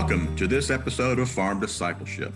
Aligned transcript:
Welcome 0.00 0.36
to 0.36 0.46
this 0.46 0.70
episode 0.70 1.18
of 1.18 1.28
Farm 1.28 1.58
Discipleship. 1.58 2.32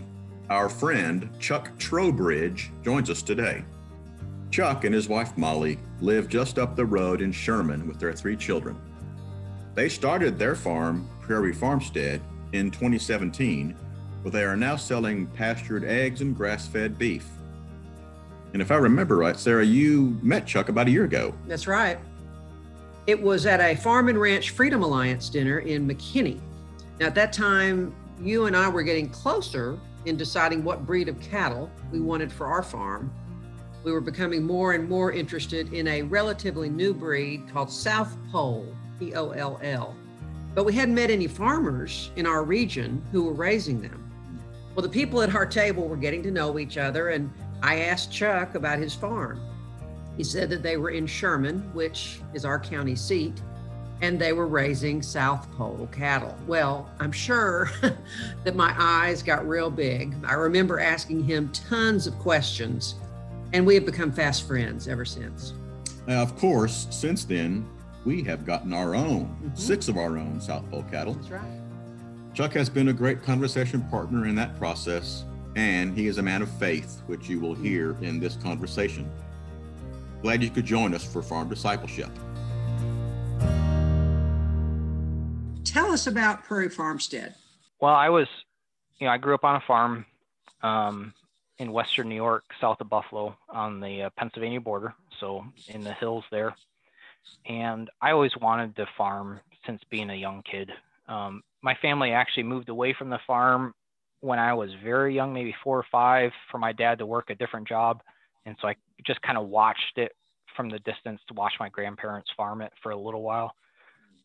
Our 0.51 0.69
friend 0.69 1.31
Chuck 1.39 1.71
Trowbridge 1.79 2.73
joins 2.83 3.09
us 3.09 3.23
today. 3.23 3.65
Chuck 4.51 4.83
and 4.83 4.93
his 4.93 5.09
wife 5.09 5.39
Molly 5.39 5.79
live 6.01 6.29
just 6.29 6.59
up 6.59 6.75
the 6.75 6.85
road 6.85 7.23
in 7.23 7.31
Sherman 7.31 7.87
with 7.87 8.01
their 8.01 8.13
three 8.13 8.37
children. 8.37 8.77
They 9.77 9.89
started 9.89 10.37
their 10.41 10.57
farm, 10.57 11.09
Prairie 11.21 11.53
Farmstead, 11.53 12.21
in 12.53 12.73
2017, 12.73 13.77
where 14.23 14.33
they 14.33 14.43
are 14.43 14.57
now 14.57 14.75
selling 14.75 15.29
pastured 15.29 15.85
eggs 15.85 16.21
and 16.21 16.37
grass 16.37 16.67
fed 16.67 16.99
beef. 16.99 17.29
And 18.55 18.61
if 18.61 18.73
I 18.73 18.77
remember 18.77 19.17
right, 19.17 19.39
Sarah, 19.39 19.65
you 19.65 20.19
met 20.21 20.49
Chuck 20.49 20.69
about 20.69 20.89
a 20.89 20.91
year 20.91 21.05
ago. 21.05 21.33
That's 21.47 21.69
right. 21.69 22.01
It 23.07 23.23
was 23.23 23.47
at 23.47 23.61
a 23.61 23.77
Farm 23.77 24.09
and 24.09 24.21
Ranch 24.21 24.51
Freedom 24.51 24.83
Alliance 24.83 25.29
dinner 25.29 25.61
in 25.61 25.87
McKinney. 25.87 26.41
Now, 27.03 27.09
at 27.09 27.17
that 27.17 27.33
time, 27.33 27.93
you 28.21 28.47
and 28.47 28.57
I 28.57 28.69
were 28.69 28.85
getting 28.85 29.09
closer 29.09 29.77
in 30.05 30.17
deciding 30.17 30.63
what 30.63 30.87
breed 30.87 31.09
of 31.09 31.19
cattle 31.19 31.69
we 31.91 31.99
wanted 31.99 32.33
for 32.33 32.47
our 32.47 32.63
farm. 32.63 33.13
We 33.83 33.91
were 33.91 34.01
becoming 34.01 34.45
more 34.45 34.75
and 34.75 34.89
more 34.89 35.11
interested 35.11 35.73
in 35.73 35.89
a 35.89 36.03
relatively 36.03 36.71
new 36.71 36.95
breed 36.95 37.53
called 37.53 37.73
South 37.73 38.17
Poll, 38.31 38.73
P 39.01 39.17
O 39.17 39.31
L 39.31 39.59
L. 39.65 39.97
But 40.55 40.63
we 40.63 40.75
hadn't 40.75 40.95
met 40.95 41.11
any 41.11 41.27
farmers 41.27 42.13
in 42.15 42.25
our 42.25 42.45
region 42.45 43.05
who 43.11 43.25
were 43.25 43.33
raising 43.33 43.83
them. 43.83 44.09
Well, 44.77 44.85
the 44.85 44.89
people 44.89 45.23
at 45.23 45.35
our 45.35 45.45
table 45.45 45.89
were 45.89 45.97
getting 45.97 46.23
to 46.23 46.31
know 46.31 46.57
each 46.57 46.79
other, 46.79 47.09
and 47.09 47.33
I 47.65 47.81
asked 47.81 48.13
Chuck 48.13 48.55
about 48.55 48.79
his 48.79 48.95
farm. 48.95 49.41
He 50.17 50.23
said 50.23 50.49
that 50.51 50.63
they 50.63 50.77
were 50.77 50.91
in 50.91 51.09
Sherman, 51.09 51.69
which 51.75 52.21
is 52.33 52.45
our 52.45 52.61
county 52.61 52.95
seat, 52.95 53.43
and 54.03 54.19
they 54.19 54.33
were 54.33 54.49
raising 54.49 55.01
South 55.01 55.51
Poll 55.53 55.89
cattle. 55.93 56.37
Well, 56.49 56.91
I'm 56.99 57.13
sure 57.13 57.71
that 58.45 58.57
my 58.57 58.75
eyes 58.77 59.23
got 59.23 59.49
real 59.49 59.71
big. 59.71 60.15
I 60.25 60.35
remember 60.35 60.81
asking 60.81 61.23
him 61.23 61.51
tons 61.53 62.09
of 62.09 62.19
questions, 62.19 62.97
and 63.53 63.65
we 63.65 63.77
have 63.77 63.87
become 63.87 64.11
fast 64.11 64.47
friends 64.47 64.89
ever 64.89 65.05
since. 65.05 65.55
Now, 66.09 66.21
of 66.21 66.37
course, 66.37 66.89
since 66.91 67.25
then, 67.25 67.65
we 68.05 68.25
have 68.25 68.45
gotten 68.45 68.73
our 68.73 68.97
own, 68.97 69.27
mm-hmm. 69.27 69.55
six 69.55 69.87
of 69.87 69.97
our 69.97 70.19
own 70.19 70.41
South 70.41 70.69
Poll 70.69 70.83
cattle. 70.91 71.15
That's 71.15 71.31
right. 71.31 71.61
Chuck 72.35 72.53
has 72.55 72.69
been 72.69 72.89
a 72.89 72.93
great 72.93 73.23
conversation 73.23 73.83
partner 73.83 74.27
in 74.27 74.35
that 74.35 74.59
process, 74.59 75.25
and 75.55 75.97
he 75.97 76.09
is 76.09 76.19
a 76.19 76.23
man 76.23 76.43
of 76.43 76.51
faith, 76.59 77.03
which 77.07 77.29
you 77.29 77.39
will 77.39 77.55
hear 77.55 77.97
in 78.01 78.19
this 78.19 78.35
conversation. 78.35 79.09
Glad 80.23 80.43
you 80.43 80.51
could 80.51 80.65
join 80.65 80.93
us 80.93 81.05
for 81.05 81.23
Farm 81.23 81.49
Discipleship. 81.49 82.11
Tell 85.73 85.91
us 85.91 86.07
about 86.07 86.45
Prairie 86.45 86.69
Farmstead. 86.69 87.35
Well, 87.81 87.95
I 87.95 88.09
was, 88.09 88.29
you 88.99 89.07
know, 89.07 89.13
I 89.13 89.19
grew 89.19 89.35
up 89.35 89.45
on 89.45 89.57
a 89.57 89.63
farm 89.67 90.05
um, 90.63 91.15
in 91.59 91.73
western 91.73 92.09
New 92.09 92.15
York, 92.15 92.45
south 92.61 92.81
of 92.81 92.89
Buffalo, 92.89 93.37
on 93.49 93.81
the 93.81 94.03
uh, 94.03 94.11
Pennsylvania 94.17 94.61
border, 94.61 94.95
so 95.19 95.45
in 95.69 95.83
the 95.83 95.93
hills 95.95 96.25
there. 96.31 96.55
And 97.47 97.89
I 98.01 98.13
always 98.13 98.37
wanted 98.37 98.77
to 98.77 98.87
farm 98.97 99.41
since 99.67 99.81
being 99.91 100.11
a 100.11 100.15
young 100.15 100.43
kid. 100.43 100.71
Um, 101.09 101.43
my 101.63 101.75
family 101.81 102.13
actually 102.13 102.45
moved 102.45 102.69
away 102.69 102.95
from 102.97 103.11
the 103.11 103.21
farm 103.27 103.75
when 104.21 104.39
I 104.39 104.55
was 104.55 104.71
very 104.85 105.15
young, 105.15 105.33
maybe 105.33 105.55
four 105.65 105.79
or 105.79 105.87
five, 105.91 106.33
for 106.51 106.59
my 106.59 106.73
dad 106.73 106.99
to 106.99 107.07
work 107.07 107.31
a 107.31 107.35
different 107.35 107.67
job. 107.67 108.03
And 108.45 108.57
so 108.61 108.69
I 108.69 108.77
just 109.05 109.23
kind 109.23 109.39
of 109.39 109.49
watched 109.49 109.99
it 109.99 110.13
from 110.57 110.69
the 110.69 110.79
distance 110.81 111.21
to 111.29 111.35
watch 111.35 111.55
my 111.59 111.69
grandparents 111.69 112.31
farm 112.37 112.61
it 112.61 112.73
for 112.83 112.91
a 112.93 112.97
little 112.97 113.23
while. 113.23 113.55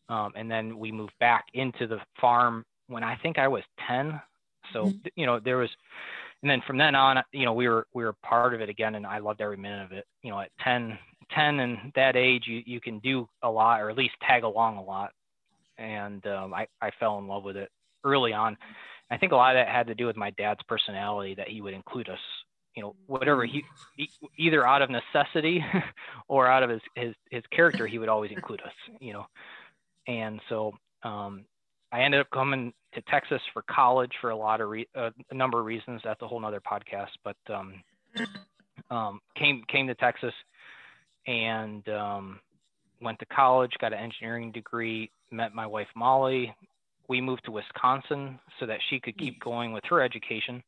Um, 0.08 0.32
and 0.36 0.50
then 0.50 0.78
we 0.78 0.90
moved 0.90 1.12
back 1.20 1.46
into 1.54 1.86
the 1.86 1.98
farm 2.20 2.64
when 2.88 3.04
I 3.04 3.16
think 3.16 3.38
I 3.38 3.48
was 3.48 3.62
10. 3.86 4.20
So, 4.72 4.86
mm-hmm. 4.86 5.08
you 5.16 5.26
know, 5.26 5.38
there 5.38 5.58
was, 5.58 5.70
and 6.42 6.50
then 6.50 6.62
from 6.66 6.78
then 6.78 6.94
on, 6.94 7.22
you 7.32 7.44
know, 7.44 7.52
we 7.52 7.68
were, 7.68 7.86
we 7.94 8.04
were 8.04 8.14
part 8.24 8.54
of 8.54 8.60
it 8.60 8.68
again 8.68 8.94
and 8.94 9.06
I 9.06 9.18
loved 9.18 9.40
every 9.40 9.56
minute 9.56 9.84
of 9.84 9.92
it. 9.92 10.06
You 10.22 10.30
know, 10.30 10.40
at 10.40 10.50
10, 10.62 10.98
10 11.30 11.60
and 11.60 11.92
that 11.94 12.16
age, 12.16 12.44
you, 12.46 12.62
you 12.64 12.80
can 12.80 12.98
do 13.00 13.28
a 13.42 13.50
lot 13.50 13.80
or 13.80 13.90
at 13.90 13.98
least 13.98 14.14
tag 14.26 14.44
along 14.44 14.78
a 14.78 14.82
lot. 14.82 15.12
And 15.76 16.26
um, 16.26 16.54
I, 16.54 16.66
I 16.80 16.90
fell 16.98 17.18
in 17.18 17.28
love 17.28 17.44
with 17.44 17.56
it 17.56 17.70
early 18.04 18.32
on. 18.32 18.56
I 19.10 19.16
think 19.16 19.32
a 19.32 19.36
lot 19.36 19.56
of 19.56 19.60
that 19.60 19.72
had 19.72 19.86
to 19.86 19.94
do 19.94 20.06
with 20.06 20.16
my 20.16 20.30
dad's 20.30 20.62
personality 20.68 21.34
that 21.34 21.48
he 21.48 21.60
would 21.60 21.74
include 21.74 22.08
us 22.08 22.18
you 22.78 22.82
know 22.82 22.94
whatever 23.06 23.44
he, 23.44 23.64
he, 23.96 24.08
either 24.36 24.64
out 24.64 24.82
of 24.82 24.90
necessity 24.90 25.64
or 26.28 26.46
out 26.46 26.62
of 26.62 26.70
his, 26.70 26.80
his 26.94 27.14
his 27.30 27.42
character 27.50 27.88
he 27.88 27.98
would 27.98 28.08
always 28.08 28.30
include 28.30 28.60
us 28.60 28.72
you 29.00 29.12
know 29.12 29.26
and 30.08 30.40
so 30.48 30.72
um, 31.04 31.44
I 31.92 32.00
ended 32.00 32.20
up 32.20 32.30
coming 32.30 32.72
to 32.94 33.02
Texas 33.02 33.40
for 33.52 33.62
college 33.70 34.12
for 34.20 34.30
a 34.30 34.36
lot 34.36 34.60
of 34.60 34.70
re- 34.70 34.88
a 34.94 35.12
number 35.32 35.60
of 35.60 35.66
reasons. 35.66 36.00
That's 36.02 36.20
a 36.22 36.26
whole 36.26 36.40
nother 36.40 36.60
podcast, 36.60 37.10
but 37.22 37.36
um, 37.52 37.74
um, 38.90 39.20
came 39.36 39.62
came 39.68 39.86
to 39.86 39.94
Texas 39.94 40.34
and 41.26 41.86
um, 41.90 42.40
went 43.00 43.18
to 43.20 43.26
college, 43.26 43.70
got 43.80 43.92
an 43.92 43.98
engineering 43.98 44.50
degree, 44.50 45.10
met 45.30 45.54
my 45.54 45.66
wife 45.66 45.88
Molly. 45.94 46.54
We 47.08 47.20
moved 47.20 47.44
to 47.44 47.52
Wisconsin 47.52 48.38
so 48.58 48.66
that 48.66 48.80
she 48.88 49.00
could 49.00 49.16
keep 49.18 49.40
going 49.40 49.72
with 49.72 49.84
her 49.88 50.02
education, 50.02 50.62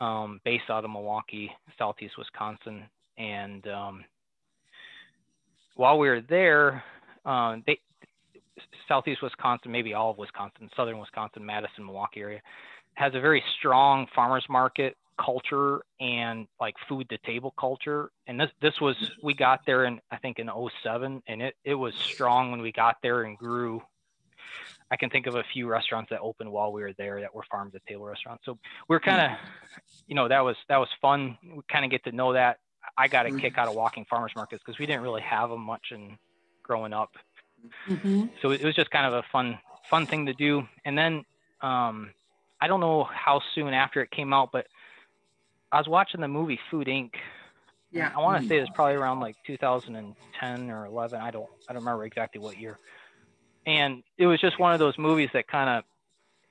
um, 0.00 0.40
based 0.44 0.64
out 0.68 0.84
of 0.84 0.90
Milwaukee, 0.90 1.50
southeast 1.78 2.18
Wisconsin. 2.18 2.84
And 3.16 3.66
um, 3.68 4.04
while 5.76 5.98
we 5.98 6.08
were 6.08 6.20
there, 6.20 6.82
uh, 7.24 7.56
they 7.66 7.78
southeast 8.88 9.22
Wisconsin, 9.22 9.70
maybe 9.72 9.94
all 9.94 10.10
of 10.10 10.18
Wisconsin, 10.18 10.68
southern 10.76 10.98
Wisconsin, 10.98 11.44
Madison, 11.44 11.86
Milwaukee 11.86 12.20
area, 12.20 12.40
has 12.94 13.14
a 13.14 13.20
very 13.20 13.42
strong 13.58 14.06
farmers 14.14 14.44
market 14.48 14.96
culture 15.18 15.82
and 16.00 16.46
like 16.60 16.74
food 16.88 17.08
to 17.08 17.18
table 17.18 17.54
culture. 17.58 18.10
And 18.26 18.38
this 18.40 18.50
this 18.60 18.80
was 18.80 18.96
we 19.22 19.34
got 19.34 19.60
there 19.66 19.84
in 19.84 20.00
I 20.10 20.16
think 20.16 20.38
in 20.38 20.50
07 20.82 21.22
and 21.26 21.42
it, 21.42 21.54
it 21.64 21.74
was 21.74 21.94
strong 21.94 22.50
when 22.50 22.60
we 22.60 22.72
got 22.72 22.96
there 23.02 23.22
and 23.22 23.36
grew. 23.36 23.82
I 24.90 24.96
can 24.96 25.10
think 25.10 25.26
of 25.26 25.34
a 25.34 25.44
few 25.52 25.66
restaurants 25.66 26.10
that 26.10 26.20
opened 26.20 26.50
while 26.52 26.72
we 26.72 26.82
were 26.82 26.92
there 26.92 27.20
that 27.20 27.34
were 27.34 27.44
farm 27.50 27.70
to 27.72 27.80
table 27.88 28.04
restaurants. 28.04 28.44
So 28.44 28.58
we 28.88 28.96
are 28.96 29.00
hmm. 29.00 29.10
kind 29.10 29.32
of, 29.32 29.38
you 30.06 30.14
know, 30.14 30.28
that 30.28 30.40
was 30.40 30.56
that 30.68 30.78
was 30.78 30.88
fun. 31.00 31.38
We 31.42 31.62
kind 31.70 31.84
of 31.84 31.90
get 31.90 32.04
to 32.04 32.12
know 32.12 32.32
that. 32.32 32.58
I 32.98 33.08
got 33.08 33.26
a 33.26 33.30
hmm. 33.30 33.38
kick 33.38 33.58
out 33.58 33.68
of 33.68 33.74
walking 33.74 34.04
farmers 34.08 34.32
markets 34.36 34.62
because 34.64 34.78
we 34.78 34.86
didn't 34.86 35.02
really 35.02 35.22
have 35.22 35.50
them 35.50 35.60
much 35.60 35.86
in 35.90 36.18
growing 36.62 36.92
up. 36.92 37.10
Mm-hmm. 37.88 38.26
So 38.42 38.50
it 38.50 38.64
was 38.64 38.74
just 38.74 38.90
kind 38.90 39.06
of 39.06 39.12
a 39.14 39.22
fun 39.30 39.58
fun 39.90 40.06
thing 40.06 40.26
to 40.26 40.32
do. 40.32 40.66
And 40.84 40.96
then 40.96 41.24
um, 41.60 42.10
I 42.60 42.66
don't 42.66 42.80
know 42.80 43.04
how 43.04 43.40
soon 43.54 43.74
after 43.74 44.00
it 44.00 44.10
came 44.10 44.32
out, 44.32 44.50
but 44.52 44.66
I 45.70 45.78
was 45.78 45.88
watching 45.88 46.20
the 46.20 46.28
movie 46.28 46.58
Food 46.70 46.86
Inc. 46.86 47.12
Yeah. 47.90 48.10
I 48.14 48.20
want 48.20 48.42
to 48.42 48.48
say 48.48 48.58
it 48.58 48.60
was 48.60 48.70
probably 48.74 48.96
around 48.96 49.20
like 49.20 49.36
2010 49.46 50.70
or 50.70 50.86
11. 50.86 51.20
I 51.20 51.30
don't 51.30 51.48
I 51.68 51.72
don't 51.72 51.82
remember 51.82 52.04
exactly 52.04 52.40
what 52.40 52.58
year. 52.58 52.78
And 53.66 54.02
it 54.18 54.26
was 54.26 54.40
just 54.40 54.58
one 54.58 54.72
of 54.72 54.78
those 54.78 54.98
movies 54.98 55.30
that 55.32 55.46
kind 55.48 55.70
of 55.70 55.84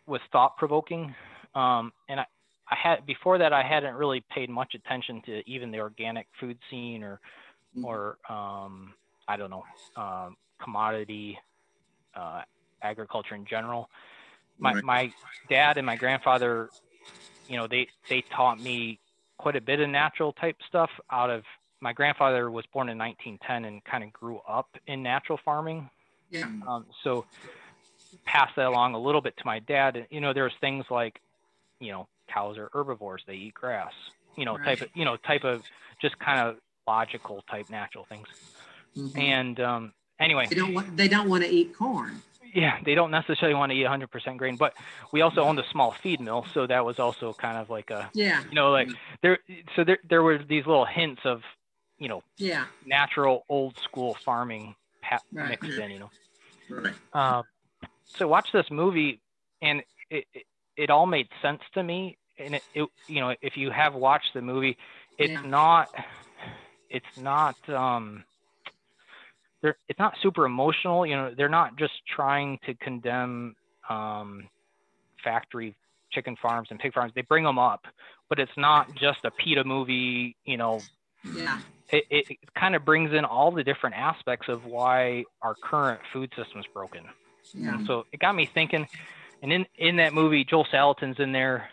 was 0.08 0.22
thought 0.32 0.58
provoking. 0.58 1.14
Um, 1.54 1.94
and 2.10 2.20
I, 2.20 2.26
I 2.70 2.76
had 2.76 3.06
before 3.06 3.38
that 3.38 3.54
I 3.54 3.62
hadn't 3.62 3.96
really 3.96 4.24
paid 4.34 4.50
much 4.50 4.74
attention 4.74 5.22
to 5.26 5.48
even 5.50 5.72
the 5.72 5.80
organic 5.80 6.28
food 6.40 6.58
scene 6.70 7.04
or 7.04 7.20
mm-hmm. 7.76 7.86
or 7.86 8.18
um, 8.30 8.94
I 9.28 9.38
don't 9.38 9.50
know 9.50 9.64
um, 9.96 10.38
commodity 10.64 11.38
uh, 12.16 12.42
agriculture 12.82 13.36
in 13.36 13.46
general. 13.46 13.90
My, 14.60 14.74
right. 14.74 14.84
my 14.84 15.14
dad 15.50 15.78
and 15.78 15.86
my 15.86 15.96
grandfather, 15.96 16.70
you 17.50 17.58
know, 17.58 17.68
they, 17.68 17.88
they 18.10 18.22
taught 18.22 18.60
me 18.62 19.00
quite 19.38 19.56
a 19.56 19.62
bit 19.62 19.80
of 19.80 19.90
natural 19.90 20.32
type 20.34 20.58
stuff 20.68 20.90
out 21.12 21.30
of 21.30 21.44
my 21.84 21.92
grandfather 21.92 22.50
was 22.50 22.66
born 22.72 22.88
in 22.88 22.98
1910 22.98 23.66
and 23.66 23.84
kind 23.84 24.06
of 24.06 24.14
grew 24.14 24.40
up 24.48 24.70
in 24.88 25.04
natural 25.04 25.38
farming. 25.44 25.90
Yeah. 26.32 26.46
Um, 26.66 26.86
so 27.04 27.26
passed 28.26 28.56
that 28.56 28.68
along 28.68 28.96
a 28.96 29.00
little 29.00 29.20
bit 29.20 29.36
to 29.38 29.46
my 29.46 29.60
dad. 29.60 30.08
You 30.10 30.22
know, 30.22 30.32
there's 30.34 30.54
things 30.62 30.86
like, 30.90 31.20
you 31.80 31.92
know, 31.92 32.08
cows 32.34 32.58
are 32.58 32.70
herbivores; 32.74 33.22
they 33.28 33.36
eat 33.36 33.54
grass. 33.54 33.92
You 34.38 34.46
know, 34.46 34.58
right. 34.58 34.66
type 34.66 34.82
of 34.82 34.90
you 34.96 35.04
know 35.04 35.18
type 35.18 35.44
of 35.44 35.62
just 36.02 36.18
kind 36.20 36.40
of 36.40 36.56
logical 36.88 37.44
type 37.52 37.70
natural 37.70 38.06
things. 38.06 38.28
Mm-hmm. 38.98 39.20
And 39.20 39.60
um, 39.60 39.94
anyway, 40.24 40.48
they 40.50 40.56
don't 40.56 40.74
want 40.74 40.98
they 40.98 41.08
don't 41.08 41.30
want 41.30 41.44
to 41.44 41.50
eat 41.50 41.76
corn. 41.76 42.22
Yeah, 42.54 42.78
they 42.86 42.94
don't 42.94 43.10
necessarily 43.10 43.56
want 43.56 43.72
to 43.72 43.76
eat 43.76 43.88
100% 43.88 44.38
grain, 44.38 44.58
but 44.58 44.76
we 45.12 45.22
also 45.22 45.42
owned 45.42 45.58
a 45.58 45.68
small 45.72 45.90
feed 45.92 46.20
mill, 46.20 46.46
so 46.54 46.68
that 46.68 46.86
was 46.86 47.00
also 47.00 47.34
kind 47.34 47.58
of 47.58 47.72
like 47.72 47.90
a 47.90 48.12
yeah, 48.14 48.44
you 48.48 48.56
know, 48.56 48.72
like 48.72 48.90
there. 49.22 49.40
So 49.76 49.84
there 49.84 49.98
there 50.08 50.22
were 50.22 50.38
these 50.38 50.66
little 50.66 50.86
hints 50.86 51.22
of, 51.26 51.42
you 51.98 52.10
know, 52.10 52.24
yeah, 52.38 52.66
natural 52.86 53.46
old 53.50 53.78
school 53.80 54.14
farming 54.14 54.76
right. 55.32 55.50
mixed 55.50 55.80
in, 55.80 55.92
you 55.92 56.00
know. 56.00 56.12
Right. 56.70 56.94
Uh, 57.12 57.44
so 58.06 58.28
watch 58.28 58.52
this 58.52 58.70
movie, 58.70 59.20
and 59.62 59.84
it, 60.10 60.26
it, 60.34 60.44
it 60.78 60.90
all 60.90 61.06
made 61.06 61.28
sense 61.42 61.62
to 61.74 61.84
me. 61.84 62.18
And 62.38 62.56
it, 62.56 62.64
it, 62.74 62.90
you 63.08 63.20
know, 63.20 63.36
if 63.42 63.58
you 63.58 63.70
have 63.70 63.94
watched 63.94 64.34
the 64.34 64.42
movie, 64.42 64.78
it's 65.18 65.32
yeah. 65.32 65.42
not, 65.46 65.90
it's 66.90 67.18
not, 67.18 67.56
um, 67.70 68.24
they're 69.64 69.78
it's 69.90 69.98
not 69.98 70.14
super 70.22 70.46
emotional. 70.46 71.06
You 71.08 71.16
know, 71.16 71.34
they're 71.36 71.50
not 71.50 71.76
just 71.78 71.94
trying 72.16 72.60
to 72.68 72.76
condemn 72.76 73.56
um, 73.90 74.48
factory 75.24 75.76
chicken 76.12 76.36
farms 76.40 76.68
and 76.70 76.80
pig 76.80 76.94
farms. 76.94 77.12
They 77.16 77.22
bring 77.24 77.44
them 77.44 77.58
up, 77.58 77.86
but 78.30 78.38
it's 78.38 78.52
not 78.56 78.94
just 78.94 79.20
a 79.24 79.32
PETA 79.32 79.64
movie. 79.64 80.36
You 80.46 80.58
know, 80.58 80.82
Yeah. 81.34 81.60
it, 81.92 82.04
it, 82.12 82.26
it 82.30 82.54
kind 82.56 82.76
of 82.76 82.86
brings 82.86 83.12
in 83.14 83.26
all 83.26 83.52
the 83.52 83.64
different 83.64 83.96
aspects 83.96 84.48
of 84.50 84.66
why 84.66 85.24
our 85.42 85.56
current 85.64 86.00
food 86.12 86.32
system 86.38 86.60
is 86.60 86.68
broken. 86.74 87.06
Yeah. 87.56 87.80
So 87.88 88.06
it 88.12 88.20
got 88.20 88.36
me 88.36 88.48
thinking. 88.54 88.88
And 89.42 89.52
in 89.52 89.66
in 89.78 89.96
that 89.98 90.14
movie, 90.14 90.44
Joel 90.46 90.66
Salatin's 90.72 91.20
in 91.20 91.32
there 91.32 91.70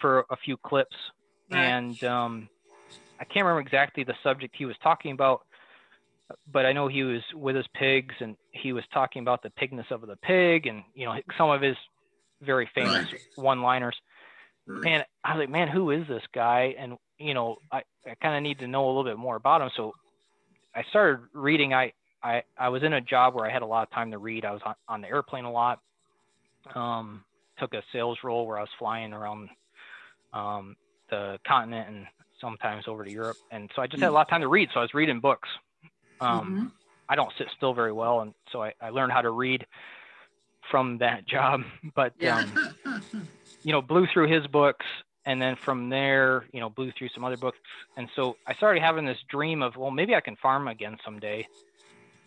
for 0.00 0.24
a 0.30 0.36
few 0.36 0.56
clips, 0.58 0.96
Right. 1.50 1.64
and 1.64 2.04
um, 2.04 2.48
I 3.18 3.24
can't 3.24 3.44
remember 3.44 3.60
exactly 3.60 4.04
the 4.04 4.14
subject 4.22 4.54
he 4.56 4.66
was 4.66 4.76
talking 4.82 5.12
about, 5.12 5.46
but 6.50 6.66
I 6.66 6.72
know 6.72 6.88
he 6.88 7.02
was 7.04 7.22
with 7.34 7.56
his 7.56 7.66
pigs, 7.74 8.14
and 8.20 8.36
he 8.50 8.72
was 8.72 8.84
talking 8.92 9.22
about 9.22 9.42
the 9.42 9.50
pigness 9.50 9.90
of 9.90 10.06
the 10.06 10.16
pig, 10.16 10.66
and 10.66 10.82
you 10.94 11.06
know 11.06 11.14
some 11.36 11.50
of 11.50 11.62
his 11.62 11.76
very 12.42 12.68
famous 12.74 13.08
one-liners. 13.36 13.96
Right. 14.66 14.92
And 14.92 15.04
I 15.24 15.34
was 15.34 15.40
like, 15.40 15.50
man, 15.50 15.68
who 15.68 15.90
is 15.90 16.06
this 16.06 16.22
guy? 16.34 16.74
And 16.78 16.96
you 17.18 17.34
know, 17.34 17.56
I, 17.72 17.82
I 18.06 18.14
kind 18.22 18.36
of 18.36 18.42
need 18.42 18.58
to 18.60 18.66
know 18.66 18.86
a 18.86 18.88
little 18.88 19.04
bit 19.04 19.16
more 19.16 19.36
about 19.36 19.62
him. 19.62 19.70
So 19.76 19.94
I 20.74 20.82
started 20.90 21.20
reading. 21.32 21.72
I, 21.72 21.92
I 22.22 22.42
I 22.56 22.68
was 22.68 22.82
in 22.82 22.92
a 22.92 23.00
job 23.00 23.34
where 23.34 23.46
I 23.46 23.52
had 23.52 23.62
a 23.62 23.66
lot 23.66 23.82
of 23.82 23.90
time 23.90 24.10
to 24.10 24.18
read. 24.18 24.44
I 24.44 24.52
was 24.52 24.60
on, 24.64 24.74
on 24.88 25.00
the 25.00 25.08
airplane 25.08 25.44
a 25.44 25.52
lot. 25.52 25.80
Um, 26.74 27.24
took 27.58 27.74
a 27.74 27.82
sales 27.92 28.18
role 28.22 28.46
where 28.46 28.58
I 28.58 28.60
was 28.60 28.70
flying 28.78 29.12
around 29.12 29.48
um, 30.32 30.76
the 31.10 31.38
continent 31.46 31.88
and 31.88 32.06
sometimes 32.40 32.86
over 32.86 33.04
to 33.04 33.10
Europe. 33.10 33.36
And 33.50 33.70
so 33.74 33.82
I 33.82 33.86
just 33.86 34.02
had 34.02 34.10
a 34.10 34.12
lot 34.12 34.22
of 34.22 34.28
time 34.28 34.42
to 34.42 34.48
read. 34.48 34.68
So 34.72 34.80
I 34.80 34.82
was 34.82 34.94
reading 34.94 35.20
books. 35.20 35.48
Um, 36.20 36.58
Mhm. 36.58 36.72
I 37.08 37.16
don't 37.16 37.32
sit 37.38 37.48
still 37.56 37.74
very 37.74 37.92
well, 37.92 38.20
and 38.20 38.34
so 38.52 38.62
I, 38.62 38.72
I 38.80 38.90
learned 38.90 39.12
how 39.12 39.22
to 39.22 39.30
read 39.30 39.66
from 40.70 40.98
that 40.98 41.26
job. 41.26 41.62
But 41.94 42.14
Yeah. 42.20 42.38
um, 42.38 42.54
you 43.62 43.72
know, 43.72 43.82
blew 43.82 44.06
through 44.12 44.28
his 44.32 44.46
books 44.48 44.86
and 45.26 45.40
then 45.40 45.56
from 45.64 45.90
there, 45.90 46.46
you 46.52 46.60
know, 46.60 46.70
blew 46.70 46.92
through 46.92 47.08
some 47.14 47.24
other 47.24 47.36
books. 47.36 47.58
And 47.96 48.08
so 48.16 48.38
I 48.46 48.54
started 48.54 48.82
having 48.82 49.04
this 49.04 49.18
dream 49.28 49.62
of, 49.62 49.76
well, 49.76 49.90
maybe 49.90 50.14
I 50.14 50.20
can 50.20 50.36
farm 50.36 50.68
again 50.68 50.96
someday. 51.04 51.46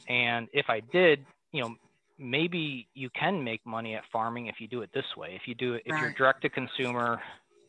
And 0.07 0.47
if 0.53 0.69
I 0.69 0.81
did, 0.91 1.25
you 1.51 1.61
know, 1.61 1.75
maybe 2.19 2.87
you 2.93 3.09
can 3.11 3.43
make 3.43 3.65
money 3.65 3.95
at 3.95 4.03
farming 4.11 4.47
if 4.47 4.55
you 4.59 4.67
do 4.67 4.81
it 4.81 4.91
this 4.93 5.05
way. 5.17 5.33
If 5.35 5.47
you 5.47 5.55
do 5.55 5.75
it, 5.75 5.83
if 5.85 5.95
you're 5.99 6.11
direct 6.11 6.41
to 6.43 6.49
consumer, 6.49 7.21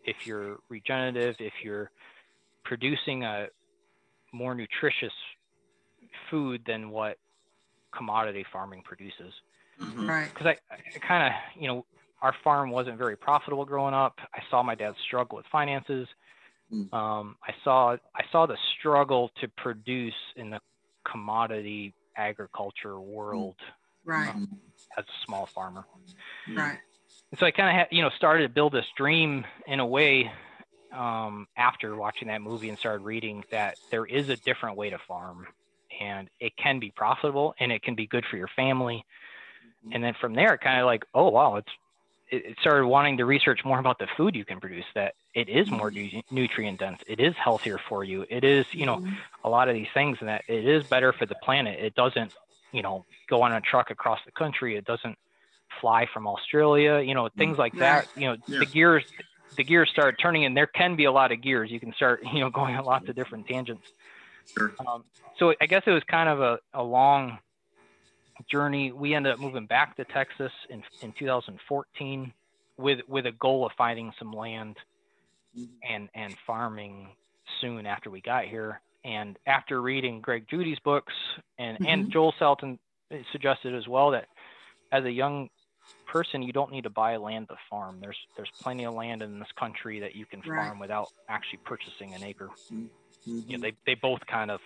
if 0.05 0.17
you're 0.27 0.59
regenerative, 0.69 1.37
if 1.39 1.55
you're 1.63 1.91
producing 2.65 3.25
a 3.25 3.47
more 4.33 4.55
nutritious 4.55 5.13
food 6.33 6.63
than 6.67 6.91
what 6.91 7.19
commodity 7.97 8.45
farming 8.53 8.83
produces 8.83 9.33
Mm-hmm. 9.81 10.09
Right. 10.09 10.29
because 10.33 10.47
I, 10.47 10.57
I 10.95 10.99
kind 10.99 11.27
of, 11.27 11.61
you 11.61 11.67
know, 11.67 11.85
our 12.21 12.35
farm 12.45 12.71
wasn't 12.71 12.99
very 12.99 13.17
profitable 13.17 13.65
growing 13.65 13.95
up. 13.95 14.19
I 14.33 14.41
saw 14.51 14.63
my 14.63 14.75
dad 14.77 14.95
struggle 15.05 15.37
with 15.37 15.47
finances. 15.51 16.07
Mm. 16.73 16.93
Um, 16.93 17.37
I 17.43 17.53
saw 17.65 17.97
I 18.15 18.23
saw 18.31 18.47
the 18.47 18.59
struggle 18.79 19.31
to 19.41 19.49
produce 19.49 20.15
in 20.37 20.51
the 20.51 20.61
commodity 21.11 21.95
agriculture 22.17 23.01
world 23.01 23.57
Right. 24.05 24.29
um, 24.29 24.49
as 24.97 25.05
a 25.05 25.25
small 25.27 25.47
farmer. 25.47 25.85
Right. 26.55 26.79
And 27.31 27.41
so 27.41 27.47
I 27.47 27.51
kind 27.51 27.69
of 27.71 27.75
had, 27.75 27.89
you 27.91 28.03
know, 28.03 28.11
started 28.11 28.43
to 28.45 28.49
build 28.51 28.73
this 28.73 28.87
dream 28.97 29.45
in 29.67 29.81
a 29.81 29.87
way 29.87 30.31
um, 30.93 31.49
after 31.57 31.97
watching 31.97 32.29
that 32.29 32.43
movie 32.43 32.69
and 32.69 32.79
started 32.79 33.05
reading 33.05 33.43
that 33.51 33.77
there 33.91 34.05
is 34.07 34.29
a 34.29 34.37
different 34.37 34.77
way 34.77 34.91
to 34.91 34.99
farm 35.09 35.47
and 36.03 36.29
it 36.41 36.57
can 36.57 36.79
be 36.79 36.91
profitable 36.91 37.55
and 37.61 37.71
it 37.71 37.83
can 37.83 37.95
be 37.95 38.07
good 38.07 38.25
for 38.29 38.37
your 38.37 38.49
family. 38.49 39.05
Mm-hmm. 39.85 39.95
And 39.95 40.05
then 40.05 40.15
from 40.21 40.35
there, 40.35 40.59
kind 40.59 40.81
of 40.81 40.87
like, 40.87 41.05
oh, 41.15 41.29
wow, 41.29 41.57
it's, 41.57 41.69
it 42.31 42.57
started 42.61 42.87
wanting 42.87 43.19
to 43.19 43.25
research 43.25 43.61
more 43.65 43.79
about 43.79 43.99
the 43.99 44.09
food 44.17 44.35
you 44.35 44.45
can 44.45 44.59
produce 44.59 44.87
that 44.95 45.15
it 45.35 45.49
is 45.49 45.71
more 45.71 45.91
mm-hmm. 45.91 46.17
nu- 46.31 46.43
nutrient 46.43 46.81
dense. 46.81 47.01
It 47.07 47.21
is 47.21 47.35
healthier 47.37 47.79
for 47.89 48.05
you. 48.05 48.25
It 48.29 48.43
is, 48.43 48.67
you 48.73 48.87
know, 48.87 48.97
Mhm. 48.97 49.17
a 49.45 49.49
lot 49.51 49.69
of 49.69 49.75
these 49.75 49.89
things 49.95 50.17
and 50.21 50.29
that 50.29 50.43
it 50.49 50.67
is 50.67 50.85
better 50.85 51.13
for 51.13 51.27
the 51.27 51.35
planet. 51.37 51.79
It 51.79 51.95
doesn't, 51.95 52.35
you 52.73 52.83
know, 52.83 53.05
go 53.29 53.43
on 53.43 53.53
a 53.53 53.61
truck 53.61 53.91
across 53.91 54.21
the 54.25 54.33
country. 54.33 54.77
It 54.77 54.87
doesn't 54.87 55.19
fly 55.81 56.07
from 56.07 56.27
Australia, 56.27 57.01
you 57.01 57.15
know, 57.15 57.29
things 57.37 57.59
like 57.59 57.73
mm-hmm. 57.73 57.81
that. 57.81 58.09
You 58.17 58.29
know, 58.29 58.37
Yeah. 58.47 58.61
the 58.61 58.67
gears 58.67 59.05
the 59.57 59.65
gears 59.65 59.91
start 59.91 60.19
turning 60.19 60.45
and 60.45 60.57
there 60.57 60.67
can 60.67 60.97
be 60.97 61.05
a 61.05 61.13
lot 61.13 61.33
of 61.33 61.41
gears. 61.43 61.71
You 61.71 61.81
can 61.81 61.93
start, 61.93 62.23
you 62.33 62.41
know, 62.41 62.51
going 62.51 62.75
on 62.75 62.85
lots 62.85 63.09
of 63.09 63.15
different 63.15 63.47
tangents. 63.47 63.87
Sure. 64.59 64.75
Um, 64.87 65.05
so 65.39 65.55
I 65.61 65.67
guess 65.67 65.83
it 65.87 65.91
was 65.93 66.03
kind 66.11 66.29
of 66.29 66.41
a, 66.41 66.59
a 66.75 66.83
long 66.83 67.39
journey. 68.51 68.93
We 68.93 69.15
ended 69.15 69.33
up 69.33 69.41
moving 69.41 69.67
back 69.67 69.97
to 69.97 70.05
Texas 70.07 70.53
in, 70.71 70.83
in 71.03 71.13
2014 71.19 72.33
with 72.79 73.01
with 73.09 73.27
a 73.27 73.33
goal 73.33 73.67
of 73.67 73.73
finding 73.79 74.13
some 74.19 74.33
land 74.33 74.77
and 75.83 76.09
and 76.15 76.37
farming 76.47 77.09
soon 77.61 77.87
after 77.87 78.11
we 78.11 78.21
got 78.23 78.47
here. 78.47 78.81
And 79.05 79.39
after 79.47 79.83
reading 79.83 80.21
Greg 80.21 80.47
Judy's 80.51 80.79
books 80.85 81.15
and 81.59 81.79
and 81.85 82.07
Mhm. 82.07 82.13
Joel 82.13 82.33
Salatin 82.41 82.79
suggested 83.33 83.75
as 83.75 83.89
well 83.89 84.11
that 84.13 84.29
as 84.93 85.05
a 85.05 85.11
young 85.13 85.49
person 86.07 86.43
you 86.43 86.53
don't 86.53 86.73
need 86.73 86.85
to 86.85 86.91
buy 86.91 87.17
land 87.17 87.49
to 87.49 87.57
farm. 87.71 88.01
There's 88.01 88.19
there's 88.37 88.51
plenty 88.63 88.85
of 88.85 88.95
land 88.95 89.23
in 89.23 89.39
this 89.39 89.53
country 89.59 90.01
that 90.01 90.15
you 90.17 90.27
can 90.27 90.43
Right. 90.47 90.57
farm 90.57 90.79
without 90.81 91.13
actually 91.29 91.61
purchasing 91.65 92.15
an 92.15 92.23
acre. 92.23 92.51
Mhm. 93.29 93.51
You 93.51 93.59
know, 93.59 93.63
they 93.63 93.73
they 93.87 93.95
both 93.95 94.27
kind 94.27 94.51
of 94.51 94.61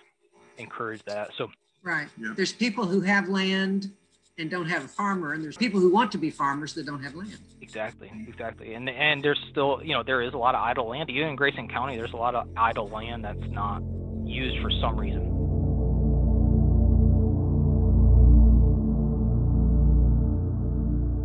encourage 0.57 1.03
that. 1.03 1.31
So 1.37 1.49
Right. 1.83 2.07
Yeah. 2.17 2.33
There's 2.35 2.51
people 2.51 2.85
who 2.85 3.01
have 3.01 3.29
land 3.29 3.91
and 4.37 4.51
don't 4.51 4.67
have 4.67 4.83
a 4.83 4.87
farmer, 4.87 5.33
and 5.33 5.43
there's 5.43 5.57
people 5.57 5.79
who 5.79 5.91
want 5.91 6.11
to 6.11 6.17
be 6.17 6.29
farmers 6.29 6.73
that 6.73 6.85
don't 6.85 7.01
have 7.01 7.15
land. 7.15 7.37
Exactly, 7.61 8.11
exactly. 8.27 8.73
And 8.73 8.89
and 8.89 9.23
there's 9.23 9.39
still, 9.51 9.81
you 9.83 9.93
know, 9.93 10.03
there 10.03 10.21
is 10.21 10.33
a 10.33 10.37
lot 10.37 10.53
of 10.53 10.61
idle 10.61 10.89
land. 10.89 11.09
Even 11.09 11.29
in 11.29 11.35
Grayson 11.35 11.67
County, 11.69 11.95
there's 11.97 12.13
a 12.13 12.17
lot 12.17 12.35
of 12.35 12.47
idle 12.57 12.89
land 12.89 13.23
that's 13.23 13.47
not 13.49 13.81
used 14.25 14.61
for 14.61 14.69
some 14.81 14.97
reason. 14.99 15.33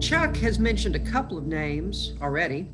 Chuck 0.01 0.37
has 0.39 0.59
mentioned 0.59 0.97
a 0.97 1.01
couple 1.01 1.39
of 1.39 1.47
names 1.47 2.15
already 2.21 2.69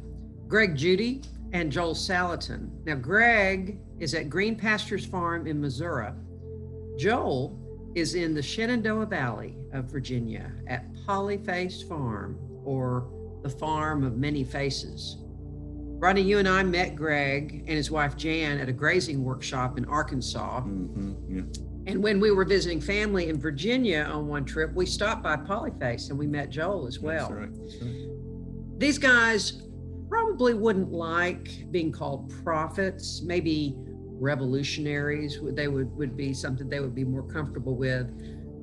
Greg 0.49 0.75
Judy 0.77 1.21
and 1.53 1.73
Joel 1.73 1.95
Salatin. 1.95 2.71
Now, 2.85 2.95
Greg 2.95 3.79
is 3.99 4.15
at 4.15 4.29
Green 4.29 4.57
Pastures 4.57 5.07
Farm 5.07 5.47
in 5.47 5.61
Missouri. 5.61 6.13
Joel 6.97 7.59
is 7.95 8.15
in 8.15 8.35
the 8.35 8.43
Shenandoah 8.43 9.07
Valley 9.07 9.57
of 9.73 9.87
Virginia 9.87 10.53
at 10.67 10.93
Polyface 11.07 11.87
Farm, 11.89 12.39
or 12.65 13.09
the 13.43 13.49
Farm 13.49 14.05
of 14.05 14.17
Many 14.17 14.45
Faces. 14.45 15.19
Rodney, 16.01 16.23
you 16.23 16.39
and 16.39 16.49
I 16.49 16.63
met 16.63 16.95
Greg 16.95 17.65
and 17.67 17.77
his 17.77 17.91
wife 17.91 18.17
Jan 18.17 18.59
at 18.59 18.69
a 18.69 18.73
grazing 18.73 19.25
workshop 19.25 19.79
in 19.79 19.85
Arkansas. 19.87 20.61
Mm-hmm, 20.61 21.37
yeah. 21.37 21.43
And 21.87 22.03
when 22.03 22.21
we 22.21 22.31
were 22.31 22.45
visiting 22.45 22.81
family 22.81 23.31
in 23.31 23.41
Virginia 23.41 24.03
on 24.03 24.29
one 24.29 24.45
trip, 24.45 24.73
we 24.75 24.87
stopped 24.87 25.23
by 25.23 25.37
Polyface 25.37 26.11
and 26.11 26.19
we 26.19 26.27
met 26.27 26.51
Joel 26.51 26.87
as 26.87 27.01
well. 27.01 27.31
That's 27.31 27.41
right. 27.41 27.55
That's 27.57 27.77
right. 27.83 28.79
These 28.79 28.99
guys 28.99 29.63
probably 30.09 30.55
wouldn't 30.55 30.93
like 30.93 31.71
being 31.71 31.93
called 31.93 32.33
prophets, 32.45 33.23
maybe 33.23 33.75
revolutionaries. 34.21 35.41
would- 35.41 35.57
They 35.57 35.69
would, 35.69 35.95
would 35.97 36.17
be 36.17 36.33
something 36.35 36.69
they 36.69 36.81
would 36.81 36.95
be 36.95 37.05
more 37.05 37.23
comfortable 37.23 37.77
with. 37.77 38.11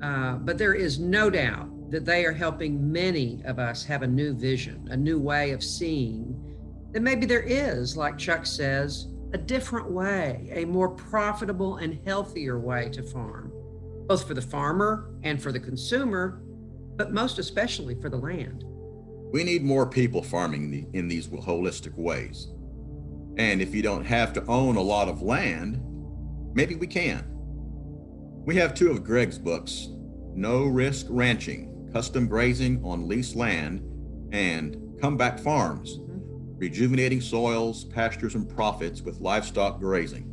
Uh, 0.01 0.35
but 0.37 0.57
there 0.57 0.73
is 0.73 0.99
no 0.99 1.29
doubt 1.29 1.69
that 1.91 2.05
they 2.05 2.25
are 2.25 2.31
helping 2.33 2.91
many 2.91 3.41
of 3.45 3.59
us 3.59 3.83
have 3.85 4.01
a 4.01 4.07
new 4.07 4.33
vision, 4.33 4.87
a 4.91 4.97
new 4.97 5.19
way 5.19 5.51
of 5.51 5.63
seeing. 5.63 6.35
That 6.91 7.01
maybe 7.01 7.25
there 7.25 7.43
is, 7.43 7.95
like 7.95 8.17
Chuck 8.17 8.45
says, 8.45 9.07
a 9.33 9.37
different 9.37 9.89
way, 9.91 10.49
a 10.51 10.65
more 10.65 10.89
profitable 10.89 11.77
and 11.77 11.99
healthier 12.05 12.59
way 12.59 12.89
to 12.89 13.03
farm, 13.03 13.51
both 14.07 14.27
for 14.27 14.33
the 14.33 14.41
farmer 14.41 15.11
and 15.23 15.41
for 15.41 15.51
the 15.51 15.59
consumer, 15.59 16.41
but 16.95 17.13
most 17.13 17.37
especially 17.39 17.95
for 17.95 18.09
the 18.09 18.17
land. 18.17 18.63
We 19.35 19.43
need 19.43 19.65
more 19.65 19.85
people 19.85 20.23
farming 20.23 20.89
in 20.93 21.09
these 21.09 21.27
holistic 21.27 21.93
ways. 21.97 22.47
And 23.35 23.61
if 23.61 23.75
you 23.75 23.81
don't 23.81 24.05
have 24.05 24.31
to 24.31 24.45
own 24.45 24.77
a 24.77 24.81
lot 24.81 25.09
of 25.09 25.21
land, 25.21 25.81
maybe 26.53 26.75
we 26.75 26.87
can. 26.87 27.25
We 28.45 28.55
have 28.55 28.73
two 28.73 28.89
of 28.89 29.03
Greg's 29.03 29.37
books 29.37 29.89
No 30.33 30.63
Risk 30.63 31.07
Ranching, 31.09 31.89
Custom 31.91 32.29
Grazing 32.29 32.81
on 32.85 33.09
Leased 33.09 33.35
Land, 33.35 33.81
and 34.31 34.77
Comeback 35.01 35.37
Farms, 35.39 35.97
mm-hmm. 35.97 36.57
Rejuvenating 36.57 37.19
Soils, 37.19 37.83
Pastures, 37.83 38.35
and 38.35 38.49
Profits 38.49 39.01
with 39.01 39.19
Livestock 39.19 39.81
Grazing. 39.81 40.31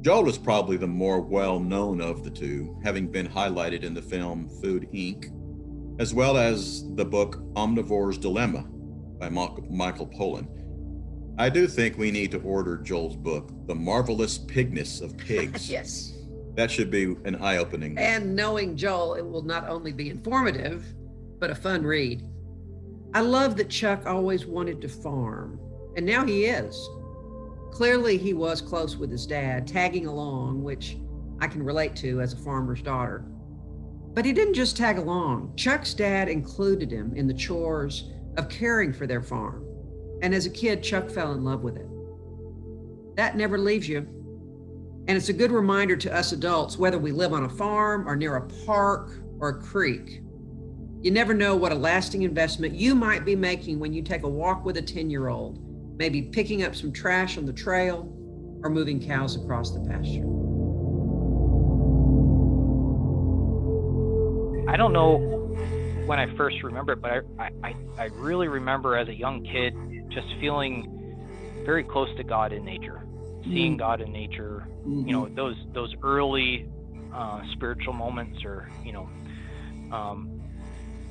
Joel 0.00 0.28
is 0.28 0.38
probably 0.38 0.76
the 0.76 0.86
more 0.86 1.20
well 1.20 1.58
known 1.58 2.00
of 2.00 2.22
the 2.22 2.30
two, 2.30 2.80
having 2.84 3.10
been 3.10 3.26
highlighted 3.26 3.82
in 3.82 3.94
the 3.94 4.02
film 4.02 4.48
Food 4.62 4.88
Inc., 4.94 5.32
as 5.98 6.12
well 6.12 6.36
as 6.36 6.84
the 6.94 7.04
book 7.04 7.36
Omnivore's 7.54 8.18
Dilemma 8.18 8.62
by 9.18 9.28
Michael 9.28 10.06
Pollan. 10.06 10.48
I 11.38 11.48
do 11.48 11.66
think 11.66 11.98
we 11.98 12.10
need 12.10 12.30
to 12.32 12.40
order 12.40 12.76
Joel's 12.78 13.16
book, 13.16 13.50
The 13.66 13.74
Marvelous 13.74 14.38
Pigness 14.38 15.00
of 15.02 15.16
Pigs. 15.16 15.70
Yes. 15.74 16.12
That 16.54 16.70
should 16.70 16.88
be 16.88 17.16
an 17.24 17.34
eye 17.36 17.56
opening. 17.56 17.98
And 17.98 18.36
knowing 18.36 18.76
Joel, 18.76 19.14
it 19.14 19.26
will 19.28 19.42
not 19.42 19.68
only 19.68 19.92
be 19.92 20.08
informative, 20.08 20.84
but 21.40 21.50
a 21.50 21.54
fun 21.54 21.82
read. 21.82 22.22
I 23.12 23.20
love 23.22 23.56
that 23.56 23.68
Chuck 23.68 24.06
always 24.06 24.46
wanted 24.46 24.80
to 24.82 24.88
farm, 24.88 25.58
and 25.96 26.06
now 26.06 26.24
he 26.24 26.44
is. 26.44 26.88
Clearly, 27.72 28.16
he 28.16 28.34
was 28.34 28.60
close 28.60 28.96
with 28.96 29.10
his 29.10 29.26
dad, 29.26 29.66
tagging 29.66 30.06
along, 30.06 30.62
which 30.62 30.96
I 31.40 31.48
can 31.48 31.64
relate 31.64 31.96
to 31.96 32.20
as 32.20 32.32
a 32.32 32.36
farmer's 32.36 32.82
daughter. 32.82 33.24
But 34.14 34.24
he 34.24 34.32
didn't 34.32 34.54
just 34.54 34.76
tag 34.76 34.98
along. 34.98 35.54
Chuck's 35.56 35.92
dad 35.92 36.28
included 36.28 36.90
him 36.90 37.12
in 37.14 37.26
the 37.26 37.34
chores 37.34 38.10
of 38.36 38.48
caring 38.48 38.92
for 38.92 39.06
their 39.06 39.22
farm. 39.22 39.64
And 40.22 40.34
as 40.34 40.46
a 40.46 40.50
kid, 40.50 40.82
Chuck 40.82 41.10
fell 41.10 41.32
in 41.32 41.44
love 41.44 41.62
with 41.62 41.76
it. 41.76 41.88
That 43.16 43.36
never 43.36 43.58
leaves 43.58 43.88
you. 43.88 43.98
And 45.06 45.16
it's 45.16 45.28
a 45.28 45.34
good 45.34 45.52
reminder 45.52 45.96
to 45.96 46.14
us 46.14 46.32
adults, 46.32 46.78
whether 46.78 46.98
we 46.98 47.12
live 47.12 47.32
on 47.32 47.44
a 47.44 47.48
farm 47.48 48.08
or 48.08 48.16
near 48.16 48.36
a 48.36 48.48
park 48.64 49.10
or 49.38 49.48
a 49.50 49.60
creek. 49.60 50.22
You 51.02 51.10
never 51.10 51.34
know 51.34 51.54
what 51.54 51.72
a 51.72 51.74
lasting 51.74 52.22
investment 52.22 52.74
you 52.74 52.94
might 52.94 53.26
be 53.26 53.36
making 53.36 53.78
when 53.78 53.92
you 53.92 54.00
take 54.00 54.22
a 54.22 54.28
walk 54.28 54.64
with 54.64 54.78
a 54.78 54.82
10 54.82 55.10
year 55.10 55.28
old 55.28 55.60
maybe 55.96 56.22
picking 56.22 56.62
up 56.62 56.74
some 56.74 56.92
trash 56.92 57.38
on 57.38 57.46
the 57.46 57.52
trail 57.52 58.08
or 58.62 58.70
moving 58.70 59.00
cows 59.00 59.36
across 59.36 59.70
the 59.70 59.80
pasture. 59.80 60.43
I 64.74 64.76
don't 64.76 64.92
know 64.92 65.18
when 66.04 66.18
I 66.18 66.26
first 66.36 66.64
remember 66.64 66.94
it, 66.94 67.00
but 67.00 67.24
I, 67.38 67.50
I, 67.62 67.76
I 67.96 68.04
really 68.06 68.48
remember 68.48 68.96
as 68.96 69.06
a 69.06 69.14
young 69.14 69.44
kid 69.44 69.72
just 70.08 70.26
feeling 70.40 71.14
very 71.64 71.84
close 71.84 72.08
to 72.16 72.24
God 72.24 72.52
in 72.52 72.64
nature, 72.64 73.06
seeing 73.44 73.74
mm-hmm. 73.74 73.78
God 73.78 74.00
in 74.00 74.10
nature. 74.10 74.66
Mm-hmm. 74.80 75.06
You 75.06 75.12
know, 75.12 75.22
mm-hmm. 75.26 75.36
those 75.36 75.54
those 75.74 75.94
early 76.02 76.68
uh, 77.14 77.42
spiritual 77.52 77.92
moments, 77.92 78.44
or 78.44 78.68
you 78.84 78.92
know, 78.92 79.08
um, 79.92 80.42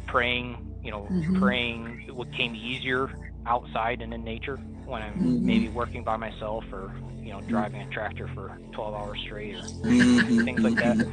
praying. 0.08 0.58
You 0.84 0.92
know, 0.92 1.08
mm-hmm. 1.10 1.42
praying 1.42 2.10
what 2.14 2.34
came 2.34 2.56
easier 2.56 3.10
outside 3.46 4.02
and 4.02 4.14
in 4.14 4.26
nature 4.26 4.58
when 4.84 5.02
I'm 5.02 5.14
mm-hmm. 5.14 5.46
maybe 5.46 5.70
working 5.70 6.04
by 6.04 6.18
myself 6.18 6.66
or 6.74 6.94
you 7.22 7.32
know 7.32 7.40
driving 7.40 7.80
a 7.80 7.90
tractor 7.92 8.30
for 8.34 8.60
12 8.74 8.94
hours 8.94 9.22
straight 9.22 9.56
or 9.56 9.60
mm-hmm. 9.60 10.44
things 10.44 10.60
like 10.60 10.76
that. 10.76 11.08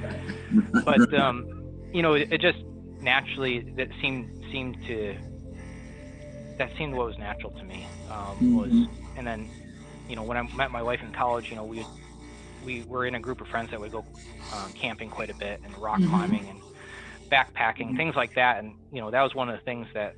But 0.85 1.15
um, 1.15 1.60
you 1.93 2.03
know, 2.03 2.15
it, 2.15 2.33
it, 2.33 2.41
just 2.41 2.59
naturally 3.01 3.61
that 3.77 3.89
seemed 4.01 4.31
seemed 4.51 4.77
to 4.87 5.17
that 6.59 6.71
seemed 6.77 6.95
what 6.95 7.07
was 7.07 7.19
natural 7.19 7.53
to 7.53 7.65
me 7.65 7.87
um, 8.11 8.57
was, 8.57 8.71
mm-hmm. 8.71 9.19
and 9.19 9.27
then 9.27 9.49
you 10.09 10.17
know 10.17 10.23
when 10.23 10.37
I 10.37 10.43
met 10.55 10.71
my 10.71 10.83
wife 10.83 11.03
in 11.03 11.13
college, 11.13 11.51
you 11.51 11.57
know 11.57 11.65
we 11.65 11.85
we 12.65 12.83
were 12.85 13.07
in 13.07 13.15
a 13.15 13.21
group 13.21 13.41
of 13.41 13.49
friends 13.49 13.71
that 13.71 13.81
would 13.81 13.93
go 13.93 14.05
um, 14.55 14.73
camping 14.73 15.09
quite 15.09 15.31
a 15.31 15.35
bit 15.35 15.61
and 15.65 15.77
rock 15.79 15.99
mm-hmm. 15.99 16.11
climbing 16.11 16.49
and 16.49 16.61
backpacking 17.31 17.97
things 17.97 18.17
like 18.17 18.35
that, 18.35 18.63
and 18.63 18.75
you 18.93 19.01
know 19.01 19.11
that 19.11 19.23
was 19.23 19.35
one 19.35 19.49
of 19.49 19.59
the 19.59 19.65
things 19.65 19.87
that 19.95 20.15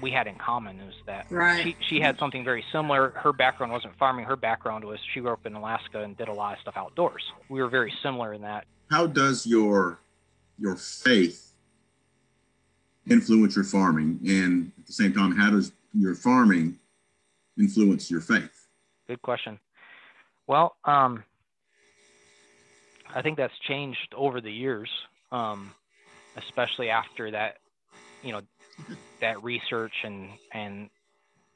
we 0.00 0.10
had 0.10 0.26
in 0.26 0.34
common 0.34 0.78
is 0.80 0.94
that 1.06 1.26
right. 1.30 1.62
she, 1.62 1.76
she 1.88 2.00
had 2.00 2.18
something 2.18 2.44
very 2.44 2.64
similar. 2.70 3.10
Her 3.10 3.32
background 3.32 3.72
wasn't 3.72 3.96
farming. 3.96 4.26
Her 4.26 4.36
background 4.36 4.84
was 4.84 4.98
she 5.14 5.20
grew 5.20 5.32
up 5.32 5.46
in 5.46 5.54
Alaska 5.54 6.02
and 6.02 6.16
did 6.16 6.28
a 6.28 6.32
lot 6.32 6.54
of 6.54 6.60
stuff 6.60 6.76
outdoors. 6.76 7.22
We 7.48 7.62
were 7.62 7.68
very 7.68 7.92
similar 8.02 8.34
in 8.34 8.42
that. 8.42 8.66
How 8.90 9.06
does 9.06 9.46
your 9.46 9.98
your 10.58 10.76
faith 10.76 11.52
influence 13.08 13.54
your 13.54 13.64
farming, 13.64 14.18
and 14.26 14.72
at 14.78 14.86
the 14.86 14.92
same 14.92 15.12
time, 15.12 15.36
how 15.36 15.50
does 15.50 15.72
your 15.92 16.14
farming 16.14 16.78
influence 17.58 18.10
your 18.10 18.20
faith? 18.20 18.66
Good 19.06 19.22
question. 19.22 19.58
Well, 20.46 20.76
um, 20.84 21.24
I 23.14 23.22
think 23.22 23.36
that's 23.36 23.56
changed 23.68 24.14
over 24.16 24.40
the 24.40 24.50
years, 24.50 24.90
um, 25.30 25.72
especially 26.36 26.90
after 26.90 27.30
that, 27.30 27.58
you 28.22 28.32
know, 28.32 28.40
that 29.20 29.42
research 29.42 29.94
and 30.04 30.30
and 30.52 30.90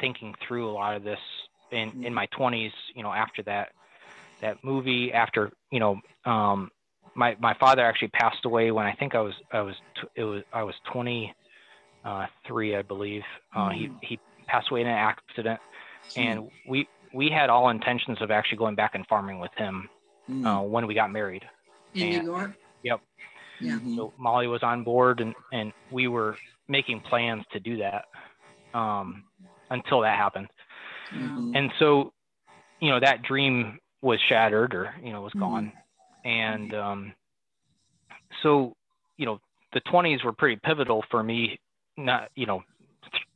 thinking 0.01 0.35
through 0.47 0.71
a 0.71 0.73
lot 0.73 0.97
of 0.97 1.03
this 1.03 1.19
in 1.71 2.05
in 2.05 2.15
my 2.15 2.27
20s 2.29 2.71
you 2.95 3.03
know 3.03 3.13
after 3.13 3.43
that 3.43 3.69
that 4.41 4.57
movie 4.65 5.13
after 5.13 5.53
you 5.71 5.79
know 5.79 6.01
um 6.25 6.71
my 7.21 7.37
my 7.41 7.55
father 7.55 7.83
actually 7.83 8.09
passed 8.09 8.45
away 8.45 8.71
when 8.71 8.87
i 8.87 8.95
think 8.95 9.15
i 9.15 9.21
was 9.21 9.35
i 9.53 9.61
was 9.61 9.75
it 10.17 10.25
was 10.25 10.43
i 10.53 10.63
was 10.63 10.75
23 10.93 12.77
i 12.77 12.83
believe 12.83 13.23
uh, 13.55 13.71
he 13.71 13.87
mm-hmm. 13.87 13.97
he 14.03 14.19
passed 14.47 14.71
away 14.71 14.81
in 14.81 14.87
an 14.87 14.93
accident 14.93 15.61
and 16.17 16.51
we 16.69 16.89
we 17.15 17.29
had 17.29 17.51
all 17.51 17.69
intentions 17.71 18.19
of 18.21 18.31
actually 18.31 18.59
going 18.59 18.75
back 18.75 18.95
and 18.95 19.07
farming 19.07 19.39
with 19.39 19.53
him 19.57 19.89
mm. 20.29 20.45
uh, 20.47 20.63
when 20.63 20.87
we 20.87 20.95
got 20.95 21.13
married 21.13 21.45
in 21.95 22.03
and, 22.03 22.25
new 22.25 22.33
york 22.33 22.53
yep 22.83 23.01
yeah 23.61 23.79
so 23.95 24.13
molly 24.19 24.47
was 24.47 24.63
on 24.63 24.83
board 24.83 25.21
and 25.21 25.35
and 25.53 25.73
we 25.91 26.09
were 26.09 26.37
making 26.71 27.01
plans 27.01 27.45
to 27.53 27.61
do 27.61 27.77
that 27.77 28.05
um, 28.75 29.25
until 29.71 30.01
that 30.01 30.17
happened. 30.17 30.49
Mm-hmm. 31.13 31.57
And 31.57 31.73
so, 31.79 32.13
you 32.81 32.91
know, 32.91 33.01
that 33.01 33.23
dream 33.23 33.79
was 34.01 34.21
shattered 34.29 34.75
or, 34.75 34.95
you 35.03 35.13
know, 35.13 35.23
was 35.23 35.33
mm-hmm. 35.33 35.41
gone. 35.41 35.73
And 36.25 36.75
um, 36.75 37.13
so, 38.43 38.75
you 39.17 39.27
know, 39.27 39.41
the 39.73 39.81
20s 39.83 40.25
were 40.25 40.33
pretty 40.33 40.59
pivotal 40.63 41.05
for 41.11 41.23
me, 41.23 41.59
not, 41.97 42.31
you 42.35 42.47
know, 42.47 42.63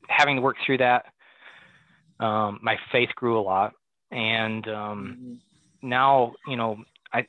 having 0.08 0.36
to 0.36 0.42
work 0.42 0.56
through 0.64 0.78
that. 0.78 1.06
Um, 2.20 2.60
my 2.62 2.76
faith 2.92 3.10
grew 3.14 3.38
a 3.38 3.42
lot. 3.42 3.72
And 4.10 4.66
um, 4.68 5.18
mm-hmm. 5.18 5.88
now, 5.88 6.34
you 6.46 6.56
know, 6.56 6.76
I 7.12 7.26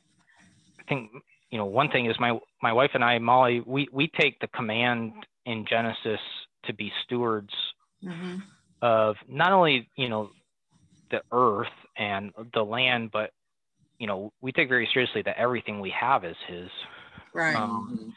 think, 0.88 1.10
you 1.50 1.58
know, 1.58 1.66
one 1.66 1.90
thing 1.90 2.06
is 2.06 2.16
my, 2.20 2.38
my 2.62 2.72
wife 2.72 2.90
and 2.94 3.04
I, 3.04 3.18
Molly, 3.18 3.62
we, 3.64 3.88
we 3.92 4.08
take 4.08 4.38
the 4.40 4.48
command 4.48 5.12
in 5.46 5.64
Genesis 5.68 6.20
to 6.66 6.74
be 6.74 6.92
stewards 7.04 7.52
mm-hmm. 8.04 8.38
of 8.82 9.16
not 9.28 9.52
only 9.52 9.88
you 9.96 10.08
know 10.08 10.30
the 11.10 11.22
earth 11.32 11.68
and 11.96 12.32
the 12.52 12.62
land, 12.62 13.10
but 13.12 13.30
you 13.98 14.06
know 14.06 14.32
we 14.40 14.52
take 14.52 14.68
very 14.68 14.88
seriously 14.92 15.22
that 15.22 15.36
everything 15.38 15.80
we 15.80 15.90
have 15.98 16.24
is 16.24 16.36
His. 16.46 16.68
Right. 17.34 17.54
Um, 17.54 17.90
mm-hmm. 17.92 18.10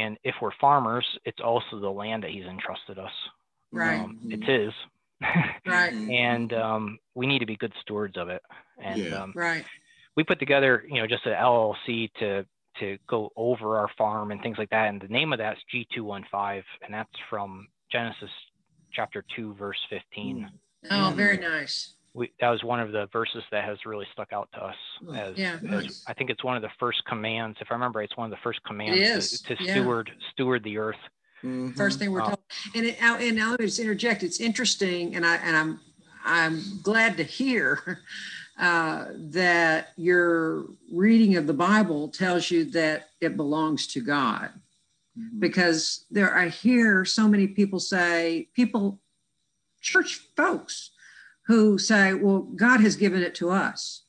and 0.00 0.18
if 0.24 0.34
we're 0.40 0.50
farmers, 0.60 1.06
it's 1.24 1.40
also 1.40 1.78
the 1.80 1.90
land 1.90 2.22
that 2.22 2.30
He's 2.30 2.44
entrusted 2.44 2.98
us. 2.98 3.12
Right. 3.72 4.00
Um, 4.00 4.18
it's 4.24 4.46
His. 4.46 4.72
right. 5.66 5.92
and 5.94 6.52
um, 6.52 6.98
we 7.14 7.26
need 7.26 7.38
to 7.38 7.46
be 7.46 7.56
good 7.56 7.72
stewards 7.80 8.16
of 8.18 8.28
it. 8.28 8.42
And 8.82 9.00
yeah. 9.00 9.22
Um, 9.22 9.32
right. 9.34 9.64
We 10.14 10.24
put 10.24 10.38
together, 10.38 10.84
you 10.88 11.00
know, 11.00 11.06
just 11.06 11.26
an 11.26 11.32
LLC 11.32 12.10
to 12.20 12.46
to 12.80 12.98
go 13.08 13.30
over 13.36 13.78
our 13.78 13.88
farm 13.96 14.30
and 14.30 14.42
things 14.42 14.58
like 14.58 14.70
that. 14.70 14.88
And 14.88 15.00
the 15.00 15.08
name 15.08 15.32
of 15.32 15.38
that's 15.38 15.60
G215, 15.74 16.62
and 16.82 16.92
that's 16.92 17.08
from 17.30 17.68
Genesis 17.90 18.30
chapter 18.92 19.24
2, 19.34 19.54
verse 19.54 19.78
15. 19.90 20.50
Oh, 20.90 21.12
very 21.16 21.38
nice. 21.38 21.95
We, 22.16 22.32
that 22.40 22.48
was 22.48 22.64
one 22.64 22.80
of 22.80 22.92
the 22.92 23.08
verses 23.12 23.42
that 23.50 23.64
has 23.64 23.76
really 23.84 24.06
stuck 24.14 24.32
out 24.32 24.48
to 24.54 24.64
us 24.64 24.76
as, 25.14 25.36
yeah, 25.36 25.58
as 25.70 26.02
I 26.06 26.14
think 26.14 26.30
it's 26.30 26.42
one 26.42 26.56
of 26.56 26.62
the 26.62 26.70
first 26.80 27.04
commands. 27.06 27.58
If 27.60 27.68
I 27.70 27.74
remember, 27.74 28.00
it's 28.00 28.16
one 28.16 28.24
of 28.24 28.30
the 28.30 28.42
first 28.42 28.64
commands 28.64 29.42
to, 29.42 29.54
to 29.54 29.62
yeah. 29.62 29.72
steward 29.74 30.10
steward 30.32 30.64
the 30.64 30.78
earth. 30.78 30.96
Mm-hmm. 31.44 31.72
First 31.72 31.98
thing 31.98 32.10
we're 32.10 32.22
told, 32.24 32.38
and 32.74 32.86
it, 32.86 32.96
and 33.02 33.42
I'll 33.42 33.58
just 33.58 33.78
interject. 33.78 34.22
It's 34.22 34.40
interesting, 34.40 35.14
and 35.14 35.26
I 35.26 35.36
and 35.36 35.54
I'm 35.54 35.80
I'm 36.24 36.62
glad 36.82 37.18
to 37.18 37.22
hear 37.22 38.00
uh, 38.58 39.06
that 39.14 39.88
your 39.96 40.64
reading 40.90 41.36
of 41.36 41.46
the 41.46 41.52
Bible 41.52 42.08
tells 42.08 42.50
you 42.50 42.64
that 42.70 43.10
it 43.20 43.36
belongs 43.36 43.86
to 43.88 44.00
God. 44.00 44.50
Mm-hmm. 45.18 45.38
Because 45.38 46.06
there, 46.10 46.34
I 46.34 46.48
hear 46.48 47.04
so 47.04 47.28
many 47.28 47.46
people 47.46 47.78
say, 47.78 48.48
people, 48.54 49.00
church 49.82 50.22
folks, 50.36 50.90
who 51.46 51.78
say, 51.78 52.14
well, 52.14 52.40
God 52.40 52.80
has 52.80 52.96
given 52.96 53.22
it 53.22 53.34
to 53.36 53.50
us. 53.50 54.02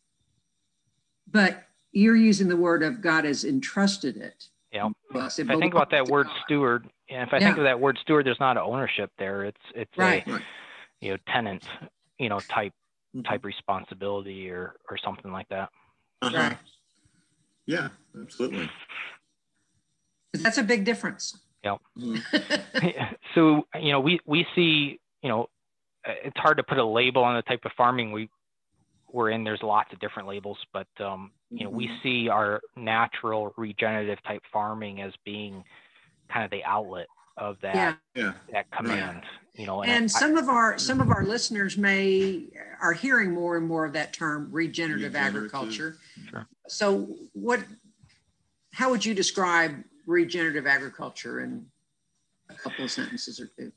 But 1.29 1.63
you're 1.91 2.15
using 2.15 2.47
the 2.47 2.57
word 2.57 2.83
of 2.83 3.01
God 3.01 3.25
has 3.25 3.43
entrusted 3.43 4.17
it. 4.17 4.45
Yeah. 4.71 4.89
If 5.13 5.49
I 5.49 5.59
think 5.59 5.73
about 5.73 5.91
that 5.91 6.07
word 6.07 6.27
God. 6.27 6.35
steward, 6.45 6.89
and 7.09 7.27
if 7.27 7.33
I 7.33 7.37
yeah. 7.37 7.47
think 7.47 7.57
of 7.57 7.63
that 7.63 7.79
word 7.79 7.97
steward, 8.01 8.25
there's 8.25 8.39
not 8.39 8.57
an 8.57 8.63
ownership 8.63 9.11
there. 9.17 9.45
It's 9.45 9.61
it's 9.73 9.97
right. 9.97 10.27
a 10.27 10.41
you 10.99 11.11
know 11.11 11.17
tenant, 11.29 11.63
you 12.19 12.29
know 12.29 12.39
type 12.39 12.73
type 13.25 13.45
responsibility 13.45 14.49
or 14.49 14.75
or 14.89 14.97
something 14.97 15.31
like 15.31 15.47
that. 15.49 15.69
Uh-huh. 16.21 16.37
Right. 16.37 16.57
Yeah, 17.65 17.89
absolutely. 18.19 18.69
That's 20.33 20.57
a 20.57 20.63
big 20.63 20.83
difference. 20.83 21.37
Yeah. 21.63 21.77
Mm-hmm. 21.97 23.15
so 23.35 23.67
you 23.79 23.91
know, 23.91 24.01
we 24.01 24.19
we 24.25 24.45
see 24.53 24.99
you 25.21 25.29
know, 25.29 25.49
it's 26.23 26.39
hard 26.39 26.57
to 26.57 26.63
put 26.63 26.77
a 26.77 26.85
label 26.85 27.23
on 27.23 27.35
the 27.35 27.41
type 27.43 27.61
of 27.65 27.71
farming 27.77 28.11
we 28.11 28.29
we're 29.11 29.29
in. 29.29 29.43
There's 29.43 29.63
lots 29.63 29.93
of 29.93 29.99
different 29.99 30.27
labels, 30.27 30.57
but 30.73 30.87
um, 30.99 31.31
you 31.49 31.63
know, 31.63 31.69
mm-hmm. 31.69 31.77
we 31.77 31.89
see 32.03 32.29
our 32.29 32.61
natural 32.75 33.53
regenerative 33.57 34.21
type 34.23 34.41
farming 34.51 35.01
as 35.01 35.13
being 35.23 35.63
kind 36.29 36.43
of 36.43 36.51
the 36.51 36.63
outlet 36.63 37.07
of 37.37 37.57
that 37.61 37.97
yeah. 38.15 38.33
that 38.51 38.69
command 38.71 39.21
you 39.53 39.65
know 39.65 39.83
and, 39.83 39.91
and 39.91 40.11
some 40.11 40.37
of 40.37 40.49
our 40.49 40.77
some 40.77 40.99
of 40.99 41.11
our 41.11 41.23
listeners 41.23 41.77
may 41.77 42.43
are 42.81 42.93
hearing 42.93 43.31
more 43.31 43.57
and 43.57 43.67
more 43.67 43.85
of 43.85 43.93
that 43.93 44.11
term 44.11 44.49
regenerative, 44.51 45.13
regenerative. 45.13 45.35
agriculture 45.35 45.97
sure. 46.29 46.47
so 46.67 47.07
what 47.33 47.59
how 48.73 48.89
would 48.89 49.05
you 49.05 49.13
describe 49.13 49.75
regenerative 50.07 50.65
agriculture 50.65 51.41
in 51.41 51.65
a 52.49 52.55
couple 52.55 52.85
of 52.85 52.91
sentences 52.91 53.39
or 53.39 53.49
two 53.57 53.71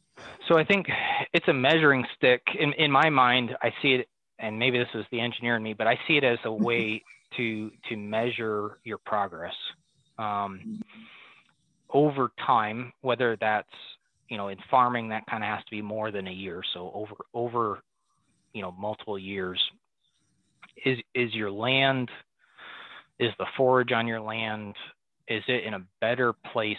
So 0.49 0.59
I 0.59 0.65
think 0.65 0.87
it's 1.33 1.47
a 1.49 1.53
measuring 1.53 2.05
stick. 2.17 2.43
In 2.59 2.73
in 2.75 2.91
my 2.91 3.09
mind, 3.11 3.57
I 3.63 3.73
see 3.83 3.95
it, 3.95 4.09
and 4.39 4.59
maybe 4.59 4.79
this 4.79 4.89
is 4.95 5.05
the 5.13 5.21
engineer 5.21 5.57
in 5.57 5.63
me, 5.63 5.75
but 5.75 5.87
I 5.87 5.99
see 6.09 6.17
it 6.17 6.25
as 6.25 6.39
a 6.45 6.53
way 6.53 7.03
to 7.37 7.71
to 7.89 7.97
measure 7.97 8.79
your 8.85 8.99
progress 8.99 9.55
um, 10.19 10.83
over 11.91 12.33
time. 12.45 12.93
Whether 13.03 13.37
that's 13.41 13.69
you 14.29 14.37
know 14.37 14.49
in 14.49 14.59
farming, 14.71 15.11
that 15.11 15.27
kind 15.27 15.45
of 15.45 15.49
has 15.49 15.65
to 15.65 15.71
be 15.71 15.83
more 15.83 16.11
than 16.11 16.27
a 16.27 16.33
year. 16.33 16.63
So 16.75 16.91
over 16.95 17.15
over 17.35 17.83
you 18.53 18.63
know 18.63 18.73
multiple 18.73 19.19
years. 19.19 19.61
Is 20.85 20.99
is 21.15 21.35
your 21.35 21.51
land? 21.51 22.11
Is 23.19 23.33
the 23.39 23.47
forage 23.57 23.93
on 23.93 24.09
your 24.09 24.21
land? 24.21 24.75
Is 25.29 25.45
it 25.47 25.65
in 25.65 25.75
a 25.75 25.83
better 26.01 26.33
place 26.33 26.79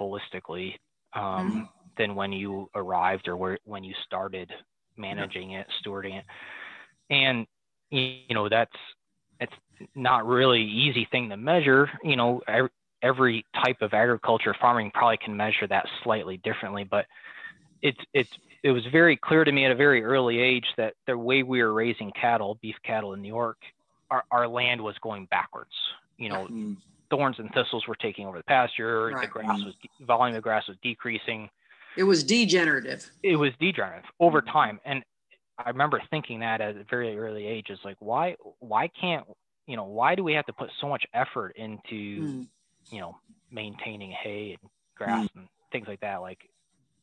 holistically? 0.00 0.74
Um, 1.12 1.22
mm-hmm 1.22 1.62
than 1.98 2.14
when 2.14 2.32
you 2.32 2.68
arrived 2.74 3.28
or 3.28 3.36
where, 3.36 3.58
when 3.64 3.84
you 3.84 3.94
started 4.06 4.50
managing 4.96 5.52
it, 5.52 5.66
stewarding 5.84 6.18
it. 6.18 6.24
And, 7.10 7.46
you 7.90 8.34
know, 8.34 8.48
that's, 8.48 8.72
it's 9.40 9.52
not 9.94 10.26
really 10.26 10.62
easy 10.62 11.06
thing 11.10 11.28
to 11.30 11.36
measure, 11.36 11.90
you 12.02 12.16
know, 12.16 12.40
every 13.02 13.44
type 13.64 13.82
of 13.82 13.92
agriculture 13.94 14.54
farming 14.60 14.90
probably 14.94 15.18
can 15.18 15.36
measure 15.36 15.66
that 15.66 15.86
slightly 16.04 16.36
differently, 16.38 16.84
but 16.84 17.06
it's, 17.82 17.98
it's, 18.14 18.30
it 18.62 18.70
was 18.70 18.84
very 18.92 19.16
clear 19.16 19.44
to 19.44 19.50
me 19.50 19.64
at 19.64 19.72
a 19.72 19.74
very 19.74 20.04
early 20.04 20.38
age 20.38 20.66
that 20.76 20.94
the 21.08 21.18
way 21.18 21.42
we 21.42 21.62
were 21.62 21.72
raising 21.72 22.12
cattle, 22.12 22.58
beef 22.62 22.76
cattle 22.84 23.14
in 23.14 23.20
New 23.20 23.28
York, 23.28 23.58
our, 24.10 24.22
our 24.30 24.46
land 24.46 24.80
was 24.80 24.94
going 25.02 25.26
backwards. 25.26 25.72
You 26.16 26.28
know, 26.28 26.46
mm. 26.46 26.76
thorns 27.10 27.36
and 27.40 27.52
thistles 27.52 27.88
were 27.88 27.96
taking 27.96 28.26
over 28.26 28.38
the 28.38 28.44
pasture. 28.44 29.06
Right. 29.06 29.22
The 29.22 29.26
grass 29.26 29.60
was 29.64 29.74
volume 30.06 30.36
of 30.36 30.44
grass 30.44 30.68
was 30.68 30.76
decreasing. 30.82 31.50
It 31.96 32.04
was 32.04 32.24
degenerative. 32.24 33.10
It 33.22 33.36
was 33.36 33.52
degenerative 33.60 34.08
over 34.20 34.40
mm-hmm. 34.40 34.50
time. 34.50 34.80
And 34.84 35.02
I 35.58 35.68
remember 35.70 36.02
thinking 36.10 36.40
that 36.40 36.60
at 36.60 36.76
a 36.76 36.84
very 36.84 37.16
early 37.18 37.46
age 37.46 37.70
is 37.70 37.78
like, 37.84 37.96
why, 38.00 38.36
why 38.60 38.88
can't, 38.88 39.26
you 39.66 39.76
know, 39.76 39.84
why 39.84 40.14
do 40.14 40.24
we 40.24 40.32
have 40.34 40.46
to 40.46 40.52
put 40.52 40.70
so 40.80 40.88
much 40.88 41.04
effort 41.14 41.54
into, 41.56 42.22
mm. 42.22 42.46
you 42.90 43.00
know, 43.00 43.16
maintaining 43.50 44.10
hay 44.10 44.56
and 44.60 44.70
grass 44.96 45.26
mm. 45.26 45.36
and 45.36 45.48
things 45.70 45.86
like 45.86 46.00
that? 46.00 46.20
Like, 46.20 46.38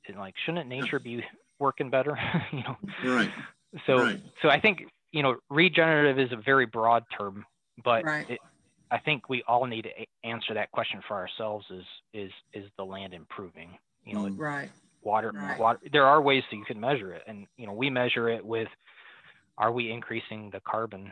and 0.07 0.17
like, 0.17 0.33
shouldn't 0.45 0.67
nature 0.67 0.99
be 0.99 1.23
working 1.59 1.89
better? 1.89 2.17
you 2.51 2.63
know? 2.63 2.77
Right. 3.05 3.31
So, 3.85 3.99
right. 3.99 4.19
so 4.41 4.49
I 4.49 4.59
think, 4.59 4.83
you 5.11 5.23
know, 5.23 5.37
regenerative 5.49 6.19
is 6.19 6.31
a 6.31 6.41
very 6.41 6.65
broad 6.65 7.03
term, 7.15 7.45
but 7.83 8.03
right. 8.03 8.29
it, 8.29 8.39
I 8.91 8.97
think 8.97 9.29
we 9.29 9.43
all 9.47 9.65
need 9.65 9.83
to 9.83 10.27
answer 10.27 10.55
that 10.55 10.71
question 10.71 11.01
for 11.07 11.15
ourselves 11.15 11.65
is, 11.69 11.85
is, 12.13 12.31
is 12.53 12.69
the 12.77 12.83
land 12.83 13.13
improving? 13.13 13.77
You 14.09 14.15
know 14.15 14.29
right 14.29 14.69
water 15.01 15.31
right. 15.33 15.59
water 15.59 15.79
there 15.91 16.05
are 16.05 16.21
ways 16.21 16.43
that 16.49 16.57
you 16.57 16.65
can 16.65 16.79
measure 16.79 17.13
it 17.13 17.23
and 17.27 17.47
you 17.57 17.65
know 17.65 17.73
we 17.73 17.89
measure 17.89 18.29
it 18.29 18.45
with 18.45 18.67
are 19.57 19.71
we 19.71 19.91
increasing 19.91 20.49
the 20.51 20.59
carbon 20.61 21.11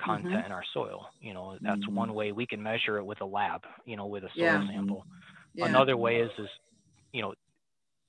content 0.00 0.34
mm-hmm. 0.34 0.46
in 0.46 0.52
our 0.52 0.64
soil 0.72 1.06
you 1.20 1.34
know 1.34 1.56
that's 1.60 1.80
mm-hmm. 1.80 1.94
one 1.94 2.14
way 2.14 2.32
we 2.32 2.46
can 2.46 2.62
measure 2.62 2.98
it 2.98 3.04
with 3.04 3.20
a 3.20 3.24
lab 3.24 3.62
you 3.84 3.96
know 3.96 4.06
with 4.06 4.24
a 4.24 4.28
soil 4.28 4.44
yeah. 4.44 4.66
sample 4.68 5.06
yeah. 5.54 5.66
another 5.66 5.96
way 5.96 6.16
is 6.16 6.30
is 6.38 6.48
you 7.12 7.22
know 7.22 7.34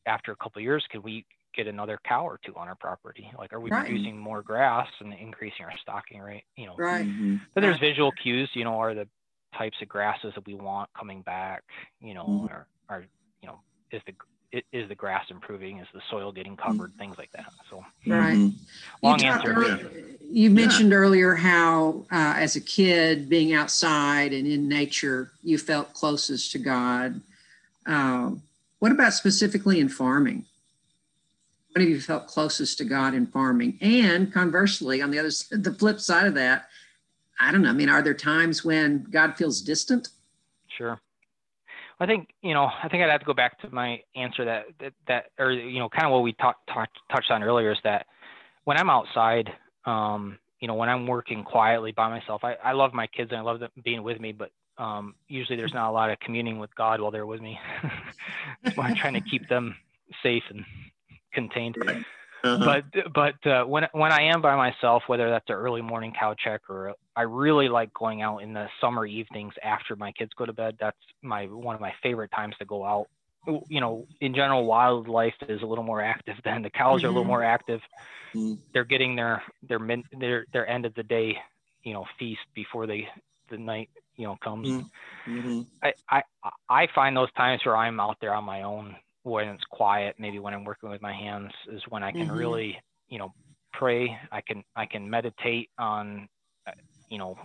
after 0.05 0.31
a 0.31 0.35
couple 0.35 0.61
years 0.61 0.83
could 0.91 1.03
we 1.03 1.25
get 1.55 1.67
another 1.67 1.97
cow 2.05 2.25
or 2.25 2.39
two 2.45 2.53
on 2.55 2.67
our 2.67 2.75
property 2.75 3.29
like 3.37 3.51
are 3.53 3.59
we 3.59 3.69
right. 3.69 3.85
producing 3.85 4.17
more 4.17 4.41
grass 4.41 4.87
and 4.99 5.13
increasing 5.13 5.65
our 5.65 5.77
stocking 5.81 6.19
rate 6.19 6.43
you 6.55 6.65
know 6.65 6.75
right 6.77 7.05
mm-hmm. 7.05 7.37
then 7.53 7.61
there's 7.61 7.79
visual 7.79 8.11
cues 8.11 8.49
you 8.53 8.63
know 8.63 8.79
are 8.79 8.93
the 8.93 9.07
types 9.57 9.77
of 9.81 9.87
grasses 9.87 10.33
that 10.35 10.45
we 10.45 10.53
want 10.53 10.89
coming 10.97 11.21
back 11.21 11.63
you 12.01 12.13
know 12.13 12.25
mm-hmm. 12.25 12.53
are, 12.53 12.67
are 12.89 13.05
you 13.41 13.47
know 13.47 13.59
is 13.91 14.01
the 14.05 14.13
is 14.71 14.87
the 14.87 14.95
grass 14.95 15.25
improving? 15.29 15.79
Is 15.79 15.87
the 15.93 16.01
soil 16.09 16.31
getting 16.31 16.55
mm. 16.55 16.65
covered? 16.65 16.93
Things 16.97 17.17
like 17.17 17.31
that. 17.33 17.51
So 17.69 17.83
right. 18.05 18.37
Mm-hmm. 18.37 19.05
Long 19.05 19.19
you 19.19 19.25
answer. 19.27 19.53
Earlier, 19.53 19.91
you 20.29 20.49
mentioned 20.49 20.91
yeah. 20.91 20.97
earlier 20.97 21.35
how, 21.35 22.05
uh, 22.11 22.35
as 22.37 22.55
a 22.55 22.61
kid, 22.61 23.29
being 23.29 23.53
outside 23.53 24.33
and 24.33 24.47
in 24.47 24.67
nature, 24.67 25.31
you 25.43 25.57
felt 25.57 25.93
closest 25.93 26.51
to 26.53 26.59
God. 26.59 27.21
Uh, 27.85 28.31
what 28.79 28.91
about 28.91 29.13
specifically 29.13 29.79
in 29.79 29.89
farming? 29.89 30.45
When 31.73 31.81
have 31.81 31.89
you 31.89 32.01
felt 32.01 32.27
closest 32.27 32.77
to 32.79 32.85
God 32.85 33.13
in 33.13 33.27
farming? 33.27 33.77
And 33.81 34.33
conversely, 34.33 35.01
on 35.01 35.11
the 35.11 35.19
other 35.19 35.29
the 35.51 35.75
flip 35.77 35.99
side 35.99 36.27
of 36.27 36.35
that, 36.35 36.67
I 37.39 37.51
don't 37.51 37.61
know. 37.61 37.69
I 37.69 37.73
mean, 37.73 37.89
are 37.89 38.01
there 38.01 38.13
times 38.13 38.63
when 38.63 39.05
God 39.09 39.35
feels 39.37 39.61
distant? 39.61 40.09
Sure. 40.67 40.99
I 41.99 42.05
think 42.05 42.29
you 42.41 42.53
know 42.53 42.69
I 42.83 42.87
think 42.89 43.03
I'd 43.03 43.09
have 43.09 43.21
to 43.21 43.25
go 43.25 43.33
back 43.33 43.59
to 43.61 43.69
my 43.69 44.01
answer 44.15 44.45
that 44.45 44.65
that, 44.79 44.93
that 45.07 45.25
or 45.39 45.51
you 45.51 45.79
know 45.79 45.89
kind 45.89 46.05
of 46.05 46.11
what 46.11 46.23
we 46.23 46.33
talked 46.33 46.67
talk, 46.67 46.89
touched 47.11 47.31
on 47.31 47.43
earlier 47.43 47.71
is 47.71 47.79
that 47.83 48.05
when 48.65 48.77
I'm 48.77 48.89
outside, 48.89 49.49
um, 49.85 50.37
you 50.59 50.67
know 50.67 50.75
when 50.75 50.89
I'm 50.89 51.07
working 51.07 51.43
quietly 51.43 51.91
by 51.91 52.09
myself, 52.09 52.43
I, 52.43 52.55
I 52.63 52.73
love 52.73 52.93
my 52.93 53.07
kids 53.07 53.31
and 53.31 53.39
I 53.39 53.43
love 53.43 53.59
them 53.59 53.71
being 53.83 54.03
with 54.03 54.19
me, 54.19 54.31
but 54.31 54.51
um, 54.77 55.15
usually 55.27 55.57
there's 55.57 55.73
not 55.73 55.89
a 55.89 55.91
lot 55.91 56.11
of 56.11 56.19
communing 56.19 56.59
with 56.59 56.73
God 56.75 57.01
while 57.01 57.11
they're 57.11 57.25
with 57.25 57.41
me. 57.41 57.57
I'm 58.77 58.95
trying 58.95 59.15
to 59.15 59.21
keep 59.21 59.49
them 59.49 59.75
safe 60.21 60.43
and 60.49 60.63
contained. 61.33 61.77
Right. 61.83 62.05
Uh-huh. 62.47 62.81
But 62.93 63.13
but 63.13 63.49
uh, 63.49 63.63
when 63.65 63.87
when 63.91 64.11
I 64.11 64.23
am 64.23 64.41
by 64.41 64.55
myself, 64.55 65.03
whether 65.07 65.29
that's 65.29 65.49
an 65.49 65.55
early 65.55 65.81
morning 65.81 66.13
cow 66.17 66.33
check 66.33 66.61
or 66.69 66.95
I 67.15 67.23
really 67.23 67.69
like 67.69 67.93
going 67.93 68.21
out 68.21 68.39
in 68.39 68.53
the 68.53 68.67
summer 68.79 69.05
evenings 69.05 69.53
after 69.63 69.95
my 69.95 70.11
kids 70.11 70.31
go 70.35 70.45
to 70.45 70.53
bed. 70.53 70.77
That's 70.79 70.97
my 71.21 71.45
one 71.45 71.75
of 71.75 71.81
my 71.81 71.93
favorite 72.01 72.31
times 72.31 72.55
to 72.59 72.65
go 72.65 72.85
out. 72.85 73.07
You 73.69 73.79
know, 73.79 74.05
in 74.19 74.35
general, 74.35 74.65
wildlife 74.65 75.35
is 75.47 75.61
a 75.61 75.65
little 75.65 75.83
more 75.83 76.01
active 76.01 76.35
than 76.43 76.61
the 76.61 76.69
cows 76.69 76.99
mm-hmm. 76.99 77.05
are 77.05 77.09
a 77.09 77.11
little 77.11 77.23
mm-hmm. 77.23 77.29
more 77.29 77.43
active. 77.43 77.81
Mm-hmm. 78.33 78.55
They're 78.73 78.85
getting 78.85 79.15
their 79.15 79.43
their 79.67 79.79
min, 79.79 80.03
their 80.17 80.45
their 80.53 80.67
end 80.67 80.85
of 80.85 80.93
the 80.95 81.03
day, 81.03 81.37
you 81.83 81.93
know, 81.93 82.05
feast 82.19 82.41
before 82.53 82.87
they 82.87 83.07
the 83.49 83.57
night 83.57 83.89
you 84.17 84.25
know 84.25 84.37
comes. 84.43 84.67
Mm-hmm. 85.25 85.61
I, 85.81 85.93
I 86.09 86.23
I 86.69 86.87
find 86.93 87.15
those 87.15 87.31
times 87.33 87.65
where 87.65 87.77
I'm 87.77 87.99
out 87.99 88.17
there 88.19 88.33
on 88.33 88.43
my 88.43 88.63
own 88.63 88.95
when 89.27 89.49
it's 89.49 89.63
quiet, 89.65 90.15
maybe 90.17 90.39
when 90.39 90.53
I'm 90.53 90.63
working 90.63 90.89
with 90.89 91.01
my 91.01 91.13
hands, 91.13 91.51
is 91.71 91.81
when 91.89 92.03
I 92.03 92.11
can 92.11 92.27
mm-hmm. 92.27 92.37
really, 92.37 92.77
you 93.09 93.19
know, 93.19 93.33
pray. 93.73 94.17
I 94.31 94.41
can 94.41 94.63
I 94.75 94.85
can 94.85 95.09
meditate 95.09 95.69
on, 95.77 96.27
uh, 96.65 96.71
you 97.09 97.17
know, 97.17 97.37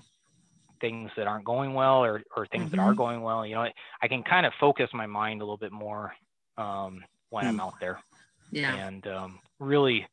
things 0.81 1.11
that 1.17 1.27
aren't 1.27 1.45
going 1.45 1.75
well 1.75 2.05
or 2.05 2.23
or 2.37 2.47
things 2.47 2.65
mm-hmm. 2.65 2.77
that 2.77 2.83
are 2.83 2.91
mm-hmm. 2.91 2.99
going 2.99 3.23
well. 3.23 3.45
You 3.45 3.57
know, 3.57 3.67
I 4.01 4.09
can 4.09 4.23
kind 4.23 4.47
of 4.47 4.53
focus 4.61 4.89
my 4.95 5.07
mind 5.07 5.41
a 5.41 5.45
little 5.45 5.57
bit 5.57 5.73
more 5.73 6.13
um, 6.57 7.03
when 7.31 7.45
mm. 7.45 7.49
I'm 7.49 7.61
out 7.61 7.75
there. 7.81 8.01
Yeah. 8.51 8.75
And 8.75 9.07
um, 9.07 9.41
really, 9.59 10.07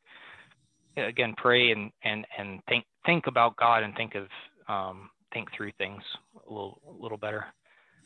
again, 0.96 1.34
pray 1.36 1.70
and 1.70 1.92
and 2.02 2.26
and 2.36 2.60
think 2.68 2.84
think 3.06 3.26
about 3.28 3.56
God 3.56 3.84
and 3.84 3.94
think 3.94 4.16
of 4.16 4.26
um, 4.68 5.10
think 5.32 5.52
through 5.52 5.72
things 5.78 6.02
a 6.34 6.52
little 6.52 6.80
a 6.88 7.02
little 7.02 7.18
better. 7.18 7.46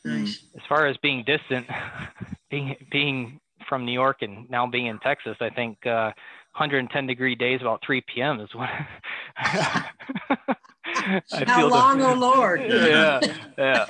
Nice. 0.04 0.42
As 0.54 0.60
far 0.68 0.86
as 0.86 0.98
being 0.98 1.24
distant, 1.24 1.66
being 2.50 2.76
being 2.90 3.40
from 3.68 3.84
New 3.84 3.92
York 3.92 4.22
and 4.22 4.48
now 4.50 4.66
being 4.66 4.86
in 4.86 4.98
Texas, 5.00 5.36
I 5.40 5.50
think 5.50 5.86
uh, 5.86 6.12
110 6.56 7.06
degree 7.06 7.34
days 7.34 7.60
about 7.60 7.82
3 7.84 8.02
p.m. 8.14 8.40
is 8.40 8.48
when. 8.54 8.68
How 11.46 11.66
long, 11.66 11.98
the, 11.98 12.10
oh 12.10 12.14
Lord? 12.14 12.60
Yeah, 12.68 13.20
yeah. 13.58 13.86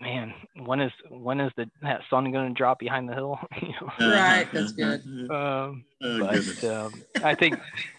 Man, 0.00 0.32
when 0.64 0.80
is 0.80 0.92
when 1.10 1.40
is 1.40 1.52
the 1.56 1.68
that 1.82 2.00
sun 2.08 2.32
going 2.32 2.48
to 2.48 2.54
drop 2.54 2.78
behind 2.78 3.08
the 3.08 3.14
hill? 3.14 3.38
you 3.60 3.68
know? 3.68 3.90
Right, 4.10 4.48
that's 4.50 4.72
good. 4.72 5.02
Um, 5.30 5.84
oh, 6.02 6.18
but 6.20 6.64
um, 6.64 7.02
I 7.22 7.34
think, 7.34 7.58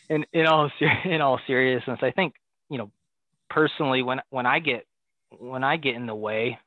in 0.10 0.26
in 0.34 0.48
all 0.48 0.72
in 1.06 1.22
all 1.22 1.40
seriousness, 1.46 2.00
I 2.02 2.10
think 2.10 2.34
you 2.70 2.80
know, 2.80 2.90
personally, 3.52 4.02
when 4.02 4.20
when 4.32 4.48
I 4.48 4.60
get 4.60 4.88
when 5.38 5.64
I 5.64 5.78
get 5.78 5.94
in 5.94 6.08
the 6.08 6.16
way, 6.16 6.58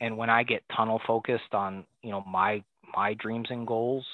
and 0.00 0.16
when 0.16 0.30
I 0.30 0.44
get 0.44 0.62
tunnel 0.76 1.00
focused 1.06 1.54
on 1.54 1.84
you 2.02 2.10
know 2.10 2.22
my 2.26 2.62
my 2.96 3.14
dreams 3.14 3.48
and 3.50 3.66
goals, 3.66 4.06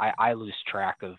I, 0.00 0.12
I 0.18 0.32
lose 0.34 0.54
track 0.66 0.96
of, 1.02 1.16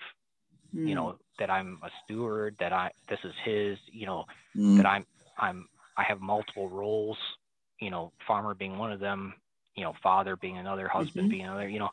mm. 0.76 0.88
you 0.88 0.96
know, 0.96 1.12
hmm. 1.12 1.18
that 1.40 1.50
I'm 1.50 1.80
a 1.84 1.90
steward, 2.04 2.56
that 2.60 2.74
I 2.74 2.92
this 3.10 3.20
is 3.24 3.34
his, 3.44 3.78
you 3.92 4.06
know, 4.06 4.26
mm. 4.56 4.78
that 4.78 4.86
I'm 4.86 5.06
I'm 5.38 5.68
I 5.98 6.04
have 6.04 6.22
multiple 6.22 6.70
roles, 6.70 7.18
you 7.80 7.90
know, 7.90 8.12
farmer 8.28 8.54
being 8.54 8.78
one 8.78 8.92
of 8.92 9.00
them, 9.00 9.34
you 9.78 9.84
know, 9.84 9.94
father 10.02 10.36
being 10.36 10.58
another, 10.58 10.88
husband 10.88 11.26
mm-hmm. 11.26 11.32
being 11.32 11.46
another, 11.46 11.70
you 11.70 11.80
know, 11.80 11.90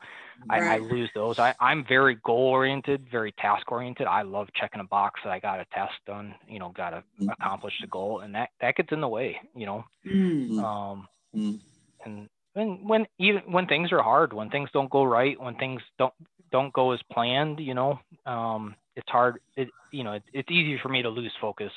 right. 0.48 0.62
I, 0.62 0.74
I, 0.76 0.78
lose 0.78 1.10
those. 1.14 1.38
I, 1.38 1.54
I'm 1.60 1.84
very 1.86 2.16
goal 2.24 2.48
oriented, 2.48 3.06
very 3.10 3.32
task 3.32 3.70
oriented. 3.70 4.06
I 4.06 4.22
love 4.22 4.48
checking 4.54 4.80
a 4.80 4.84
box 4.84 5.20
that 5.22 5.30
I 5.30 5.38
got 5.38 5.60
a 5.60 5.66
task 5.66 5.92
done, 6.06 6.34
you 6.48 6.58
know, 6.58 6.70
got 6.70 6.90
to 6.90 6.96
mm-hmm. 6.96 7.28
accomplish 7.28 7.74
the 7.82 7.86
goal 7.86 8.20
and 8.20 8.34
that, 8.34 8.48
that 8.60 8.76
gets 8.76 8.90
in 8.90 9.02
the 9.02 9.08
way, 9.08 9.38
you 9.54 9.66
know? 9.66 9.84
Mm. 10.06 10.58
Um, 10.62 11.08
mm. 11.36 11.60
and 12.06 12.28
when 12.54 12.86
when 12.86 13.06
even 13.18 13.42
when 13.46 13.66
things 13.66 13.92
are 13.92 14.02
hard, 14.02 14.32
when 14.32 14.50
things 14.50 14.70
don't 14.72 14.90
go 14.90 15.04
right, 15.04 15.40
when 15.40 15.56
things 15.56 15.82
don't 15.98 16.14
don't 16.50 16.72
go 16.72 16.92
as 16.92 17.00
planned, 17.12 17.60
you 17.60 17.74
know, 17.74 18.00
um, 18.26 18.74
it's 18.96 19.08
hard. 19.08 19.40
It 19.56 19.68
you 19.92 20.04
know, 20.04 20.12
it, 20.12 20.22
it's 20.32 20.50
easy 20.50 20.78
for 20.82 20.88
me 20.88 21.02
to 21.02 21.10
lose 21.10 21.32
focus. 21.40 21.72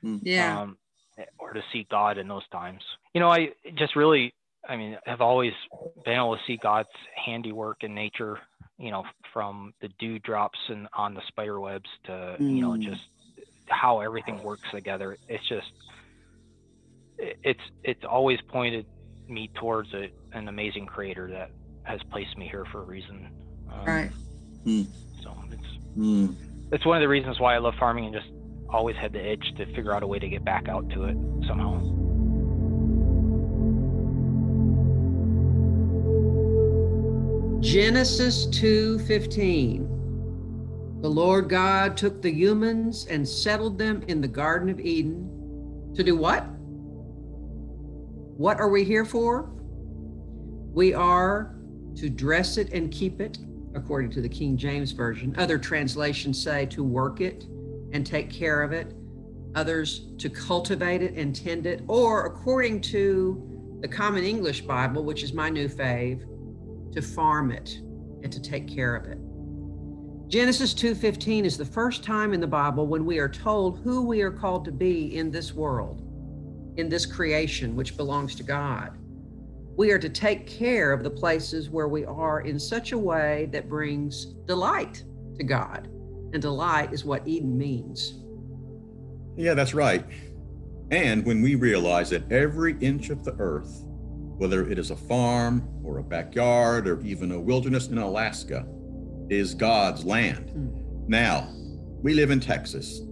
Hmm. 0.00 0.18
Yeah. 0.22 0.60
Um, 0.60 0.76
or 1.38 1.52
to 1.52 1.62
seek 1.70 1.90
God 1.90 2.16
in 2.16 2.28
those 2.28 2.48
times. 2.48 2.82
You 3.12 3.20
know, 3.20 3.28
I 3.28 3.50
just 3.74 3.94
really 3.94 4.32
I 4.68 4.76
mean, 4.76 4.98
have 5.06 5.20
always 5.20 5.52
been 6.04 6.14
able 6.14 6.36
to 6.36 6.42
see 6.46 6.56
God's 6.56 6.88
handiwork 7.14 7.82
in 7.82 7.94
nature, 7.94 8.38
you 8.78 8.90
know, 8.90 9.04
from 9.32 9.72
the 9.80 9.88
dewdrops 9.98 10.58
and 10.68 10.86
on 10.92 11.14
the 11.14 11.22
spider 11.28 11.58
webs 11.60 11.88
to, 12.04 12.36
mm. 12.38 12.56
you 12.56 12.60
know, 12.60 12.72
mm. 12.72 12.82
just 12.82 13.02
how 13.68 14.00
everything 14.00 14.42
works 14.42 14.68
together. 14.70 15.16
It's 15.28 15.46
just, 15.48 15.72
it's, 17.18 17.60
it's 17.82 18.04
always 18.04 18.40
pointed 18.48 18.86
me 19.30 19.50
towards 19.54 19.92
a, 19.94 20.10
an 20.32 20.48
amazing 20.48 20.86
creator 20.86 21.28
that 21.30 21.50
has 21.84 22.00
placed 22.10 22.36
me 22.36 22.48
here 22.48 22.64
for 22.70 22.82
a 22.82 22.84
reason. 22.84 23.30
Um, 23.72 23.84
right. 23.84 24.10
Mm. 24.66 24.86
So 25.22 25.34
it's, 25.50 25.62
mm. 25.96 26.34
it's 26.72 26.84
one 26.84 26.96
of 26.96 27.00
the 27.00 27.08
reasons 27.08 27.40
why 27.40 27.54
I 27.54 27.58
love 27.58 27.74
farming 27.78 28.06
and 28.06 28.14
just 28.14 28.28
always 28.68 28.96
had 28.96 29.12
the 29.12 29.32
itch 29.32 29.54
to 29.56 29.66
figure 29.66 29.94
out 29.94 30.02
a 30.02 30.06
way 30.06 30.18
to 30.18 30.28
get 30.28 30.44
back 30.44 30.68
out 30.68 30.88
to 30.90 31.04
it 31.04 31.16
somehow. 31.46 31.80
Genesis 37.60 38.46
2:15 38.46 41.02
The 41.02 41.10
Lord 41.10 41.48
God 41.48 41.96
took 41.96 42.22
the 42.22 42.32
humans 42.32 43.06
and 43.10 43.28
settled 43.28 43.78
them 43.78 44.02
in 44.08 44.20
the 44.20 44.28
garden 44.28 44.68
of 44.70 44.80
Eden 44.80 45.92
to 45.94 46.02
do 46.02 46.16
what? 46.16 46.46
What 48.40 48.58
are 48.58 48.70
we 48.70 48.84
here 48.84 49.04
for? 49.04 49.50
We 50.72 50.94
are 50.94 51.56
to 51.96 52.08
dress 52.08 52.56
it 52.56 52.72
and 52.72 52.90
keep 52.90 53.20
it, 53.20 53.36
according 53.74 54.12
to 54.12 54.22
the 54.22 54.30
King 54.30 54.56
James 54.56 54.92
Version. 54.92 55.34
Other 55.36 55.58
translations 55.58 56.42
say 56.42 56.64
to 56.70 56.82
work 56.82 57.20
it 57.20 57.44
and 57.92 58.06
take 58.06 58.30
care 58.30 58.62
of 58.62 58.72
it, 58.72 58.94
others 59.54 60.06
to 60.16 60.30
cultivate 60.30 61.02
it 61.02 61.16
and 61.16 61.36
tend 61.36 61.66
it, 61.66 61.82
or 61.86 62.24
according 62.24 62.80
to 62.80 63.78
the 63.82 63.88
Common 63.88 64.24
English 64.24 64.62
Bible, 64.62 65.04
which 65.04 65.22
is 65.22 65.34
my 65.34 65.50
new 65.50 65.68
fave, 65.68 66.22
to 66.92 67.02
farm 67.02 67.50
it 67.50 67.82
and 68.22 68.32
to 68.32 68.40
take 68.40 68.66
care 68.66 68.96
of 68.96 69.04
it. 69.04 69.18
Genesis 70.28 70.72
2:15 70.72 71.44
is 71.44 71.58
the 71.58 71.66
first 71.66 72.02
time 72.02 72.32
in 72.32 72.40
the 72.40 72.46
Bible 72.46 72.86
when 72.86 73.04
we 73.04 73.18
are 73.18 73.28
told 73.28 73.80
who 73.80 74.00
we 74.00 74.22
are 74.22 74.30
called 74.30 74.64
to 74.64 74.72
be 74.72 75.14
in 75.14 75.30
this 75.30 75.54
world, 75.54 76.06
in 76.80 76.88
this 76.88 77.06
creation 77.06 77.76
which 77.76 77.96
belongs 77.96 78.34
to 78.34 78.42
God. 78.42 78.98
We 79.76 79.92
are 79.92 79.98
to 79.98 80.08
take 80.08 80.46
care 80.46 80.92
of 80.92 81.04
the 81.04 81.10
places 81.10 81.70
where 81.70 81.88
we 81.88 82.04
are 82.04 82.40
in 82.40 82.58
such 82.58 82.92
a 82.92 82.98
way 82.98 83.48
that 83.52 83.68
brings 83.68 84.24
delight 84.46 85.04
to 85.36 85.44
God 85.44 85.88
and 86.32 86.42
delight 86.42 86.92
is 86.92 87.04
what 87.04 87.26
Eden 87.26 87.56
means. 87.56 88.14
Yeah, 89.36 89.54
that's 89.54 89.74
right. 89.74 90.04
And 90.90 91.24
when 91.24 91.40
we 91.40 91.54
realize 91.54 92.10
that 92.10 92.30
every 92.32 92.76
inch 92.80 93.10
of 93.10 93.24
the 93.24 93.34
earth, 93.38 93.84
whether 94.38 94.68
it 94.68 94.78
is 94.78 94.90
a 94.90 94.96
farm 94.96 95.68
or 95.84 95.98
a 95.98 96.02
backyard 96.02 96.88
or 96.88 97.00
even 97.02 97.30
a 97.32 97.40
wilderness 97.40 97.88
in 97.88 97.98
Alaska, 97.98 98.66
is 99.28 99.54
God's 99.54 100.04
land. 100.04 100.50
Mm. 100.50 101.08
Now, 101.08 101.48
we 102.02 102.14
live 102.14 102.30
in 102.30 102.40
Texas, 102.40 103.02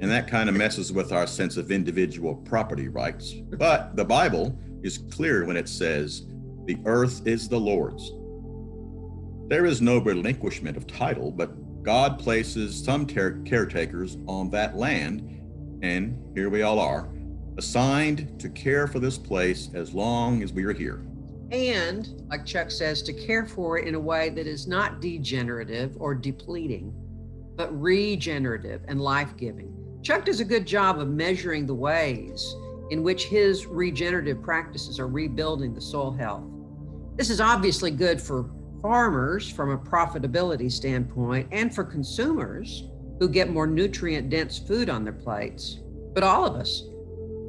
and 0.00 0.10
that 0.10 0.28
kind 0.28 0.48
of 0.48 0.54
messes 0.54 0.92
with 0.92 1.12
our 1.12 1.26
sense 1.26 1.56
of 1.56 1.70
individual 1.70 2.36
property 2.36 2.88
rights. 2.88 3.32
But 3.32 3.96
the 3.96 4.04
Bible 4.04 4.58
is 4.82 4.98
clear 5.10 5.44
when 5.44 5.56
it 5.56 5.68
says, 5.68 6.26
the 6.66 6.78
earth 6.84 7.26
is 7.26 7.48
the 7.48 7.58
Lord's. 7.58 8.12
There 9.48 9.64
is 9.64 9.80
no 9.80 9.98
relinquishment 9.98 10.76
of 10.76 10.86
title, 10.86 11.30
but 11.30 11.82
God 11.82 12.18
places 12.18 12.84
some 12.84 13.06
ter- 13.06 13.40
caretakers 13.44 14.18
on 14.26 14.50
that 14.50 14.76
land, 14.76 15.40
and 15.82 16.22
here 16.34 16.50
we 16.50 16.62
all 16.62 16.78
are, 16.78 17.08
assigned 17.56 18.38
to 18.40 18.50
care 18.50 18.86
for 18.86 19.00
this 19.00 19.16
place 19.16 19.70
as 19.74 19.94
long 19.94 20.42
as 20.42 20.52
we 20.52 20.64
are 20.64 20.72
here. 20.72 21.02
And, 21.50 22.22
like 22.28 22.44
Chuck 22.44 22.70
says, 22.70 23.02
to 23.04 23.12
care 23.12 23.46
for 23.46 23.78
it 23.78 23.88
in 23.88 23.94
a 23.94 24.00
way 24.00 24.28
that 24.28 24.46
is 24.46 24.66
not 24.66 25.00
degenerative 25.00 25.96
or 25.98 26.14
depleting, 26.14 26.92
but 27.56 27.74
regenerative 27.80 28.82
and 28.86 29.00
life 29.00 29.34
giving. 29.38 29.74
Chuck 30.08 30.24
does 30.24 30.40
a 30.40 30.44
good 30.46 30.66
job 30.66 31.00
of 31.00 31.08
measuring 31.08 31.66
the 31.66 31.74
ways 31.74 32.56
in 32.88 33.02
which 33.02 33.26
his 33.26 33.66
regenerative 33.66 34.42
practices 34.42 34.98
are 34.98 35.06
rebuilding 35.06 35.74
the 35.74 35.82
soil 35.82 36.12
health. 36.12 36.44
This 37.16 37.28
is 37.28 37.42
obviously 37.42 37.90
good 37.90 38.18
for 38.18 38.48
farmers 38.80 39.50
from 39.50 39.68
a 39.68 39.76
profitability 39.76 40.72
standpoint 40.72 41.46
and 41.52 41.74
for 41.74 41.84
consumers 41.84 42.84
who 43.18 43.28
get 43.28 43.50
more 43.50 43.66
nutrient 43.66 44.30
dense 44.30 44.58
food 44.58 44.88
on 44.88 45.04
their 45.04 45.12
plates. 45.12 45.80
But 46.14 46.22
all 46.22 46.46
of 46.46 46.54
us, 46.54 46.84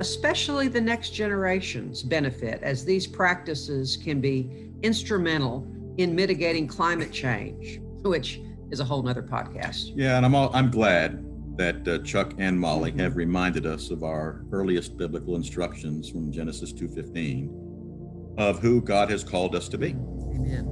especially 0.01 0.67
the 0.67 0.81
next 0.81 1.11
generations, 1.11 2.03
benefit 2.03 2.61
as 2.61 2.83
these 2.83 3.07
practices 3.07 3.95
can 3.95 4.19
be 4.19 4.69
instrumental 4.83 5.65
in 5.97 6.13
mitigating 6.13 6.67
climate 6.67 7.13
change, 7.13 7.79
which 8.01 8.41
is 8.69 8.81
a 8.81 8.83
whole 8.83 9.01
nother 9.01 9.23
podcast. 9.23 9.93
Yeah, 9.95 10.17
and 10.17 10.25
I'm 10.25 10.35
all, 10.35 10.51
I'm 10.53 10.69
glad 10.69 11.25
that 11.59 11.85
uh, 11.89 11.99
Chuck 11.99 12.33
and 12.37 12.57
Molly 12.57 12.91
have 12.91 13.17
reminded 13.17 13.65
us 13.65 13.91
of 13.91 14.01
our 14.01 14.45
earliest 14.53 14.95
biblical 14.95 15.35
instructions 15.35 16.09
from 16.09 16.31
Genesis 16.31 16.71
2:15 16.71 18.35
of 18.37 18.59
who 18.59 18.81
God 18.81 19.09
has 19.11 19.25
called 19.25 19.53
us 19.55 19.67
to 19.69 19.77
be. 19.77 19.89
Amen. 19.89 20.65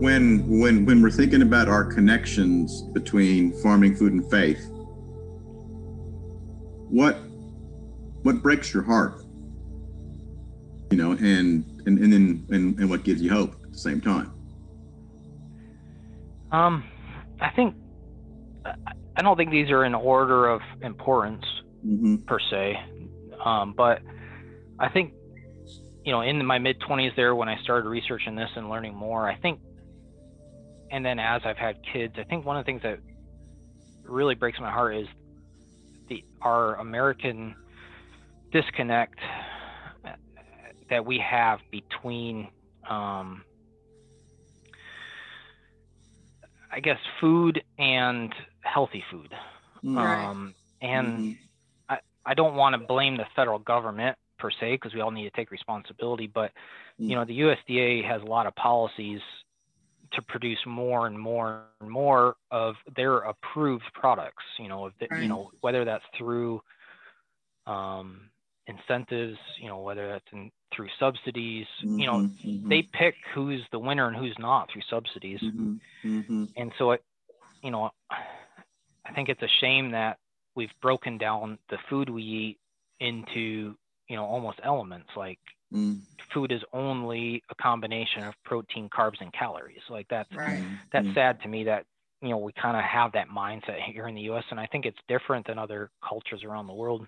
when 0.00 0.46
when 0.60 0.84
when 0.84 1.02
we're 1.02 1.10
thinking 1.10 1.42
about 1.42 1.66
our 1.66 1.84
connections 1.84 2.82
between 2.92 3.52
farming 3.62 3.96
food 3.96 4.12
and 4.12 4.30
faith 4.30 4.68
what 6.88 7.14
what 8.22 8.40
breaks 8.40 8.72
your 8.72 8.84
heart 8.84 9.24
you 10.92 10.96
know 10.96 11.12
and 11.12 11.64
and 11.86 11.98
and 11.98 12.12
then 12.12 12.46
and, 12.50 12.78
and 12.78 12.88
what 12.88 13.02
gives 13.02 13.20
you 13.20 13.28
hope 13.28 13.56
at 13.64 13.72
the 13.72 13.78
same 13.78 14.00
time 14.00 14.37
um 16.52 16.84
i 17.40 17.50
think 17.50 17.74
i 18.64 19.22
don't 19.22 19.36
think 19.36 19.50
these 19.50 19.70
are 19.70 19.84
in 19.84 19.94
order 19.94 20.48
of 20.48 20.60
importance 20.82 21.44
mm-hmm. 21.86 22.16
per 22.26 22.38
se 22.38 22.78
um 23.44 23.74
but 23.76 24.00
i 24.78 24.88
think 24.88 25.12
you 26.04 26.12
know 26.12 26.20
in 26.20 26.44
my 26.44 26.58
mid 26.58 26.78
20s 26.80 27.14
there 27.16 27.34
when 27.34 27.48
i 27.48 27.60
started 27.62 27.88
researching 27.88 28.34
this 28.34 28.50
and 28.56 28.68
learning 28.68 28.94
more 28.94 29.28
i 29.28 29.36
think 29.36 29.60
and 30.90 31.04
then 31.04 31.18
as 31.18 31.42
I've 31.44 31.56
had 31.56 31.76
kids, 31.92 32.14
I 32.18 32.24
think 32.24 32.44
one 32.44 32.56
of 32.56 32.64
the 32.64 32.66
things 32.70 32.82
that 32.82 32.98
really 34.04 34.34
breaks 34.34 34.58
my 34.58 34.70
heart 34.70 34.96
is 34.96 35.06
the 36.08 36.24
our 36.40 36.76
American 36.76 37.54
disconnect 38.52 39.18
that 40.88 41.04
we 41.04 41.18
have 41.18 41.60
between 41.70 42.48
um, 42.88 43.42
I 46.70 46.80
guess 46.80 46.98
food 47.20 47.62
and 47.78 48.34
healthy 48.60 49.04
food. 49.10 49.34
Right. 49.82 50.24
Um, 50.24 50.54
and 50.80 51.06
mm-hmm. 51.06 51.32
I, 51.88 51.98
I 52.24 52.34
don't 52.34 52.54
want 52.54 52.74
to 52.74 52.86
blame 52.86 53.16
the 53.16 53.26
federal 53.34 53.58
government 53.58 54.16
per 54.38 54.50
se 54.50 54.72
because 54.72 54.94
we 54.94 55.00
all 55.00 55.10
need 55.10 55.24
to 55.24 55.30
take 55.30 55.50
responsibility, 55.50 56.26
but 56.26 56.50
mm-hmm. 57.00 57.10
you 57.10 57.16
know 57.16 57.24
the 57.24 57.40
USDA 57.40 58.04
has 58.04 58.22
a 58.22 58.26
lot 58.26 58.46
of 58.46 58.54
policies 58.54 59.20
to 60.12 60.22
produce 60.22 60.58
more 60.66 61.06
and 61.06 61.18
more 61.18 61.62
and 61.80 61.90
more 61.90 62.36
of 62.50 62.76
their 62.96 63.18
approved 63.18 63.84
products 63.92 64.44
you 64.58 64.68
know 64.68 64.90
the, 65.00 65.06
right. 65.10 65.22
you 65.22 65.28
know 65.28 65.50
whether 65.60 65.84
that's 65.84 66.04
through 66.16 66.62
um, 67.66 68.20
incentives 68.66 69.38
you 69.60 69.68
know 69.68 69.80
whether 69.80 70.08
that's 70.08 70.24
in, 70.32 70.50
through 70.74 70.88
subsidies 70.98 71.66
mm-hmm, 71.82 71.98
you 71.98 72.06
know 72.06 72.18
mm-hmm. 72.18 72.68
they 72.68 72.82
pick 72.82 73.14
who's 73.34 73.62
the 73.72 73.78
winner 73.78 74.08
and 74.08 74.16
who's 74.16 74.36
not 74.38 74.70
through 74.70 74.82
subsidies 74.88 75.40
mm-hmm, 75.40 75.74
mm-hmm, 76.04 76.44
and 76.56 76.72
so 76.78 76.92
it 76.92 77.02
you 77.62 77.70
know 77.70 77.90
i 78.10 79.12
think 79.14 79.28
it's 79.28 79.42
a 79.42 79.48
shame 79.60 79.92
that 79.92 80.18
we've 80.54 80.72
broken 80.82 81.18
down 81.18 81.58
the 81.70 81.78
food 81.88 82.08
we 82.08 82.22
eat 82.22 82.58
into 83.00 83.74
you 84.08 84.16
know 84.16 84.24
almost 84.24 84.58
elements 84.62 85.08
like 85.16 85.38
Mm. 85.72 86.00
Food 86.32 86.52
is 86.52 86.62
only 86.72 87.42
a 87.50 87.54
combination 87.54 88.22
of 88.22 88.34
protein, 88.44 88.88
carbs, 88.88 89.20
and 89.20 89.32
calories. 89.32 89.82
Like 89.88 90.06
that's 90.08 90.34
right. 90.34 90.62
that's 90.92 91.06
mm. 91.06 91.14
sad 91.14 91.40
to 91.42 91.48
me 91.48 91.64
that 91.64 91.84
you 92.22 92.30
know 92.30 92.38
we 92.38 92.52
kind 92.52 92.76
of 92.76 92.82
have 92.84 93.12
that 93.12 93.28
mindset 93.28 93.80
here 93.82 94.08
in 94.08 94.14
the 94.14 94.22
U.S. 94.22 94.44
and 94.50 94.58
I 94.58 94.66
think 94.66 94.86
it's 94.86 94.98
different 95.08 95.46
than 95.46 95.58
other 95.58 95.90
cultures 96.06 96.42
around 96.44 96.66
the 96.66 96.74
world. 96.74 97.06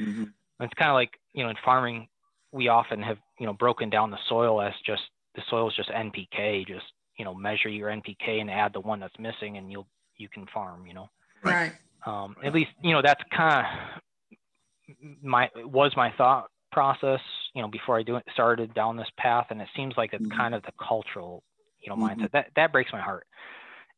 Mm-hmm. 0.00 0.24
It's 0.60 0.74
kind 0.74 0.90
of 0.90 0.94
like 0.94 1.12
you 1.32 1.44
know 1.44 1.50
in 1.50 1.56
farming 1.64 2.08
we 2.54 2.68
often 2.68 3.02
have 3.02 3.18
you 3.38 3.46
know 3.46 3.52
broken 3.52 3.90
down 3.90 4.10
the 4.10 4.18
soil 4.28 4.62
as 4.62 4.72
just 4.86 5.02
the 5.34 5.42
soil 5.50 5.68
is 5.68 5.76
just 5.76 5.90
NPK. 5.90 6.66
Just 6.66 6.86
you 7.18 7.24
know 7.24 7.34
measure 7.34 7.68
your 7.68 7.90
NPK 7.90 8.40
and 8.40 8.50
add 8.50 8.72
the 8.72 8.80
one 8.80 9.00
that's 9.00 9.18
missing, 9.18 9.58
and 9.58 9.70
you'll 9.70 9.88
you 10.16 10.28
can 10.28 10.46
farm. 10.54 10.86
You 10.86 10.94
know. 10.94 11.10
Right. 11.42 11.72
Um, 12.06 12.36
at 12.42 12.54
least 12.54 12.70
you 12.82 12.92
know 12.92 13.02
that's 13.02 13.22
kind 13.34 13.66
of 13.66 15.04
my 15.22 15.50
was 15.56 15.92
my 15.96 16.12
thought 16.16 16.46
process, 16.72 17.20
you 17.54 17.62
know, 17.62 17.68
before 17.68 17.98
I 17.98 18.02
do 18.02 18.16
it, 18.16 18.24
started 18.32 18.74
down 18.74 18.96
this 18.96 19.08
path, 19.16 19.46
and 19.50 19.60
it 19.60 19.68
seems 19.76 19.94
like 19.96 20.12
it's 20.12 20.22
mm-hmm. 20.22 20.36
kind 20.36 20.54
of 20.54 20.62
the 20.62 20.72
cultural, 20.86 21.42
you 21.80 21.88
know, 21.88 21.96
mm-hmm. 21.96 22.20
mindset 22.20 22.32
that 22.32 22.48
that 22.56 22.72
breaks 22.72 22.92
my 22.92 23.00
heart. 23.00 23.26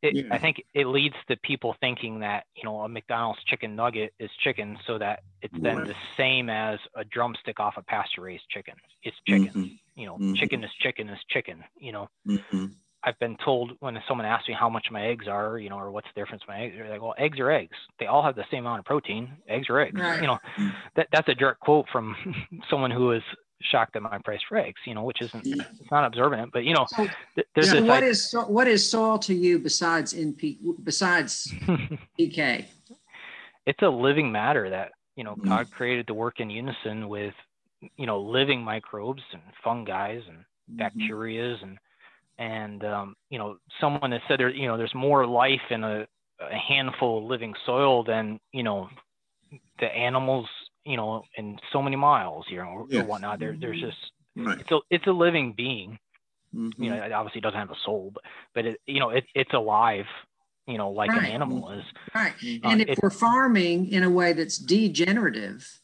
It, 0.01 0.15
Yeah. 0.15 0.23
I 0.31 0.39
think 0.39 0.57
it 0.73 0.87
leads 0.87 1.15
to 1.29 1.37
people 1.43 1.75
thinking 1.81 2.19
that 2.21 2.45
you 2.55 2.63
know 2.63 2.81
a 2.81 2.89
McDonald's 2.89 3.43
chicken 3.45 3.75
nugget 3.75 4.13
is 4.19 4.29
chicken, 4.43 4.77
so 4.87 4.97
that 4.99 5.21
it's 5.41 5.53
then 5.61 5.77
Right. 5.77 5.87
the 5.87 5.95
same 6.17 6.49
as 6.49 6.79
a 6.95 7.03
drumstick 7.05 7.59
off 7.59 7.75
a 7.77 7.83
pasture 7.83 8.21
raised 8.21 8.47
chicken. 8.49 8.75
It's 9.03 9.17
chicken. 9.27 9.53
Mhm, 9.53 9.79
You 9.95 10.05
know, 10.07 10.19
Mhm. 10.19 10.35
chicken 10.35 10.63
is 10.63 10.71
chicken 10.79 11.09
is 11.09 11.19
chicken. 11.29 11.63
You 11.79 11.91
know, 11.93 12.07
mhm. 12.25 12.77
I've 13.03 13.17
been 13.19 13.37
told 13.45 13.73
when 13.79 13.97
someone 14.07 14.25
asks 14.25 14.49
me 14.49 14.55
how 14.59 14.69
much 14.69 14.87
my 14.91 15.05
eggs 15.07 15.27
are, 15.27 15.59
you 15.59 15.69
know, 15.69 15.77
or 15.79 15.91
what's 15.91 16.07
the 16.13 16.19
difference 16.21 16.43
my 16.47 16.61
eggs, 16.61 16.75
they're 16.77 16.89
like, 16.89 17.01
well, 17.01 17.15
eggs 17.17 17.39
are 17.39 17.51
eggs. 17.51 17.77
They 17.99 18.07
all 18.07 18.23
have 18.23 18.35
the 18.35 18.45
same 18.51 18.61
amount 18.65 18.79
of 18.79 18.85
protein. 18.85 19.37
Eggs 19.47 19.69
are 19.69 19.79
eggs. 19.79 20.01
Right. 20.01 20.19
You 20.19 20.27
know, 20.27 20.39
Mm. 20.57 20.81
that 20.95 21.07
that's 21.11 21.29
a 21.29 21.35
direct 21.35 21.59
quote 21.61 21.87
from 21.91 22.15
someone 22.69 22.91
who 22.91 23.07
was 23.07 23.23
shocked 23.61 23.95
at 23.95 24.01
my 24.01 24.19
price 24.23 24.39
for 24.47 24.57
eggs. 24.57 24.79
You 24.85 24.93
know, 24.95 25.03
which 25.03 25.21
isn't 25.21 25.45
Yeah. 25.45 25.63
it's 25.79 25.91
not 25.91 26.05
observant, 26.05 26.51
but 26.53 26.63
you 26.63 26.73
know, 26.73 26.85
So, 26.89 27.07
th- 27.35 27.47
there's 27.55 27.71
so 27.71 27.79
this 27.79 27.87
what 27.89 28.03
is 28.03 28.31
so- 28.31 28.47
what 28.47 28.67
is 28.67 28.89
soil 28.89 29.17
to 29.19 29.33
you 29.33 29.59
besides 29.59 30.13
NP 30.13 30.59
besides 30.83 31.53
PK? 32.19 32.65
it's 33.65 33.81
a 33.81 33.89
living 33.89 34.31
matter 34.31 34.69
that 34.69 34.91
you 35.15 35.23
know 35.23 35.35
Mm. 35.35 35.43
God 35.49 35.71
created 35.71 36.07
to 36.07 36.13
work 36.13 36.39
in 36.39 36.49
unison 36.49 37.09
with 37.09 37.33
you 37.97 38.05
know 38.05 38.19
living 38.21 38.61
microbes 38.63 39.23
and 39.33 39.41
fungi 39.63 40.11
and 40.27 40.45
Mm-hmm. 40.69 40.81
bacterias 40.83 41.63
and 41.63 41.77
and 42.39 42.83
um, 42.83 43.15
you 43.29 43.39
know 43.39 43.57
someone 43.79 44.11
has 44.11 44.21
said 44.27 44.37
there 44.39 44.49
you 44.49 44.67
know 44.67 44.77
there's 44.77 44.93
more 44.93 45.25
life 45.25 45.61
in 45.69 45.83
a, 45.83 46.05
a 46.41 46.55
handful 46.55 47.19
of 47.19 47.23
living 47.23 47.53
soil 47.65 48.03
than 48.03 48.37
you 48.51 48.63
know 48.63 48.89
the 49.79 49.85
animals 49.85 50.45
you 50.87 50.95
know 50.97 51.23
in 51.35 51.59
so 51.73 51.81
many 51.81 51.95
miles 51.97 52.45
you 52.49 52.57
know 52.57 52.63
or, 52.63 52.85
Yes. 52.89 53.03
or 53.03 53.07
whatnot 53.07 53.39
there 53.39 53.55
there's 53.59 53.79
just 53.81 53.97
Right. 54.35 54.59
it's 54.59 54.71
a 54.71 54.79
it's 54.89 55.07
a 55.07 55.11
living 55.11 55.53
being 55.53 55.99
Mhm. 56.55 56.73
you 56.77 56.89
know 56.89 57.03
it 57.03 57.11
obviously 57.11 57.41
doesn't 57.41 57.59
have 57.59 57.71
a 57.71 57.75
soul 57.83 58.11
but 58.13 58.23
but 58.53 58.65
it 58.65 58.81
you 58.87 58.99
know 59.01 59.09
it, 59.09 59.25
it's 59.35 59.53
alive 59.53 60.05
you 60.65 60.77
know 60.77 60.89
like 60.91 61.11
an 61.11 61.25
animal 61.25 61.69
is 61.71 61.83
Right. 62.15 62.33
Mhm. 62.37 62.61
And 62.63 62.81
Uh, 62.81 62.85
if 62.87 62.97
it- 62.97 62.99
we're 63.03 63.09
farming 63.09 63.87
in 63.91 64.03
a 64.03 64.09
way 64.09 64.31
that's 64.33 64.57
degenerative, 64.57 65.79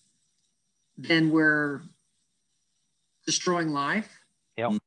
then 0.98 1.32
we're 1.32 1.82
destroying 3.26 3.70
life. 3.70 4.20
Yeah. 4.58 4.78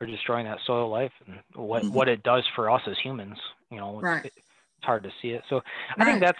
We're 0.00 0.06
destroying 0.06 0.44
that 0.46 0.58
soil 0.66 0.88
life 0.90 1.12
and 1.26 1.40
what 1.54 1.82
Mhm. 1.82 1.92
what 1.92 2.08
it 2.08 2.22
does 2.22 2.46
for 2.54 2.70
us 2.70 2.82
as 2.86 2.98
humans 2.98 3.38
you 3.70 3.78
know 3.78 4.00
Right. 4.00 4.24
it, 4.26 4.32
it's 4.36 4.84
hard 4.84 5.02
to 5.04 5.12
see 5.20 5.30
it 5.30 5.42
so 5.48 5.62
i 5.98 6.04
think 6.04 6.20
that's 6.20 6.38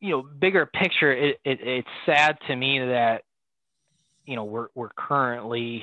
you 0.00 0.10
know 0.10 0.22
bigger 0.22 0.66
picture 0.66 1.12
it, 1.12 1.38
it 1.44 1.58
it's 1.60 1.88
sad 2.06 2.36
to 2.46 2.56
me 2.56 2.78
that 2.78 3.22
you 4.26 4.36
know 4.36 4.44
we're 4.44 4.68
we're 4.74 4.90
currently 4.96 5.82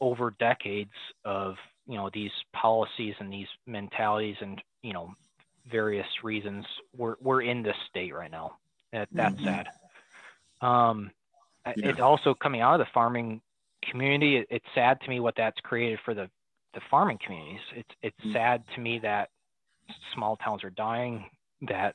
over 0.00 0.34
decades 0.38 0.92
of 1.24 1.54
you 1.86 1.96
know 1.96 2.10
these 2.12 2.30
policies 2.54 3.14
and 3.20 3.32
these 3.32 3.46
mentalities 3.66 4.36
and 4.40 4.60
you 4.82 4.92
know 4.92 5.12
various 5.70 6.06
reasons 6.22 6.64
we're 6.96 7.16
we're 7.20 7.42
in 7.42 7.62
this 7.62 7.76
state 7.88 8.14
right 8.14 8.30
now 8.30 8.56
that, 8.92 9.08
that's 9.14 9.36
Mhm. 9.36 9.44
sad 9.44 9.68
um 10.60 11.10
Yeah. 11.76 11.90
it's 11.90 12.00
also 12.00 12.34
coming 12.34 12.60
out 12.60 12.80
of 12.80 12.86
the 12.86 12.90
farming 12.92 13.40
community 13.90 14.36
it, 14.38 14.46
it's 14.50 14.64
sad 14.74 15.00
to 15.00 15.08
me 15.08 15.20
what 15.20 15.34
that's 15.36 15.60
created 15.60 15.98
for 16.04 16.14
the 16.14 16.28
the 16.74 16.80
farming 16.90 17.18
communities 17.24 17.60
it's 17.76 17.90
it's 18.02 18.16
Mm. 18.24 18.32
sad 18.32 18.64
to 18.74 18.80
me 18.80 18.98
that 18.98 19.30
small 20.14 20.36
towns 20.36 20.64
are 20.64 20.70
dying 20.70 21.24
that 21.62 21.94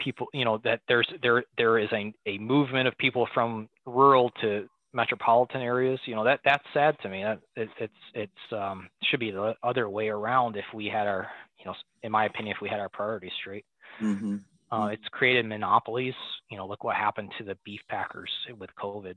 people 0.00 0.26
you 0.34 0.44
know 0.44 0.58
that 0.64 0.80
there's 0.88 1.08
there 1.22 1.44
there 1.56 1.78
is 1.78 1.88
a, 1.92 2.12
a 2.26 2.38
movement 2.38 2.88
of 2.88 2.96
people 2.98 3.28
from 3.34 3.68
rural 3.86 4.30
to 4.40 4.68
metropolitan 4.92 5.62
areas 5.62 6.00
you 6.06 6.14
know 6.14 6.24
that 6.24 6.40
that's 6.44 6.64
sad 6.74 6.96
to 7.00 7.08
me 7.08 7.22
that 7.22 7.38
it, 7.56 7.68
it's 7.78 7.92
it's 8.14 8.52
um 8.52 8.88
should 9.04 9.20
be 9.20 9.30
the 9.30 9.54
other 9.62 9.88
way 9.88 10.08
around 10.08 10.56
if 10.56 10.64
we 10.74 10.86
had 10.86 11.06
our 11.06 11.28
you 11.58 11.64
know 11.66 11.74
in 12.02 12.10
my 12.10 12.24
opinion 12.24 12.54
if 12.56 12.60
we 12.60 12.68
had 12.68 12.80
our 12.80 12.88
priorities 12.88 13.32
straight 13.40 13.64
Mhm. 14.00 14.40
uh, 14.72 14.86
Mm. 14.86 14.94
it's 14.94 15.08
created 15.12 15.46
monopolies 15.46 16.14
you 16.50 16.56
know 16.56 16.66
look 16.66 16.82
what 16.84 16.96
happened 16.96 17.30
to 17.38 17.44
the 17.44 17.56
beef 17.64 17.80
packers 17.88 18.30
with 18.58 18.70
covid 18.76 19.14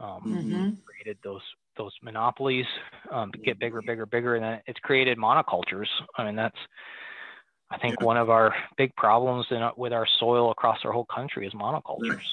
um, 0.00 0.20
Mhm. 0.26 0.44
Mhm. 0.44 0.76
created 0.84 1.18
those 1.22 1.42
those 1.76 1.92
monopolies 2.02 2.66
um, 3.10 3.30
get 3.44 3.58
bigger, 3.58 3.82
bigger, 3.82 4.06
bigger, 4.06 4.36
and 4.36 4.44
then 4.44 4.60
it's 4.66 4.78
created 4.80 5.18
monocultures. 5.18 5.88
I 6.16 6.24
mean, 6.24 6.36
that's 6.36 6.56
I 7.74 7.78
think 7.78 7.96
Yeah. 8.00 8.06
one 8.06 8.16
of 8.16 8.30
our 8.30 8.54
big 8.76 8.94
problems 8.96 9.46
in, 9.50 9.68
with 9.76 9.92
our 9.92 10.06
soil 10.06 10.50
across 10.52 10.84
our 10.84 10.92
whole 10.92 11.04
country 11.06 11.46
is 11.46 11.52
monocultures. 11.54 12.24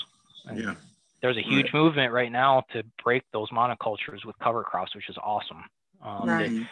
And 0.46 0.60
Yeah. 0.60 0.76
There's 1.22 1.38
a 1.38 1.42
huge 1.42 1.72
movement 1.74 2.12
right 2.14 2.32
now 2.32 2.62
to 2.74 2.84
break 3.04 3.24
those 3.32 3.50
monocultures 3.52 4.26
with 4.26 4.38
cover 4.40 4.64
crops, 4.64 4.96
which 4.96 5.08
is 5.10 5.18
awesome. 5.22 5.64
Um, 6.02 6.28
Right. 6.30 6.50
the, 6.50 6.66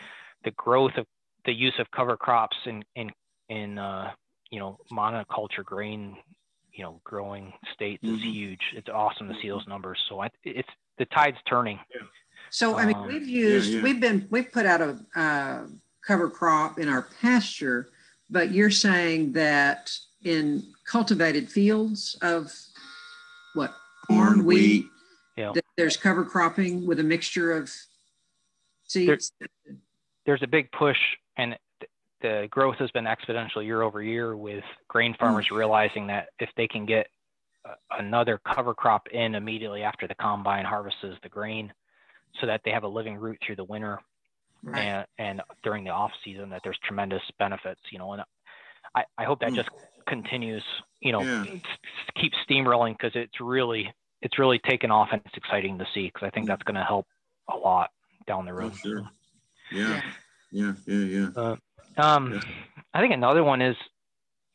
the 0.45 0.51
growth 0.51 0.95
of 0.97 1.05
the 1.45 1.53
use 1.53 1.77
of 1.79 1.89
cover 1.91 2.17
crops 2.17 2.57
in 2.65 2.83
in 2.95 3.11
in 3.49 3.77
uh, 3.79 4.11
you 4.51 4.59
know 4.59 4.77
monoculture 4.91 5.63
grain 5.63 6.17
you 6.73 6.83
know 6.83 6.99
growing 7.03 7.53
states 7.73 8.03
is 8.03 8.19
Mhm. 8.19 8.31
huge. 8.33 8.61
It's 8.73 8.89
awesome 8.89 9.27
to 9.29 9.35
see 9.39 9.49
those 9.49 9.67
numbers. 9.67 9.99
So 10.09 10.21
I, 10.21 10.29
it's 10.43 10.69
the 10.97 11.05
tide's 11.05 11.37
turning. 11.47 11.79
Yeah. 11.93 12.01
So 12.49 12.77
I 12.77 12.85
mean, 12.87 12.95
Um, 12.95 13.07
we've 13.07 13.27
used, 13.27 13.69
yeah. 13.71 13.81
we've 13.83 13.99
been, 13.99 14.27
we've 14.31 14.51
put 14.51 14.65
out 14.65 14.81
a 14.81 14.99
uh, 15.15 15.67
cover 16.01 16.29
crop 16.29 16.79
in 16.79 16.89
our 16.89 17.03
pasture, 17.21 17.91
but 18.29 18.51
you're 18.51 18.71
saying 18.71 19.33
that 19.33 19.91
in 20.23 20.63
cultivated 20.85 21.49
fields 21.49 22.17
of 22.21 22.51
what 23.53 23.73
corn, 24.07 24.45
wheat, 24.45 24.85
Yeah. 25.37 25.51
that 25.53 25.65
there's 25.77 25.97
cover 25.97 26.25
cropping 26.25 26.85
with 26.85 26.99
a 26.99 27.03
mixture 27.03 27.51
of 27.51 27.71
seeds. 28.83 29.31
there's 30.25 30.43
a 30.43 30.47
big 30.47 30.71
push 30.71 30.97
and 31.37 31.57
the 32.21 32.47
growth 32.51 32.75
has 32.77 32.91
been 32.91 33.05
exponential 33.05 33.63
year 33.63 33.81
over 33.81 34.01
year 34.03 34.35
with 34.35 34.63
grain 34.87 35.13
mm. 35.13 35.19
farmers 35.19 35.51
realizing 35.51 36.07
that 36.07 36.29
if 36.39 36.49
they 36.57 36.67
can 36.67 36.85
get 36.85 37.07
another 37.97 38.39
cover 38.45 38.73
crop 38.73 39.07
in 39.09 39.35
immediately 39.35 39.83
after 39.83 40.07
the 40.07 40.15
combine 40.15 40.65
harvests 40.65 40.99
the 41.23 41.29
grain 41.29 41.71
so 42.39 42.47
that 42.47 42.61
they 42.63 42.71
have 42.71 42.83
a 42.83 42.87
living 42.87 43.15
root 43.17 43.37
through 43.45 43.55
the 43.55 43.63
winter 43.63 43.99
Right. 44.63 44.81
and, 44.81 45.05
and 45.17 45.41
during 45.63 45.83
the 45.85 45.89
off 45.91 46.11
season 46.23 46.49
that 46.49 46.61
there's 46.63 46.77
tremendous 46.83 47.21
benefits 47.39 47.79
you 47.91 47.97
know 47.99 48.11
and 48.13 48.23
i, 48.95 49.03
I 49.17 49.23
hope 49.23 49.39
that 49.39 49.51
Mm. 49.51 49.55
just 49.55 49.69
continues 50.07 50.63
you 51.01 51.11
know 51.11 51.21
Yeah. 51.23 51.43
s- 51.43 51.59
s- 51.63 52.09
keep 52.19 52.33
steamrolling 52.47 52.93
because 52.97 53.11
it's 53.15 53.39
really 53.39 53.93
it's 54.21 54.37
really 54.37 54.59
taken 54.59 54.91
off 54.91 55.09
and 55.13 55.21
it's 55.25 55.37
exciting 55.37 55.77
to 55.77 55.85
see 55.93 56.07
because 56.07 56.25
i 56.27 56.29
think 56.29 56.45
Mm. 56.45 56.49
that's 56.49 56.63
going 56.63 56.75
to 56.75 56.83
help 56.83 57.07
a 57.49 57.55
lot 57.55 57.89
down 58.27 58.45
the 58.45 58.51
Oh, 58.51 58.55
road 58.55 58.73
sure. 58.83 59.01
Yeah. 59.71 60.01
Yeah. 60.51 60.73
Yeah. 60.87 61.29
Yeah. 61.35 61.55
Um, 61.97 62.33
Yeah. 62.33 62.39
I 62.93 62.99
think 63.01 63.13
another 63.13 63.43
one 63.43 63.61
is, 63.61 63.75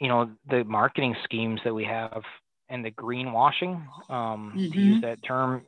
you 0.01 0.09
know, 0.09 0.31
the 0.51 0.65
marketing 0.65 1.15
schemes 1.25 1.61
that 1.65 1.73
we 1.75 1.85
have 1.85 2.23
and 2.69 2.85
the 2.85 2.91
greenwashing. 2.91 3.87
Um, 4.11 4.53
To 4.55 4.59
Mhm. 4.59 4.75
use 4.75 5.01
that 5.03 5.23
term, 5.23 5.67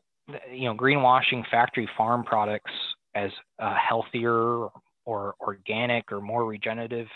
you 0.50 0.64
know, 0.64 0.74
greenwashing 0.74 1.46
factory 1.48 1.86
farm 1.96 2.24
products 2.24 2.72
as 3.16 3.30
uh, 3.58 3.74
healthier 3.74 4.68
or 5.06 5.34
organic 5.40 6.12
or 6.12 6.20
more 6.20 6.44
regenerative, 6.44 7.08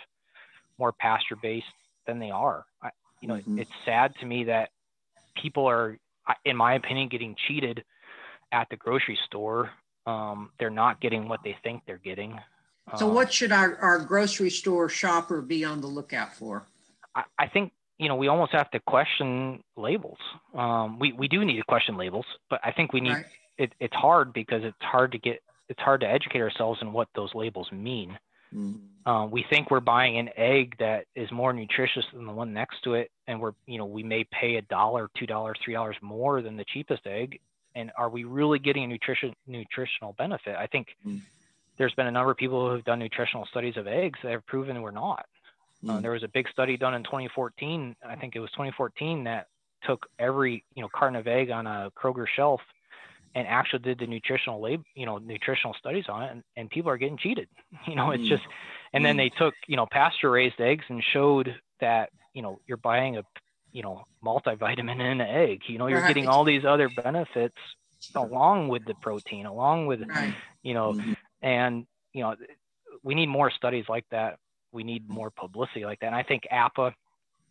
more 0.79 0.93
pasture 0.93 1.37
based 1.37 1.67
than 2.07 2.19
they 2.19 2.31
are. 2.31 2.65
I, 2.83 2.91
you 3.21 3.29
know, 3.29 3.35
Mhm. 3.37 3.59
it's 3.59 3.71
sad 3.85 4.15
to 4.21 4.27
me 4.27 4.45
that 4.45 4.71
people 5.37 5.67
are, 5.67 5.99
in 6.45 6.57
my 6.57 6.75
opinion, 6.75 7.09
getting 7.09 7.37
cheated 7.47 7.85
at 8.51 8.69
the 8.71 8.77
grocery 8.77 9.19
store. 9.27 9.71
Um, 10.07 10.51
they're 10.59 10.71
not 10.71 11.01
getting 11.01 11.29
what 11.29 11.41
they 11.45 11.57
think 11.63 11.83
they're 11.87 11.99
getting. 11.99 12.41
So 12.97 13.07
Um, 13.07 13.15
what 13.15 13.33
should 13.33 13.53
our, 13.53 13.77
our 13.77 13.99
grocery 13.99 14.51
store 14.51 14.89
shopper 14.89 15.43
be 15.43 15.65
on 15.65 15.81
the 15.83 15.87
lookout 15.87 16.35
for? 16.35 16.65
I, 17.15 17.25
I 17.39 17.47
think 17.47 17.73
you 17.99 18.09
know 18.09 18.17
we 18.17 18.29
almost 18.29 18.53
have 18.53 18.71
to 18.71 18.81
question 18.81 19.63
labels. 19.77 20.19
Um, 20.55 20.99
we 20.99 21.13
we 21.13 21.29
do 21.29 21.45
need 21.45 21.59
to 21.59 21.65
question 21.65 21.97
labels, 21.97 22.27
but 22.49 22.59
I 22.65 22.73
think 22.73 22.93
we 22.93 23.01
need 23.01 23.13
Right. 23.13 23.27
it, 23.59 23.75
it's 23.79 23.95
hard 23.95 24.33
because 24.33 24.65
it's 24.65 24.77
hard 24.81 25.13
to 25.13 25.19
get 25.19 25.43
it's 25.71 25.81
hard 25.81 26.03
to 26.03 26.07
educate 26.09 26.41
ourselves 26.43 26.83
in 26.83 26.93
what 26.93 27.09
those 27.15 27.35
labels 27.35 27.71
mean. 27.73 28.19
Mhm. 28.55 28.81
Um, 29.07 29.31
we 29.31 29.43
think 29.45 29.71
we're 29.71 29.81
buying 29.81 30.19
an 30.19 30.29
egg 30.37 30.77
that 30.79 31.07
is 31.15 31.31
more 31.31 31.53
nutritious 31.55 32.05
than 32.13 32.27
the 32.27 32.33
one 32.33 32.53
next 32.53 32.83
to 32.83 32.95
it, 32.95 33.11
and 33.27 33.41
we're 33.41 33.55
you 33.67 33.79
know 33.79 33.87
we 33.87 34.03
may 34.03 34.25
pay 34.25 34.57
a 34.57 34.63
dollar, 34.63 35.09
two 35.15 35.27
dollars, 35.27 35.57
three 35.65 35.73
dollars 35.73 35.97
more 36.03 36.43
than 36.43 36.57
the 36.59 36.65
cheapest 36.67 37.07
egg. 37.07 37.41
And 37.77 37.93
are 37.97 38.11
we 38.11 38.25
really 38.25 38.59
getting 38.59 38.85
a 38.85 38.87
nutrition 38.89 39.35
nutritional 39.47 40.13
benefit? 40.15 40.57
I 40.57 40.67
think 40.67 40.97
Mm. 41.07 41.21
there's 41.79 41.95
been 41.95 42.09
a 42.09 42.11
number 42.11 42.33
of 42.33 42.37
people 42.37 42.67
who 42.69 42.75
have 42.75 42.85
done 42.85 42.99
nutritional 42.99 43.47
studies 43.47 43.77
of 43.77 43.87
eggs 43.87 44.19
that 44.23 44.33
have 44.33 44.45
proven 44.47 44.83
we're 44.83 44.91
not. 44.91 45.27
Uh, 45.89 45.93
Mm. 45.93 46.03
there 46.03 46.11
was 46.11 46.25
a 46.25 46.29
big 46.29 46.49
study 46.49 46.77
done 46.77 46.93
in 46.95 47.03
2014. 47.05 47.97
I 48.05 48.17
think 48.17 48.35
it 48.37 48.41
was 48.41 48.51
2014 48.51 49.25
that 49.25 49.47
took 49.83 50.11
every 50.19 50.65
you 50.75 50.83
know 50.83 50.89
carton 50.89 51.17
of 51.17 51.27
egg 51.29 51.51
on 51.51 51.67
a 51.67 51.91
Kroger 51.97 52.27
shelf 52.29 52.61
and 53.35 53.47
actually 53.47 53.81
did 53.81 53.99
the 53.99 54.07
nutritional 54.07 54.61
lab, 54.61 54.83
you 54.95 55.07
know, 55.07 55.19
nutritional 55.19 55.75
studies 55.79 56.05
on 56.09 56.23
it, 56.25 56.33
and, 56.33 56.43
and 56.57 56.71
people 56.71 56.91
are 56.91 56.99
getting 56.99 57.19
cheated. 57.19 57.49
You 57.87 57.97
know, 57.97 58.11
it's 58.11 58.27
Mm. 58.27 58.29
just, 58.29 58.43
and 58.93 59.05
then 59.05 59.17
Mm. 59.17 59.19
they 59.19 59.31
took 59.31 59.55
you 59.69 59.77
know 59.77 59.87
pasture 59.91 60.31
raised 60.31 60.61
eggs 60.61 60.85
and 60.89 61.03
showed 61.13 61.49
that 61.81 62.11
you 62.35 62.43
know 62.43 62.61
you're 62.67 62.77
buying 62.79 63.17
a 63.19 63.23
you 63.73 63.83
know 63.83 64.05
multivitamin 64.25 64.95
in 64.95 65.01
an 65.01 65.21
egg. 65.21 65.61
You 65.69 65.79
know, 65.79 65.87
you're 65.87 66.03
getting 66.03 66.27
all 66.29 66.45
these 66.45 66.65
other 66.65 66.89
benefits 66.89 67.57
along 68.17 68.69
with 68.69 68.85
the 68.87 68.95
protein, 69.03 69.47
along 69.47 69.87
with 69.87 70.01
Right. 70.15 70.37
you 70.63 70.75
know, 70.75 70.95
Mhm. 70.95 71.15
and 71.43 71.87
you 72.13 72.23
know 72.23 72.37
we 73.03 73.15
need 73.15 73.27
more 73.29 73.51
studies 73.51 73.85
like 73.89 74.05
that 74.11 74.39
we 74.73 74.85
need 74.85 75.09
more 75.09 75.31
publicity 75.33 75.85
like 75.85 75.99
that. 76.01 76.07
And 76.07 76.15
I 76.15 76.23
think 76.23 76.45
APPA, 76.53 76.93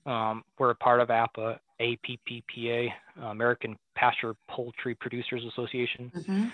um, 0.05 0.43
we're 0.57 0.69
a 0.71 0.75
part 0.75 1.01
of 1.01 1.09
APPA, 1.09 1.59
APPPA, 1.81 2.89
American 3.23 3.77
Pasture 3.95 4.35
Poultry 4.49 4.95
Producers 4.95 5.43
Association. 5.45 6.11
Mhm. 6.15 6.51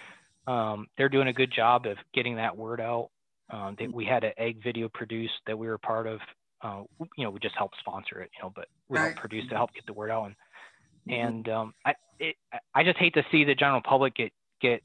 Um, 0.47 0.87
they're 0.97 1.09
doing 1.09 1.27
a 1.27 1.33
good 1.33 1.51
job 1.51 1.85
of 1.85 1.97
getting 2.13 2.35
that 2.35 2.55
word 2.55 2.79
out. 2.79 3.09
Um, 3.49 3.75
they, 3.77 3.87
we 3.87 4.05
had 4.05 4.23
an 4.23 4.33
egg 4.37 4.61
video 4.63 4.89
produced 4.89 5.33
that 5.47 5.57
we 5.57 5.67
were 5.67 5.77
part 5.77 6.07
of. 6.07 6.19
Uh, 6.61 6.83
you 7.17 7.23
know, 7.23 7.29
we 7.29 7.39
just 7.39 7.55
helped 7.55 7.77
sponsor 7.79 8.21
it, 8.21 8.31
you 8.35 8.43
know, 8.43 8.51
but 8.55 8.67
we 8.89 8.97
Right. 8.97 9.05
helped 9.05 9.19
produce 9.19 9.47
to 9.49 9.55
help 9.55 9.73
get 9.73 9.85
the 9.85 9.93
word 9.93 10.09
out. 10.11 10.25
And, 10.25 10.35
Mhm. 11.07 11.27
and 11.27 11.49
um, 11.49 11.73
I, 11.85 11.95
it, 12.19 12.35
I 12.73 12.83
just 12.83 12.97
hate 12.97 13.13
to 13.15 13.25
see 13.31 13.43
the 13.43 13.55
general 13.55 13.81
public 13.81 14.15
get 14.15 14.31
get 14.61 14.81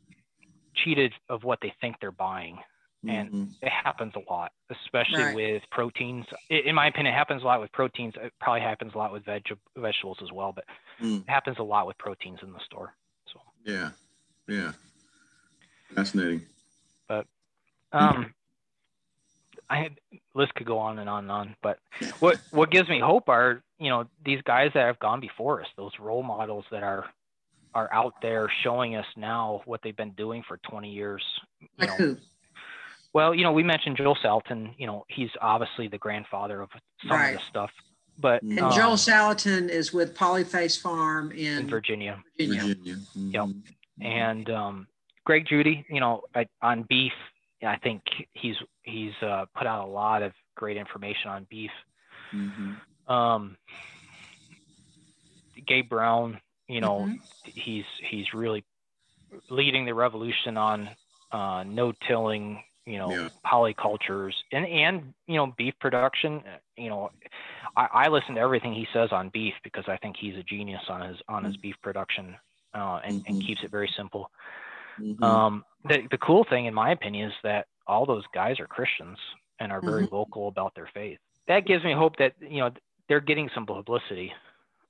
cheated 0.74 1.12
of 1.28 1.44
what 1.44 1.60
they 1.60 1.70
think 1.80 1.96
they're 2.00 2.12
buying. 2.12 2.58
And- 3.08 3.30
Mhm. 3.30 3.54
It 3.62 3.68
happens 3.70 4.14
a 4.14 4.20
lot, 4.32 4.52
especially 4.70 5.22
Right. 5.22 5.34
with 5.34 5.62
proteins. 5.70 6.26
I- 6.50 6.54
In 6.54 6.74
my 6.74 6.86
opinion, 6.86 7.14
it 7.14 7.16
happens 7.16 7.42
a 7.42 7.46
lot 7.46 7.60
with 7.60 7.70
proteins. 7.72 8.14
It 8.16 8.32
probably 8.40 8.60
happens 8.62 8.94
a 8.94 8.98
lot 8.98 9.12
with 9.12 9.24
veg- 9.24 9.58
vegetables 9.76 10.20
as 10.22 10.32
well, 10.32 10.52
but 10.52 10.64
Mm. 10.98 11.22
it 11.22 11.28
happens 11.28 11.58
a 11.58 11.62
lot 11.62 11.86
with 11.86 11.96
proteins 11.98 12.42
in 12.42 12.52
the 12.52 12.60
store. 12.60 12.94
So, 13.26 13.40
yeah, 13.64 13.90
yeah, 14.46 14.72
fascinating. 15.94 16.46
But 17.06 17.26
um, 17.92 18.34
I 19.68 19.76
had 19.76 20.00
list 20.34 20.54
could 20.54 20.66
go 20.66 20.78
on 20.78 20.98
and 20.98 21.08
on 21.08 21.24
and 21.24 21.32
on, 21.32 21.56
but 21.62 21.80
what 22.20 22.38
what 22.50 22.70
gives 22.70 22.88
me 22.88 22.98
hope 22.98 23.28
are 23.28 23.62
you 23.78 23.88
know 23.88 24.08
these 24.24 24.40
guys 24.42 24.72
that 24.74 24.86
have 24.86 24.98
gone 25.00 25.20
before 25.20 25.60
us, 25.60 25.68
those 25.76 25.98
role 25.98 26.22
models 26.22 26.64
that 26.70 26.82
are 26.82 27.12
are 27.74 27.92
out 27.92 28.20
there 28.20 28.48
showing 28.48 28.96
us 28.96 29.06
now 29.16 29.62
what 29.64 29.80
they've 29.82 29.96
been 29.96 30.12
doing 30.12 30.42
for 30.42 30.56
20 30.58 30.90
years. 30.90 31.22
You 31.60 31.68
Like 31.78 31.88
know, 31.90 31.96
who? 31.96 32.16
Well, 33.12 33.34
you 33.34 33.42
know, 33.42 33.52
we 33.52 33.62
mentioned 33.62 33.96
Joel 33.96 34.16
Salatin. 34.16 34.74
You 34.78 34.86
know, 34.86 35.04
he's 35.08 35.30
obviously 35.40 35.88
the 35.88 35.98
grandfather 35.98 36.60
of 36.62 36.70
some 37.02 37.10
Right. 37.16 37.30
of 37.34 37.40
this 37.40 37.48
stuff. 37.48 37.70
But 38.18 38.42
And 38.42 38.52
And 38.52 38.60
um, 38.60 38.72
Joel 38.72 38.96
Salatin 38.96 39.68
is 39.68 39.92
with 39.92 40.14
Polyface 40.16 40.80
Farm 40.80 41.32
in, 41.32 41.58
in 41.58 41.68
Virginia, 41.68 42.22
Virginia. 42.38 42.62
Virginia. 42.74 42.96
Yep. 43.14 43.44
Mhm. 43.44 43.62
and 44.02 44.50
um, 44.50 44.86
Greg 45.24 45.46
Judy, 45.46 45.84
you 45.88 46.00
know, 46.00 46.22
I, 46.34 46.46
on 46.62 46.82
beef, 46.88 47.12
I 47.62 47.76
think 47.76 48.02
he's 48.32 48.56
he's 48.82 49.12
uh, 49.22 49.44
put 49.56 49.66
out 49.66 49.86
a 49.86 49.90
lot 49.90 50.22
of 50.22 50.32
great 50.54 50.76
information 50.76 51.30
on 51.30 51.46
beef. 51.50 51.70
Mm-hmm. 52.32 53.12
Um, 53.12 53.56
Gabe 55.66 55.88
Brown, 55.88 56.40
you 56.68 56.80
know, 56.80 57.00
Mhm. 57.00 57.20
he's 57.44 57.84
he's 58.08 58.32
really 58.32 58.64
leading 59.50 59.84
the 59.84 59.94
revolution 59.94 60.56
on 60.56 60.88
uh, 61.32 61.64
no 61.66 61.92
tilling, 62.06 62.62
you 62.86 62.98
know, 62.98 63.10
Yeah. 63.12 63.28
polycultures 63.46 64.32
and 64.52 64.66
and 64.66 65.14
you 65.26 65.36
know 65.36 65.52
beef 65.56 65.74
production. 65.80 66.42
You 66.76 66.88
know, 66.90 67.10
I, 67.76 67.88
I 67.92 68.08
listen 68.08 68.34
to 68.36 68.40
everything 68.40 68.72
he 68.72 68.86
says 68.92 69.10
on 69.12 69.28
beef 69.30 69.54
because 69.62 69.84
I 69.88 69.96
think 69.98 70.16
he's 70.16 70.36
a 70.36 70.42
genius 70.42 70.82
on 70.88 71.00
his 71.08 71.18
on 71.28 71.44
his 71.44 71.56
beef 71.56 71.76
production 71.82 72.36
uh, 72.74 73.00
and, 73.04 73.22
and 73.26 73.38
Mhm. 73.38 73.46
keeps 73.46 73.62
it 73.62 73.70
very 73.70 73.88
simple. 73.96 74.30
Mhm. 75.00 75.22
Um, 75.22 75.64
the 75.84 76.06
the 76.10 76.18
cool 76.18 76.44
thing, 76.44 76.66
in 76.66 76.74
my 76.74 76.90
opinion, 76.92 77.28
is 77.28 77.34
that 77.42 77.66
all 77.86 78.06
those 78.06 78.24
guys 78.34 78.58
are 78.60 78.66
Christians 78.66 79.18
and 79.60 79.72
are 79.72 79.82
very 79.82 80.06
Mhm. 80.06 80.10
vocal 80.10 80.48
about 80.48 80.74
their 80.74 80.88
faith. 80.94 81.18
That 81.48 81.66
gives 81.66 81.84
me 81.84 81.92
hope 81.92 82.16
that 82.16 82.34
you 82.40 82.58
know 82.60 82.70
they're 83.08 83.20
getting 83.20 83.48
some 83.54 83.66
publicity. 83.66 84.32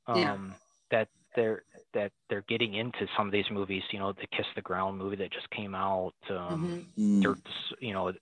Um, 0.06 0.18
Yeah. 0.18 0.36
That 0.90 1.08
they're 1.34 1.62
that 1.94 2.12
they're 2.28 2.44
getting 2.48 2.74
into 2.74 3.06
some 3.16 3.26
of 3.26 3.32
these 3.32 3.50
movies. 3.50 3.82
You 3.90 3.98
know, 3.98 4.12
the 4.12 4.26
Kiss 4.28 4.46
the 4.54 4.62
Ground 4.62 4.98
movie 4.98 5.16
that 5.16 5.32
just 5.32 5.48
came 5.50 5.74
out. 5.74 6.14
Um, 6.28 6.86
Mhm. 6.98 7.18
Mm. 7.18 7.22
Dirt, 7.22 7.48
you 7.80 7.92
know, 7.92 8.12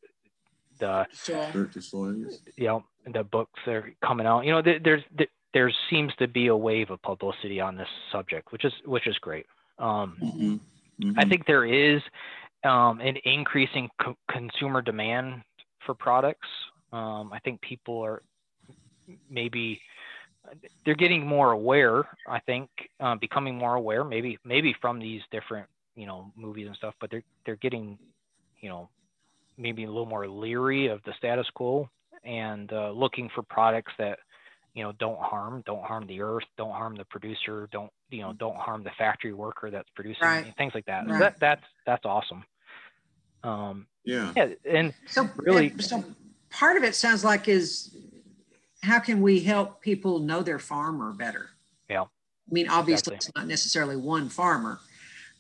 the 0.79 1.07
So, 1.13 1.51
Dirt 1.53 1.73
to 1.73 1.83
soil. 1.83 2.15
you 2.57 2.67
know 2.67 2.85
the 3.13 3.25
books 3.25 3.61
that 3.67 3.75
are 3.75 3.95
coming 4.03 4.27
out. 4.27 4.45
You 4.45 4.53
know, 4.53 4.63
there, 4.63 4.79
there's 4.79 5.03
there, 5.17 5.27
there 5.55 5.73
seems 5.91 6.15
to 6.17 6.29
be 6.29 6.49
a 6.49 6.57
wave 6.57 6.91
of 6.91 7.01
publicity 7.03 7.61
on 7.61 7.77
this 7.77 7.89
subject, 8.13 8.53
which 8.53 8.65
is 8.65 8.73
which 8.85 9.07
is 9.07 9.19
great. 9.19 9.47
Um, 9.79 10.17
Mhm. 10.21 10.61
I 11.17 11.25
Mhm. 11.25 11.29
think 11.29 11.47
there 11.47 11.65
is 11.65 12.03
um, 12.65 13.01
an 13.01 13.17
increasing 13.25 13.89
co- 14.01 14.17
consumer 14.31 14.83
demand 14.83 15.43
for 15.87 15.95
products. 15.95 16.49
Um, 16.93 17.33
I 17.33 17.39
think 17.41 17.61
people 17.61 18.01
are 18.05 18.23
maybe 19.31 19.81
they're 20.85 20.95
getting 20.95 21.27
more 21.27 21.53
aware. 21.53 22.05
I 22.29 22.41
think 22.41 22.69
uh, 23.01 23.15
becoming 23.17 23.57
more 23.57 23.75
aware, 23.75 24.05
maybe 24.05 24.39
maybe 24.45 24.75
from 24.81 24.99
these 24.99 25.23
different 25.31 25.67
you 25.97 26.07
know 26.07 26.33
movies 26.37 26.67
and 26.67 26.77
stuff, 26.77 26.95
but 27.01 27.11
they're 27.11 27.25
they're 27.47 27.57
getting 27.57 27.99
you 28.61 28.69
know 28.69 28.89
maybe 29.57 29.85
a 29.85 29.89
little 29.89 30.07
more 30.07 30.29
leery 30.29 30.87
of 30.89 31.03
the 31.05 31.13
status 31.19 31.47
quo 31.55 31.89
and 32.25 32.73
uh, 32.73 32.91
looking 32.91 33.29
for 33.35 33.43
products 33.43 33.93
that 33.99 34.19
you 34.75 34.83
know 34.83 34.93
don't 34.99 35.19
harm 35.21 35.63
don't 35.67 35.83
harm 35.85 36.07
the 36.07 36.21
earth 36.21 36.45
don't 36.57 36.73
harm 36.73 36.95
the 36.97 37.05
producer 37.07 37.69
don't 37.73 37.91
you 38.11 38.21
know 38.23 38.33
don't 38.35 38.57
harm 38.57 38.85
the 38.85 38.91
factory 38.99 39.33
worker 39.33 39.71
that's 39.71 39.89
producing 39.97 40.23
Right. 40.29 40.55
things 40.57 40.73
like 40.75 40.85
that 40.87 41.07
Right. 41.09 41.19
that 41.19 41.37
that's 41.41 41.65
that's 41.87 42.05
awesome 42.05 42.45
um 43.43 43.87
Yeah. 44.05 44.33
yeah 44.37 44.49
and 44.71 44.93
so 45.07 45.29
Really- 45.37 45.69
and 45.71 45.83
so 45.83 46.05
part 46.51 46.77
of 46.77 46.85
it 46.85 46.95
sounds 46.95 47.25
like 47.25 47.49
is 47.49 47.97
how 48.83 48.99
can 48.99 49.21
we 49.23 49.41
help 49.41 49.81
people 49.81 50.19
know 50.21 50.43
their 50.43 50.59
farmer 50.59 51.13
better? 51.13 51.51
Yeah. 51.89 52.03
I 52.03 52.07
mean, 52.51 52.69
obviously, 52.69 53.15
Exactly. 53.15 53.29
it's 53.29 53.37
not 53.37 53.47
necessarily 53.47 53.97
one 53.97 54.29
farmer, 54.29 54.81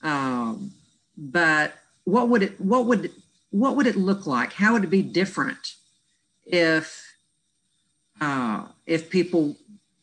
um, 0.03 0.72
but 1.16 1.74
what 2.05 2.29
would 2.29 2.42
it 2.42 2.61
what 2.61 2.87
would 2.87 3.11
what 3.51 3.77
would 3.77 3.87
it 3.87 3.96
look 3.96 4.27
like? 4.27 4.53
How 4.53 4.74
would 4.74 4.85
it 4.85 4.90
be 4.90 5.03
different 5.03 5.74
if 6.44 7.05
uh, 8.20 8.66
if 8.87 9.11
people 9.11 9.57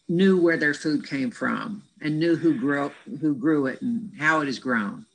knew 0.08 0.42
where 0.42 0.58
their 0.58 0.74
food 0.74 1.08
came 1.08 1.32
from 1.32 1.84
and 2.02 2.20
knew 2.20 2.36
who 2.36 2.58
grew 2.58 2.92
who 3.22 3.36
grew 3.36 3.66
it 3.68 3.82
and 3.82 4.12
how 4.18 4.42
it 4.42 4.48
is 4.48 4.60
grown? 4.60 5.06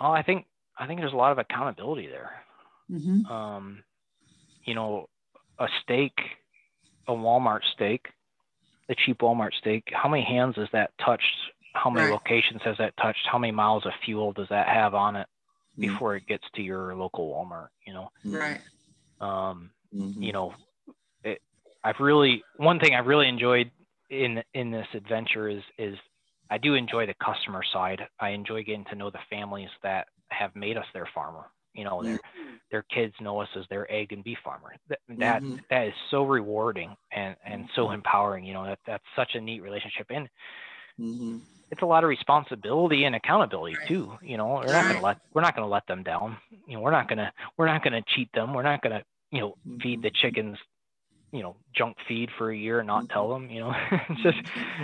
oh 0.00 0.10
i 0.10 0.22
think 0.22 0.44
i 0.76 0.86
think 0.88 0.98
there's 0.98 1.12
a 1.12 1.16
lot 1.16 1.30
of 1.30 1.38
accountability 1.38 2.08
there 2.08 2.32
Mhm. 2.90 3.30
um 3.30 3.84
you 4.64 4.74
know 4.74 5.08
a 5.58 5.68
steak 5.82 6.18
a 7.08 7.12
walmart 7.12 7.60
steak 7.74 8.06
the 8.88 8.94
cheap 9.04 9.18
walmart 9.18 9.52
steak 9.54 9.84
how 9.92 10.08
many 10.08 10.22
hands 10.22 10.56
has 10.56 10.68
that 10.72 10.90
touched 11.04 11.34
how 11.74 11.90
many 11.90 12.06
Right. 12.06 12.12
locations 12.12 12.62
has 12.62 12.76
that 12.78 12.96
touched 12.96 13.26
how 13.30 13.38
many 13.38 13.52
miles 13.52 13.84
of 13.86 13.92
fuel 14.04 14.32
does 14.32 14.48
that 14.48 14.68
have 14.68 14.94
on 14.94 15.16
it 15.16 15.26
Mhm. 15.78 15.80
before 15.80 16.16
it 16.16 16.26
gets 16.26 16.44
to 16.54 16.62
your 16.62 16.94
local 16.94 17.28
walmart 17.32 17.68
you 17.86 17.92
know 17.92 18.10
Right. 18.24 18.60
um 19.20 19.70
Mhm. 19.94 20.22
you 20.22 20.32
know 20.32 20.54
it, 21.24 21.40
i've 21.82 22.00
really 22.00 22.42
one 22.56 22.78
thing 22.78 22.94
i've 22.94 23.06
really 23.06 23.28
enjoyed 23.28 23.70
in 24.10 24.42
in 24.54 24.70
this 24.70 24.86
adventure 24.94 25.48
is 25.48 25.62
is 25.78 25.96
i 26.50 26.58
do 26.58 26.74
enjoy 26.74 27.06
the 27.06 27.14
customer 27.24 27.62
side 27.72 28.00
i 28.20 28.30
enjoy 28.30 28.62
getting 28.62 28.84
to 28.84 28.94
know 28.94 29.10
the 29.10 29.18
families 29.30 29.70
that 29.82 30.06
have 30.28 30.54
made 30.54 30.76
us 30.76 30.86
their 30.92 31.08
farmer 31.14 31.46
you 31.74 31.84
know 31.84 32.02
their 32.02 32.20
their 32.70 32.82
kids 32.84 33.14
know 33.20 33.40
us 33.40 33.48
as 33.56 33.64
their 33.70 33.90
egg 33.92 34.12
and 34.12 34.24
beef 34.24 34.38
farmer 34.44 34.74
that 34.88 35.00
that, 35.20 35.42
Mhm. 35.42 35.60
that 35.70 35.86
is 35.88 35.94
so 36.10 36.24
rewarding 36.24 36.94
and 37.12 37.36
and 37.44 37.66
so 37.74 37.90
empowering 37.90 38.44
you 38.44 38.54
know 38.54 38.64
that 38.64 38.78
that's 38.86 39.04
such 39.16 39.34
a 39.34 39.40
neat 39.40 39.62
relationship 39.62 40.06
and 40.10 40.28
Mhm. 40.98 41.42
it's 41.70 41.82
a 41.82 41.86
lot 41.86 42.04
of 42.04 42.08
responsibility 42.08 43.04
and 43.04 43.14
accountability 43.14 43.80
Right. 43.80 43.88
too. 43.88 44.12
You 44.22 44.36
know, 44.36 44.48
we're 44.48 44.72
not 44.72 44.86
gonna 44.86 45.00
let 45.00 45.18
we're 45.34 45.42
not 45.42 45.54
gonna 45.56 45.68
let 45.68 45.86
them 45.86 46.02
down. 46.02 46.36
You 46.66 46.76
know, 46.76 46.80
we're 46.80 46.90
not 46.90 47.08
gonna 47.08 47.32
we're 47.56 47.66
not 47.66 47.82
gonna 47.82 48.02
cheat 48.08 48.30
them. 48.34 48.54
We're 48.54 48.62
not 48.62 48.82
gonna 48.82 49.02
you 49.30 49.40
know 49.40 49.54
feed 49.82 50.02
the 50.02 50.10
chickens 50.10 50.56
you 51.32 51.42
know 51.42 51.56
junk 51.76 51.96
feed 52.08 52.30
for 52.38 52.50
a 52.50 52.56
year 52.56 52.80
and 52.80 52.86
not 52.86 53.08
tell 53.10 53.28
them. 53.28 53.50
You 53.50 53.60
know, 53.60 53.72
it's 54.10 54.22
just 54.22 54.38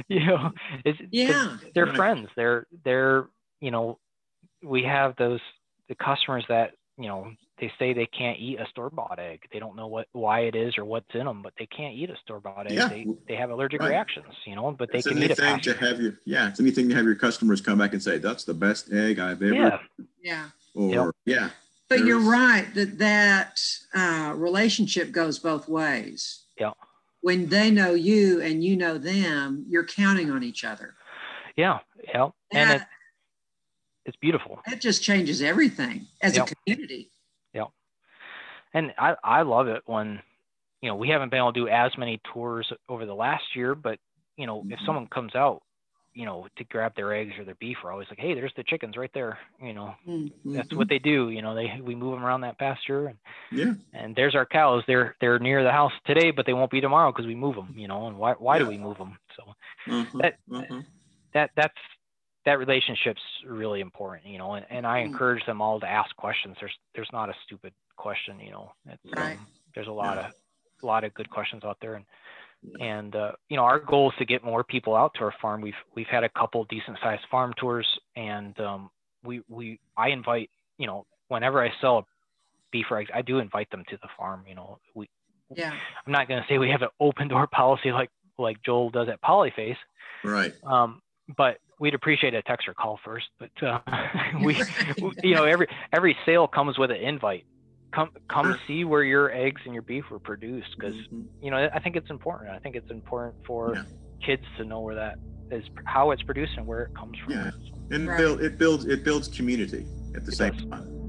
you 0.08 0.26
know 0.26 0.50
it's 0.84 0.98
Yeah. 1.10 1.58
they're 1.74 1.92
friends. 1.94 2.28
They're 2.36 2.66
they're 2.84 3.28
you 3.60 3.70
know 3.70 3.98
we 4.62 4.82
have 4.84 5.14
those 5.16 5.40
the 5.88 5.94
customers 5.96 6.44
that 6.48 6.72
you 7.00 7.08
know 7.08 7.32
they 7.60 7.70
say 7.78 7.92
they 7.92 8.06
can't 8.06 8.38
eat 8.38 8.58
a 8.58 8.66
store 8.70 8.88
bought 8.90 9.18
egg. 9.18 9.40
They 9.52 9.58
don't 9.58 9.76
know 9.76 9.86
what 9.86 10.06
why 10.12 10.40
it 10.40 10.54
is 10.54 10.78
or 10.78 10.84
what's 10.84 11.12
in 11.14 11.26
them, 11.26 11.42
but 11.42 11.52
they 11.58 11.66
can't 11.66 11.94
eat 11.94 12.08
a 12.10 12.16
store 12.22 12.40
bought 12.40 12.66
egg. 12.66 12.72
Yeah. 12.72 12.88
They 12.88 13.06
they 13.28 13.34
have 13.36 13.50
allergic 13.50 13.80
Right. 13.80 13.90
reactions. 13.90 14.34
You 14.46 14.54
know, 14.56 14.70
but 14.72 14.90
they 14.92 14.98
It's 14.98 15.06
a 15.06 15.10
can 15.10 15.18
neat 15.18 15.26
eat 15.26 15.30
a 15.32 15.34
thing 15.36 15.54
pasture. 15.56 15.74
to 15.74 15.80
have 15.86 16.00
your 16.00 16.14
yeah. 16.24 16.48
It's 16.48 16.60
anything 16.60 16.88
to 16.90 16.94
have 16.94 17.04
your 17.04 17.16
customers 17.16 17.60
come 17.60 17.78
back 17.78 17.92
and 17.92 18.02
say 18.02 18.18
that's 18.18 18.44
the 18.44 18.54
best 18.54 18.92
egg 18.92 19.18
I've 19.18 19.42
ever. 19.42 19.54
Yeah. 19.54 19.78
Yeah. 20.22 20.48
Or 20.74 20.88
Yep. 20.94 21.14
yeah. 21.26 21.50
But 21.88 22.04
you're 22.04 22.20
right 22.20 22.72
that 22.74 22.98
that 22.98 23.60
uh, 23.94 24.32
relationship 24.36 25.10
goes 25.10 25.38
both 25.40 25.68
ways. 25.68 26.44
Yeah. 26.58 26.72
When 27.22 27.48
they 27.48 27.70
know 27.70 27.92
you 27.94 28.40
and 28.40 28.62
you 28.64 28.76
know 28.76 28.96
them, 28.96 29.64
you're 29.68 29.84
counting 29.84 30.30
on 30.30 30.42
each 30.42 30.64
other. 30.64 30.94
Yeah, 31.56 31.80
yeah, 32.04 32.28
and 32.52 32.70
it, 32.70 32.78
That, 32.78 32.88
it's 34.06 34.16
beautiful. 34.16 34.60
It 34.66 34.80
just 34.80 35.02
changes 35.02 35.42
everything 35.42 36.06
as 36.22 36.36
Yep. 36.36 36.50
a 36.50 36.54
community. 36.54 37.10
Yeah. 37.52 37.64
And 38.74 38.92
I, 38.98 39.16
I 39.24 39.42
love 39.42 39.68
it 39.68 39.82
when, 39.86 40.20
you 40.80 40.88
know, 40.88 40.96
we 40.96 41.08
haven't 41.08 41.30
been 41.30 41.38
able 41.38 41.52
to 41.52 41.60
do 41.60 41.68
as 41.68 41.96
many 41.98 42.20
tours 42.32 42.72
over 42.88 43.04
the 43.06 43.14
last 43.14 43.44
year, 43.54 43.74
but 43.74 43.98
you 44.36 44.46
know, 44.46 44.64
if 44.70 44.78
Mhm. 44.80 44.86
someone 44.86 45.06
comes 45.08 45.34
out 45.34 45.62
you 46.12 46.26
know, 46.26 46.48
to 46.56 46.64
grab 46.64 46.92
their 46.96 47.14
eggs 47.14 47.32
or 47.38 47.44
their 47.44 47.54
beef, 47.56 47.76
we're 47.84 47.92
always 47.92 48.08
like, 48.10 48.18
hey, 48.18 48.34
there's 48.34 48.52
the 48.56 48.64
chickens 48.64 48.96
right 48.96 49.12
there. 49.14 49.38
You 49.62 49.72
know, 49.72 49.94
Mm-hmm. 50.08 50.54
that's 50.56 50.74
what 50.74 50.88
they 50.88 50.98
do. 50.98 51.30
You 51.30 51.40
know, 51.40 51.54
they 51.54 51.80
we 51.80 51.94
move 51.94 52.14
them 52.16 52.24
around 52.24 52.40
that 52.40 52.58
pasture, 52.58 53.06
and 53.06 53.18
Yeah. 53.52 53.74
and 53.94 54.16
there's 54.16 54.34
our 54.34 54.44
cows. 54.44 54.82
They're 54.88 55.14
they're 55.20 55.38
near 55.38 55.62
the 55.62 55.70
house 55.70 55.92
today, 56.06 56.32
but 56.32 56.46
they 56.46 56.52
won't 56.52 56.72
be 56.72 56.80
tomorrow 56.80 57.12
because 57.12 57.26
we 57.26 57.36
move 57.36 57.54
them. 57.54 57.72
You 57.76 57.86
know, 57.86 58.08
and 58.08 58.18
why 58.18 58.32
why 58.32 58.58
do 58.58 58.66
we 58.66 58.76
move 58.76 58.98
them? 58.98 59.16
So 59.36 59.54
Mhm, 59.86 60.20
That- 60.20 60.38
mhm. 60.48 60.84
that 61.32 61.50
that's 61.54 61.78
that 62.46 62.58
relationship's 62.58 63.20
really 63.46 63.80
important. 63.80 64.26
You 64.26 64.38
know, 64.38 64.54
and, 64.54 64.66
and 64.70 64.86
I 64.86 65.00
Mm. 65.00 65.06
encourage 65.06 65.44
them 65.46 65.60
all 65.60 65.80
to 65.80 65.86
ask 65.86 66.14
questions. 66.16 66.56
There's 66.60 66.76
there's 66.94 67.10
not 67.12 67.28
a 67.28 67.34
stupid 67.44 67.72
question. 67.96 68.40
You 68.40 68.50
know, 68.52 68.72
it's, 68.86 69.14
Right. 69.16 69.36
um, 69.38 69.46
there's 69.74 69.88
a 69.88 69.92
lot 69.92 70.18
of 70.18 70.32
a 70.82 70.86
lot 70.86 71.04
of 71.04 71.12
good 71.14 71.28
questions 71.30 71.64
out 71.64 71.76
there, 71.80 71.94
and 71.94 72.04
and 72.80 73.14
uh, 73.16 73.32
you 73.48 73.56
know 73.56 73.64
our 73.64 73.78
goal 73.78 74.10
is 74.10 74.16
to 74.18 74.24
get 74.24 74.42
more 74.44 74.64
people 74.64 74.94
out 74.96 75.12
to 75.14 75.24
our 75.24 75.34
farm. 75.40 75.60
We've 75.60 75.74
we've 75.94 76.06
had 76.08 76.24
a 76.24 76.28
couple 76.30 76.64
decent 76.64 76.98
sized 77.02 77.24
farm 77.30 77.52
tours, 77.58 77.86
and 78.16 78.58
um, 78.60 78.90
we 79.22 79.42
we 79.48 79.78
I 79.96 80.08
invite 80.08 80.50
you 80.78 80.86
know 80.86 81.06
whenever 81.28 81.62
I 81.62 81.70
sell 81.80 82.06
beef 82.72 82.86
or 82.90 82.98
eggs, 82.98 83.10
I 83.12 83.22
do 83.22 83.38
invite 83.38 83.68
them 83.70 83.84
to 83.90 83.96
the 84.02 84.08
farm. 84.16 84.44
You 84.48 84.54
know, 84.54 84.78
we 84.94 85.08
Yeah. 85.54 85.72
I'm 86.06 86.12
not 86.12 86.28
going 86.28 86.40
to 86.42 86.48
say 86.48 86.58
we 86.58 86.70
have 86.70 86.82
an 86.82 86.88
open 87.00 87.28
door 87.28 87.46
policy 87.52 87.92
like 87.92 88.10
like 88.38 88.62
Joel 88.62 88.90
does 88.90 89.08
at 89.08 89.20
Polyface, 89.22 89.76
Right. 90.24 90.54
um, 90.64 91.02
but 91.36 91.58
we'd 91.80 91.94
appreciate 91.94 92.34
a 92.34 92.42
text 92.42 92.68
or 92.68 92.74
call 92.74 93.00
first. 93.04 93.26
But 93.40 93.50
uh, 93.66 93.80
we, 94.44 94.54
you 95.24 95.34
know, 95.34 95.44
every 95.44 95.66
every 95.92 96.16
sale 96.24 96.46
comes 96.46 96.78
with 96.78 96.90
an 96.92 96.98
invite. 96.98 97.44
Come 97.92 98.10
come 98.28 98.46
Sure. 98.46 98.58
see 98.68 98.84
where 98.84 99.02
your 99.02 99.32
eggs 99.32 99.60
and 99.64 99.74
your 99.74 99.82
beef 99.82 100.04
were 100.10 100.20
produced 100.20 100.68
because 100.78 100.94
Mhm. 100.94 101.24
you 101.42 101.50
know 101.50 101.68
I 101.74 101.80
think 101.80 101.96
it's 101.96 102.10
important. 102.10 102.50
I 102.50 102.58
think 102.60 102.76
it's 102.76 102.90
important 102.90 103.34
for 103.44 103.74
Yeah. 103.74 103.82
kids 104.24 104.44
to 104.58 104.64
know 104.64 104.80
where 104.80 104.94
that 104.94 105.16
is, 105.50 105.64
how 105.86 106.12
it's 106.12 106.22
produced 106.22 106.52
and 106.56 106.64
where 106.66 106.82
it 106.82 106.94
comes 106.94 107.18
from. 107.18 107.32
Yeah. 107.32 107.50
And 107.90 108.06
Right. 108.06 108.16
build, 108.18 108.40
it 108.42 108.58
builds 108.58 108.84
it 108.84 109.02
builds 109.02 109.26
community 109.26 109.84
at 110.14 110.24
the 110.24 110.30
It 110.30 110.36
same 110.36 110.52
does. 110.52 110.64
time. 110.66 110.99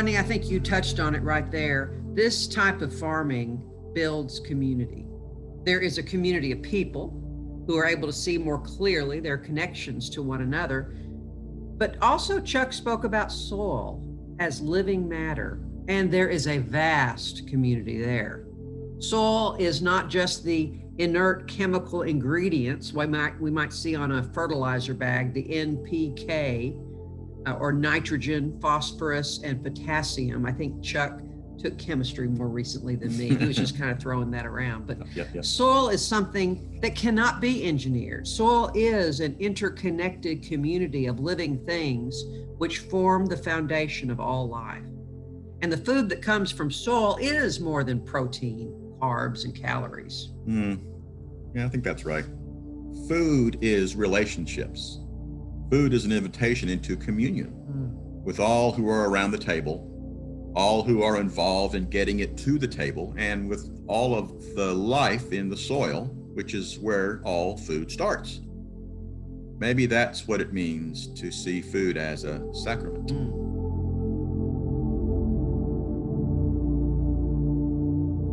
Rodney, 0.00 0.16
I 0.16 0.22
think 0.22 0.48
you 0.48 0.60
touched 0.60 0.98
on 0.98 1.14
it 1.14 1.22
right 1.22 1.50
there. 1.50 2.00
This 2.14 2.48
type 2.48 2.80
of 2.80 2.98
farming 2.98 3.62
builds 3.92 4.40
community. 4.40 5.04
There 5.64 5.80
is 5.80 5.98
a 5.98 6.02
community 6.02 6.52
of 6.52 6.62
people 6.62 7.10
who 7.66 7.76
are 7.76 7.84
able 7.84 8.08
to 8.08 8.12
see 8.14 8.38
more 8.38 8.58
clearly 8.58 9.20
their 9.20 9.36
connections 9.36 10.08
to 10.08 10.22
one 10.22 10.40
another. 10.40 10.94
But 11.76 11.98
also, 12.00 12.40
Chuck 12.40 12.72
spoke 12.72 13.04
about 13.04 13.30
soil 13.30 14.02
as 14.38 14.62
living 14.62 15.06
matter, 15.06 15.60
and 15.86 16.10
there 16.10 16.30
is 16.30 16.46
a 16.46 16.56
vast 16.56 17.46
community 17.46 18.02
there. 18.02 18.46
Soil 19.00 19.54
is 19.58 19.82
not 19.82 20.08
just 20.08 20.44
the 20.44 20.80
inert 20.96 21.46
chemical 21.46 22.04
ingredients 22.04 22.94
we 22.94 23.06
might, 23.06 23.38
we 23.38 23.50
might 23.50 23.74
see 23.74 23.94
on 23.94 24.12
a 24.12 24.22
fertilizer 24.22 24.94
bag, 24.94 25.34
the 25.34 25.44
NPK, 25.44 26.89
uh, 27.46 27.52
or 27.54 27.72
nitrogen, 27.72 28.58
phosphorus, 28.60 29.40
and 29.42 29.62
potassium. 29.62 30.46
I 30.46 30.52
think 30.52 30.82
Chuck 30.82 31.20
took 31.58 31.76
chemistry 31.78 32.26
more 32.26 32.48
recently 32.48 32.96
than 32.96 33.16
me. 33.18 33.34
He 33.34 33.44
was 33.46 33.56
just 33.56 33.78
kind 33.78 33.90
of 33.90 33.98
throwing 34.02 34.30
that 34.30 34.46
around. 34.46 34.86
But 34.86 34.98
Yep, 35.14 35.28
yep. 35.34 35.44
soil 35.44 35.90
is 35.90 36.04
something 36.04 36.78
that 36.80 36.96
cannot 36.96 37.40
be 37.40 37.66
engineered. 37.66 38.26
Soil 38.26 38.70
is 38.74 39.20
an 39.20 39.36
interconnected 39.38 40.42
community 40.42 41.06
of 41.06 41.20
living 41.20 41.58
things 41.66 42.24
which 42.56 42.78
form 42.78 43.26
the 43.26 43.36
foundation 43.36 44.10
of 44.10 44.20
all 44.20 44.48
life. 44.48 44.82
And 45.62 45.70
the 45.70 45.76
food 45.76 46.08
that 46.08 46.22
comes 46.22 46.50
from 46.50 46.70
soil 46.70 47.18
is 47.20 47.60
more 47.60 47.84
than 47.84 48.00
protein, 48.00 48.72
carbs, 49.00 49.44
and 49.44 49.54
calories. 49.54 50.30
Hmm. 50.46 50.76
Yeah, 51.54 51.66
I 51.66 51.68
think 51.68 51.84
that's 51.84 52.04
right. 52.06 52.24
Food 53.08 53.58
is 53.60 53.96
relationships. 53.96 54.99
Food 55.70 55.94
is 55.94 56.04
an 56.04 56.10
invitation 56.10 56.68
into 56.68 56.96
communion 56.96 57.46
hmm. 57.46 58.24
with 58.24 58.40
all 58.40 58.72
who 58.72 58.88
are 58.88 59.08
around 59.08 59.30
the 59.30 59.38
table, 59.38 60.52
all 60.56 60.82
who 60.82 61.04
are 61.04 61.20
involved 61.20 61.76
in 61.76 61.88
getting 61.88 62.18
it 62.18 62.36
to 62.38 62.58
the 62.58 62.66
table, 62.66 63.14
and 63.16 63.48
with 63.48 63.70
all 63.86 64.16
of 64.16 64.56
the 64.56 64.74
life 64.74 65.32
in 65.32 65.48
the 65.48 65.56
soil, 65.56 66.06
which 66.34 66.54
is 66.54 66.80
where 66.80 67.20
all 67.24 67.56
food 67.56 67.88
starts. 67.88 68.40
Maybe 69.60 69.86
that's 69.86 70.26
what 70.26 70.40
it 70.40 70.52
means 70.52 71.06
to 71.20 71.30
see 71.30 71.62
food 71.62 71.96
as 71.96 72.24
a 72.24 72.42
sacrament. 72.52 73.08
Hmm. 73.08 73.40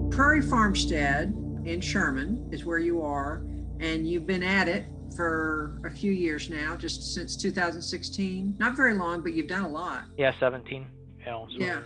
Prairie 0.09 0.41
Farmstead 0.41 1.35
in 1.65 1.81
Sherman 1.81 2.49
is 2.51 2.65
where 2.65 2.79
you 2.79 3.03
are, 3.03 3.43
and 3.79 4.07
you've 4.07 4.25
been 4.25 4.41
at 4.41 4.67
it 4.67 4.88
for 5.18 5.82
a 5.84 5.91
few 5.91 6.11
years 6.11 6.49
now, 6.49 6.76
just 6.78 7.13
since 7.13 7.36
2016. 7.36 8.55
Not 8.59 8.78
very 8.78 8.93
long, 8.93 9.22
but 9.22 9.34
you've 9.34 9.47
done 9.47 9.63
a 9.63 9.70
lot. 9.70 10.03
yeah, 10.18 10.32
17. 10.39 10.86
You 11.20 11.26
know, 11.26 11.47
so 11.51 11.57
Yeah. 11.57 11.82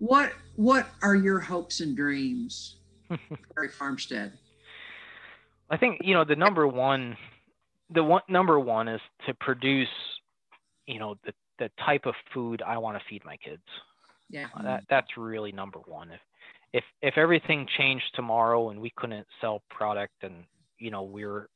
What 0.00 0.32
What 0.56 0.86
are 1.02 1.14
your 1.14 1.40
hopes 1.40 1.80
and 1.80 1.96
dreams, 1.96 2.80
for 3.08 3.68
Farmstead? 3.78 4.32
I 5.70 5.76
think 5.76 6.00
you 6.02 6.14
know 6.14 6.24
the 6.24 6.36
number 6.36 6.66
one, 6.68 7.16
the 7.90 8.02
one 8.04 8.22
number 8.28 8.60
one 8.60 8.88
is 8.88 9.00
to 9.26 9.34
produce, 9.34 9.88
you 10.86 10.98
know, 10.98 11.16
the 11.24 11.32
the 11.58 11.70
type 11.84 12.06
of 12.06 12.14
food 12.32 12.62
I 12.62 12.78
want 12.78 12.96
to 12.98 13.04
feed 13.08 13.24
my 13.24 13.36
kids. 13.36 13.62
Yeah. 14.30 14.46
Uh, 14.54 14.62
That 14.62 14.84
that's 14.88 15.16
really 15.16 15.52
number 15.52 15.80
one. 15.80 16.10
If 16.10 16.20
if 16.72 16.84
if 17.02 17.18
everything 17.18 17.66
changed 17.76 18.14
tomorrow 18.14 18.70
and 18.70 18.80
we 18.80 18.90
couldn't 18.96 19.26
sell 19.40 19.62
product 19.70 20.14
and 20.22 20.44
you 20.78 20.90
know 20.90 21.02
we 21.02 21.24
are 21.24 21.48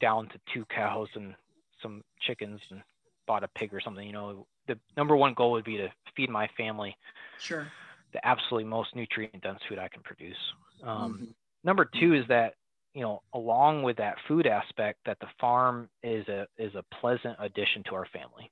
down 0.00 0.28
to 0.28 0.40
two 0.52 0.64
cows 0.66 1.08
and 1.14 1.34
some 1.82 2.02
chickens 2.20 2.60
and 2.70 2.82
bought 3.26 3.44
a 3.44 3.48
pig 3.48 3.74
or 3.74 3.80
something, 3.80 4.06
you 4.06 4.12
know, 4.12 4.46
the 4.68 4.78
number 4.96 5.16
one 5.16 5.34
goal 5.34 5.52
would 5.52 5.64
be 5.64 5.76
to 5.78 5.88
feed 6.16 6.30
my 6.30 6.48
family 6.56 6.96
Sure. 7.38 7.74
the 8.12 8.26
absolutely 8.26 8.64
most 8.68 8.94
nutrient 8.94 9.32
dense 9.42 9.60
food 9.68 9.78
I 9.78 9.88
can 9.88 10.02
produce. 10.02 10.36
Um, 10.74 11.22
Mhm. 11.22 11.34
number 11.64 11.84
two 11.98 12.14
is 12.14 12.24
that 12.28 12.54
you 12.94 13.02
know 13.02 13.22
along 13.34 13.82
with 13.82 13.96
that 13.96 14.16
food 14.26 14.46
aspect 14.46 15.00
that 15.06 15.18
the 15.20 15.28
farm 15.40 15.88
is 16.02 16.26
a 16.28 16.46
is 16.58 16.74
a 16.74 16.84
pleasant 17.00 17.36
addition 17.40 17.82
to 17.84 17.94
our 17.94 18.06
family 18.06 18.50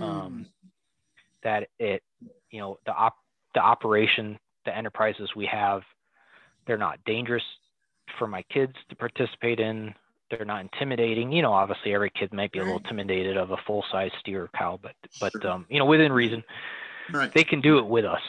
um, 0.00 0.46
that 1.42 1.68
it 1.78 2.02
you 2.50 2.60
know 2.60 2.78
the 2.86 2.92
op 2.92 3.16
the 3.54 3.60
operation 3.60 4.38
the 4.64 4.76
enterprises 4.76 5.30
we 5.36 5.46
have 5.46 5.82
they're 6.66 6.78
not 6.78 6.98
dangerous 7.06 7.44
for 8.18 8.26
my 8.26 8.42
kids 8.52 8.72
to 8.88 8.96
participate 8.96 9.60
in 9.60 9.94
they're 10.36 10.44
not 10.46 10.62
intimidating. 10.62 11.32
You 11.32 11.42
know 11.42 11.52
obviously 11.52 11.94
every 11.94 12.10
kid 12.10 12.32
might 12.32 12.52
be 12.52 12.58
a 12.58 12.62
little 12.64 12.78
intimidated 12.78 13.36
of 13.36 13.50
a 13.50 13.56
full 13.66 13.84
size 13.90 14.10
steer 14.20 14.44
or 14.44 14.50
cow 14.56 14.78
but 14.82 14.94
but 15.20 15.32
Sure. 15.32 15.50
um, 15.50 15.66
you 15.68 15.78
know 15.78 15.86
within 15.86 16.12
reason. 16.12 16.42
Right. 17.08 17.32
they 17.34 17.44
can 17.44 17.60
do 17.60 17.78
it 17.78 17.86
with 17.86 18.04
us. 18.04 18.22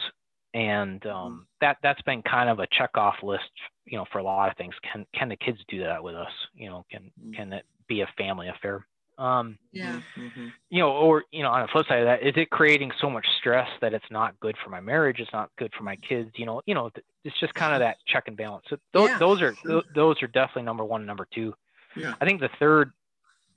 And 0.54 1.04
um, 1.06 1.46
that 1.60 1.76
that's 1.82 2.00
been 2.02 2.22
kind 2.22 2.48
of 2.48 2.60
a 2.60 2.66
check 2.72 2.90
off 2.96 3.16
list 3.22 3.50
you 3.84 3.98
know 3.98 4.06
for 4.10 4.18
a 4.18 4.22
lot 4.22 4.50
of 4.50 4.56
things. 4.56 4.74
Can 4.90 5.06
can 5.14 5.28
the 5.28 5.36
kids 5.36 5.58
do 5.68 5.80
that 5.80 6.02
with 6.02 6.14
us? 6.14 6.32
You 6.54 6.68
know 6.70 6.84
can 6.90 7.10
can 7.34 7.52
it 7.52 7.64
be 7.88 8.00
a 8.00 8.08
family 8.16 8.48
affair? 8.48 8.86
Um, 9.18 9.58
yeah. 9.72 10.00
Mhm. 10.16 10.52
you 10.70 10.80
know 10.80 10.92
or 10.92 11.24
you 11.32 11.42
know 11.42 11.50
on 11.50 11.62
the 11.62 11.68
flip 11.68 11.86
side 11.88 12.00
of 12.00 12.06
that 12.06 12.22
is 12.22 12.34
it 12.36 12.50
creating 12.50 12.90
so 13.00 13.08
much 13.10 13.26
stress 13.38 13.68
that 13.80 13.94
it's 13.94 14.10
not 14.10 14.38
good 14.40 14.56
for 14.62 14.70
my 14.70 14.80
marriage 14.80 15.20
it's 15.20 15.32
not 15.32 15.50
good 15.58 15.72
for 15.76 15.82
my 15.84 15.96
kids? 15.96 16.30
You 16.36 16.46
know 16.46 16.62
you 16.66 16.74
know 16.74 16.90
it's 17.24 17.38
just 17.40 17.54
kind 17.54 17.74
of 17.74 17.80
that 17.80 17.98
check 18.06 18.24
and 18.28 18.36
balance. 18.36 18.64
So 18.68 18.76
those, 18.94 19.08
Yeah, 19.08 19.18
those 19.18 19.42
are 19.42 19.56
th- 19.66 19.84
those 19.94 20.22
are 20.22 20.28
definitely 20.28 20.62
number 20.62 20.84
one 20.84 21.00
and 21.02 21.06
number 21.06 21.26
two 21.34 21.54
Yeah. 21.96 22.14
I 22.20 22.24
think 22.26 22.40
the 22.40 22.50
third, 22.58 22.92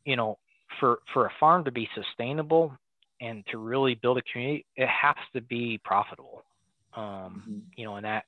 you 0.06 0.16
know, 0.16 0.38
for 0.80 1.00
for 1.14 1.26
a 1.28 1.32
farm 1.40 1.64
to 1.66 1.72
be 1.72 1.90
sustainable 1.96 2.78
and 3.22 3.46
to 3.48 3.58
really 3.58 3.96
build 3.96 4.18
a 4.18 4.22
community, 4.32 4.66
it 4.76 4.88
has 4.88 5.16
to 5.34 5.42
be 5.42 5.80
profitable. 5.84 6.44
Um, 6.96 7.44
Mhm. 7.48 7.62
you 7.76 7.86
know, 7.86 7.96
and 7.98 8.06
that, 8.06 8.26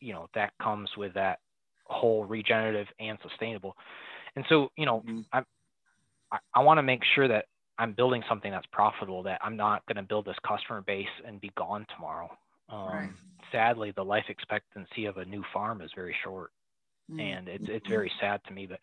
you 0.00 0.12
know, 0.12 0.28
that 0.34 0.52
comes 0.60 0.90
with 0.96 1.14
that 1.14 1.40
whole 1.86 2.24
regenerative 2.24 2.88
and 3.00 3.18
sustainable. 3.22 3.76
And 4.36 4.44
so, 4.48 4.70
you 4.76 4.86
know, 4.86 5.00
Mhm. 5.06 5.24
I'm, 5.32 5.46
I, 6.32 6.38
I 6.54 6.60
want 6.62 6.78
to 6.78 6.82
make 6.82 7.02
sure 7.14 7.28
that 7.28 7.46
I'm 7.78 7.92
building 7.92 8.22
something 8.28 8.50
that's 8.50 8.66
profitable. 8.66 9.22
That 9.22 9.40
I'm 9.42 9.56
not 9.56 9.84
going 9.86 9.96
to 9.96 10.02
build 10.02 10.24
this 10.26 10.38
customer 10.46 10.80
base 10.82 11.08
and 11.26 11.40
be 11.40 11.50
gone 11.56 11.86
tomorrow. 11.94 12.30
Um, 12.68 12.88
Right. 12.88 13.10
Sadly, 13.52 13.92
the 13.92 14.04
life 14.04 14.24
expectancy 14.28 15.04
of 15.06 15.18
a 15.18 15.24
new 15.24 15.44
farm 15.52 15.80
is 15.80 15.90
very 15.94 16.14
short 16.24 16.50
Mm. 17.12 17.20
and 17.20 17.48
it's 17.48 17.64
it's 17.68 17.86
very 17.88 18.10
sad 18.18 18.40
to 18.44 18.52
me 18.54 18.66
but 18.66 18.80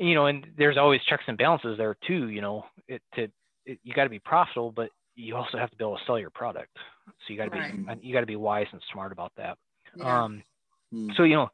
you 0.00 0.14
know 0.14 0.26
and 0.26 0.46
there's 0.58 0.78
always 0.78 1.02
checks 1.08 1.24
and 1.28 1.38
balances 1.38 1.78
there 1.78 1.96
too 2.06 2.28
you 2.30 2.42
know 2.42 2.64
it 2.88 3.02
to 3.14 3.28
it, 3.66 3.78
you 3.84 3.94
got 3.94 4.04
to 4.04 4.10
be 4.10 4.20
profitable 4.20 4.72
but 4.72 4.90
you 5.16 5.36
also 5.36 5.58
have 5.58 5.70
to 5.70 5.76
be 5.76 5.84
able 5.84 5.96
to 5.96 6.04
sell 6.06 6.18
your 6.18 6.30
product 6.30 6.76
so 7.06 7.32
you 7.32 7.38
got 7.38 7.46
to 7.46 7.50
Right. 7.50 7.62
be 7.62 7.74
you 8.02 8.12
got 8.14 8.20
to 8.20 8.26
be 8.26 8.36
wise 8.36 8.66
and 8.72 8.82
smart 8.92 9.12
about 9.12 9.32
that 9.36 9.58
Yeah. 9.94 10.22
um 10.26 10.42
Mm. 10.94 11.16
so 11.16 11.24
you 11.24 11.36
know 11.36 11.50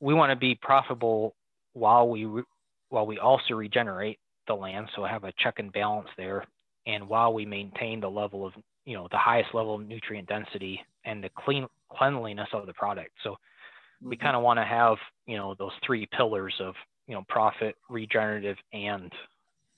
we 0.00 0.14
want 0.14 0.30
to 0.30 0.36
be 0.36 0.54
profitable 0.56 1.34
while 1.74 2.08
we 2.08 2.24
re- 2.26 2.44
while 2.90 3.06
we 3.06 3.18
also 3.18 3.54
regenerate 3.54 4.18
the 4.48 4.54
land 4.54 4.88
so 4.96 5.04
have 5.04 5.24
a 5.24 5.32
check 5.38 5.58
and 5.58 5.72
balance 5.72 6.08
there 6.16 6.44
and 6.86 7.06
while 7.08 7.32
we 7.34 7.44
maintain 7.46 8.00
the 8.00 8.10
level 8.10 8.46
of 8.46 8.54
you 8.84 8.94
know 8.96 9.08
the 9.10 9.18
highest 9.18 9.54
level 9.54 9.74
of 9.74 9.86
nutrient 9.86 10.28
density 10.28 10.80
and 11.04 11.22
the 11.22 11.30
clean 11.38 11.66
cleanliness 11.92 12.48
of 12.52 12.66
the 12.66 12.74
product. 12.74 13.10
So 13.22 13.36
we 14.08 14.16
Mm-hmm. 14.16 14.16
kind 14.16 14.36
of 14.36 14.42
want 14.42 14.58
to 14.58 14.64
have 14.64 14.96
you 15.26 15.36
know 15.36 15.54
those 15.58 15.72
three 15.86 16.08
pillars 16.16 16.54
of 16.60 16.74
you 17.08 17.14
know 17.14 17.24
profit, 17.28 17.74
regenerative, 17.88 18.56
and 18.72 19.12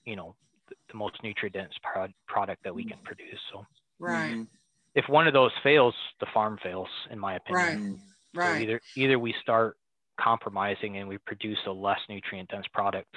you 0.05 0.15
know 0.15 0.35
the, 0.69 0.75
the 0.91 0.97
most 0.97 1.21
nutrient 1.23 1.53
dense 1.55 1.73
pro- 1.81 2.07
product 2.27 2.63
that 2.63 2.75
we 2.75 2.83
can 2.83 2.97
produce. 3.03 3.39
So 3.51 3.65
Right. 3.99 4.33
Mhm. 4.35 4.47
if 4.95 5.07
one 5.07 5.27
of 5.27 5.33
those 5.33 5.51
fails, 5.63 5.95
the 6.19 6.25
farm 6.33 6.57
fails, 6.61 6.89
in 7.09 7.17
my 7.19 7.35
opinion. 7.35 7.65
Right. 7.65 7.77
Mhm. 7.79 7.99
So 8.35 8.39
Right. 8.39 8.61
either 8.61 8.81
either 8.95 9.17
we 9.17 9.33
start 9.41 9.77
compromising 10.19 10.97
and 10.97 11.07
we 11.09 11.17
produce 11.19 11.59
a 11.65 11.71
less 11.71 11.99
nutrient 12.09 12.49
dense 12.49 12.67
product, 12.67 13.15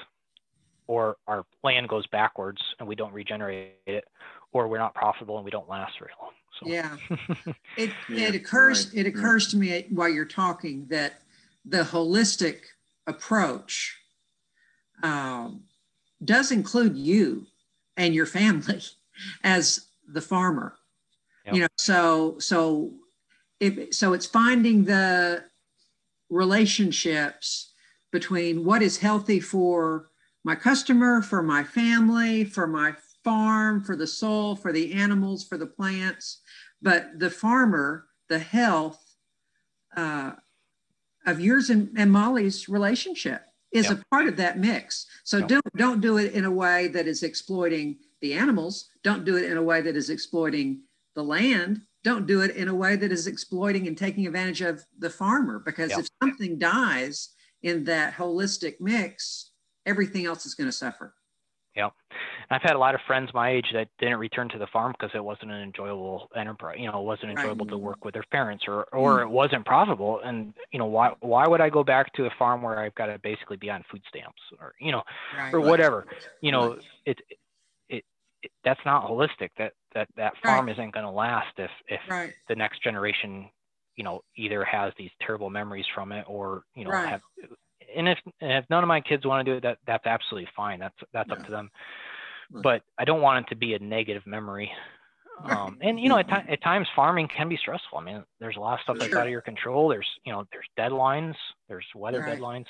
or 0.87 1.17
our 1.27 1.45
land 1.63 1.89
goes 1.89 2.07
backwards 2.07 2.63
and 2.79 2.89
we 2.89 2.95
don't 2.95 3.13
regenerate 3.13 3.75
it, 3.87 4.05
or 4.53 4.69
we're 4.69 4.79
not 4.79 4.95
profitable 4.95 5.37
and 5.37 5.45
we 5.45 5.51
don't 5.51 5.69
last 5.69 5.99
very 5.99 6.13
long. 6.21 6.33
So 6.61 6.67
Yeah. 6.69 6.97
It, 7.77 7.91
Yeah, 8.09 8.29
it 8.29 8.35
occurs 8.37 8.87
right, 8.95 8.99
it 8.99 9.07
occurs 9.09 9.49
to 9.49 9.57
me 9.57 9.87
while 9.91 10.09
you're 10.09 10.25
talking 10.25 10.87
that 10.87 11.23
the 11.65 11.83
holistic 11.83 12.61
approach 13.07 14.01
um, 15.03 15.63
does 16.25 16.51
include 16.53 16.97
you 16.97 17.47
and 17.97 18.15
your 18.15 18.27
family 18.27 18.83
as 19.45 19.87
the 20.07 20.21
farmer. 20.21 20.77
Yep. 21.47 21.55
You 21.55 21.61
know, 21.63 21.69
so 21.77 22.39
so 22.39 22.93
if 23.61 23.95
so, 23.95 24.13
it's 24.13 24.27
finding 24.27 24.85
the 24.85 25.45
relationships 26.31 27.73
between 28.11 28.65
what 28.65 28.83
is 28.83 28.99
healthy 28.99 29.41
for 29.41 30.09
my 30.45 30.55
customer, 30.55 31.23
for 31.23 31.43
my 31.43 31.65
family, 31.65 32.45
for 32.45 32.67
my 32.67 32.95
farm, 33.23 33.83
for 33.83 33.97
the 33.97 34.07
soul, 34.07 34.55
for 34.55 34.73
the 34.73 34.93
animals, 34.93 35.45
for 35.45 35.57
the 35.57 35.67
plants, 35.67 36.41
but 36.83 37.19
the 37.19 37.31
farmer, 37.31 38.07
the 38.29 38.39
health 38.39 39.17
uh, 39.97 40.33
of 41.27 41.41
yours 41.41 41.71
and, 41.71 41.91
and 41.97 42.13
Molly's 42.13 42.69
relationship 42.69 43.43
is 43.75 43.91
Yep. 43.91 43.99
a 44.01 44.05
part 44.11 44.27
of 44.27 44.37
that 44.37 44.59
mix. 44.59 45.07
So 45.25 45.39
Yep. 45.39 45.49
don't 45.49 45.77
don't 45.77 46.01
do 46.01 46.17
it 46.19 46.33
in 46.33 46.45
a 46.45 46.51
way 46.51 46.89
that 46.89 47.07
is 47.07 47.23
exploiting 47.23 47.99
the 48.21 48.33
animals. 48.33 48.89
Don't 49.03 49.25
do 49.25 49.37
it 49.37 49.51
in 49.51 49.57
a 49.59 49.63
way 49.63 49.83
that 49.83 49.97
is 49.97 50.09
exploiting 50.09 50.83
the 51.15 51.23
land. 51.25 51.83
Don't 52.05 52.27
do 52.27 52.41
it 52.41 52.55
in 52.57 52.69
a 52.69 52.75
way 52.75 52.97
that 52.97 53.11
is 53.13 53.27
exploiting 53.27 53.87
and 53.89 53.99
taking 53.99 54.27
advantage 54.27 54.61
of 54.61 54.87
the 54.99 55.11
farmer. 55.11 55.59
Because 55.59 55.91
Yep. 55.91 56.01
if 56.01 56.09
something 56.23 56.59
dies 56.59 57.31
in 57.63 57.85
that 57.85 58.15
holistic 58.15 58.81
mix, 58.81 59.51
everything 59.87 60.25
else 60.25 60.47
is 60.47 60.55
going 60.55 60.69
to 60.69 60.73
suffer. 60.73 61.15
I've 62.51 62.63
had 62.63 62.77
a 62.77 62.79
lot 62.79 62.95
of 62.95 63.01
friends 63.07 63.31
my 63.35 63.51
age 63.51 63.67
that 63.73 63.89
didn't 63.99 64.19
return 64.19 64.49
to 64.51 64.59
the 64.59 64.67
farm 64.69 64.93
because 64.93 65.11
it 65.15 65.25
wasn't 65.25 65.51
an 65.51 65.63
enjoyable 65.63 66.29
enterprise. 66.37 66.77
You 66.79 66.91
know, 66.91 67.01
it 67.01 67.05
wasn't 67.05 67.33
Right. 67.35 67.45
enjoyable 67.45 67.67
to 67.67 67.79
work 67.79 68.05
with 68.05 68.15
their 68.15 68.25
parents, 68.31 68.65
or 68.69 68.85
or 68.93 69.19
mm-hmm. 69.19 69.29
it 69.29 69.33
wasn't 69.33 69.65
profitable. 69.67 70.21
And 70.25 70.55
you 70.73 70.79
know, 70.79 70.87
why 70.87 71.15
why 71.21 71.47
would 71.47 71.61
I 71.61 71.71
go 71.71 71.83
back 71.85 72.13
to 72.15 72.27
a 72.27 72.31
farm 72.39 72.63
where 72.63 72.79
I've 72.79 72.95
got 72.95 73.07
to 73.07 73.19
basically 73.19 73.57
be 73.57 73.71
on 73.71 73.83
food 73.91 74.03
stamps, 74.09 74.41
or 74.61 74.75
you 74.79 74.93
know, 74.93 75.03
Right. 75.37 75.53
or 75.55 75.61
whatever? 75.61 76.07
You 76.41 76.53
know, 76.53 76.71
Right. 76.71 76.85
it, 77.07 77.21
it 77.89 78.05
it 78.43 78.53
that's 78.65 78.81
not 78.85 79.05
holistic. 79.09 79.51
That 79.59 79.73
that 79.95 80.09
that 80.17 80.35
farm 80.43 80.69
isn't 80.69 80.93
going 80.95 81.05
to 81.07 81.11
last 81.11 81.59
if 81.59 81.71
if 81.89 82.01
Right. 82.09 82.35
the 82.49 82.55
next 82.55 82.83
generation, 82.83 83.51
you 83.97 84.05
know, 84.05 84.23
either 84.37 84.65
has 84.65 84.93
these 84.99 85.11
terrible 85.21 85.51
memories 85.51 85.87
from 85.95 86.13
it 86.13 86.25
or 86.29 86.65
you 86.75 86.85
know 86.85 86.91
Right. 86.91 87.09
have. 87.11 87.21
And 87.97 88.09
if 88.09 88.19
and 88.41 88.53
if 88.53 88.65
none 88.71 88.83
of 88.83 88.89
my 88.89 89.01
kids 89.01 89.25
want 89.27 89.45
to 89.47 89.53
do 89.53 89.57
it, 89.59 89.63
that 89.63 89.79
that's 89.87 90.07
absolutely 90.07 90.49
fine. 90.57 90.79
That's 90.81 90.97
that's 91.13 91.29
Yeah. 91.29 91.35
up 91.37 91.45
to 91.47 91.51
them 91.51 91.71
Right. 92.53 92.63
but 92.63 92.83
I 92.99 93.05
don't 93.07 93.23
want 93.23 93.47
it 93.47 93.49
to 93.51 93.57
be 93.57 93.75
a 93.75 93.79
negative 93.79 94.27
memory. 94.27 94.71
Right. 95.43 95.57
Um, 95.57 95.79
and 95.81 95.99
you 95.99 96.09
know, 96.09 96.19
at, 96.19 96.29
ti- 96.29 96.53
at 96.53 96.63
times 96.63 96.87
farming 96.95 97.29
can 97.29 97.49
be 97.49 97.57
stressful. 97.57 97.99
I 97.99 98.03
mean, 98.05 98.23
there's 98.39 98.57
a 98.57 98.61
lot 98.61 98.75
of 98.75 98.81
stuff 98.81 98.97
that's 98.99 99.11
Sure. 99.11 99.19
out 99.21 99.27
of 99.27 99.31
your 99.33 99.41
control. 99.41 99.89
There's, 99.89 100.07
you 100.25 100.33
know, 100.33 100.47
there's 100.53 100.67
deadlines, 100.79 101.35
there's 101.69 101.87
weather 101.95 102.21
Right. 102.21 102.39
deadlines. 102.39 102.67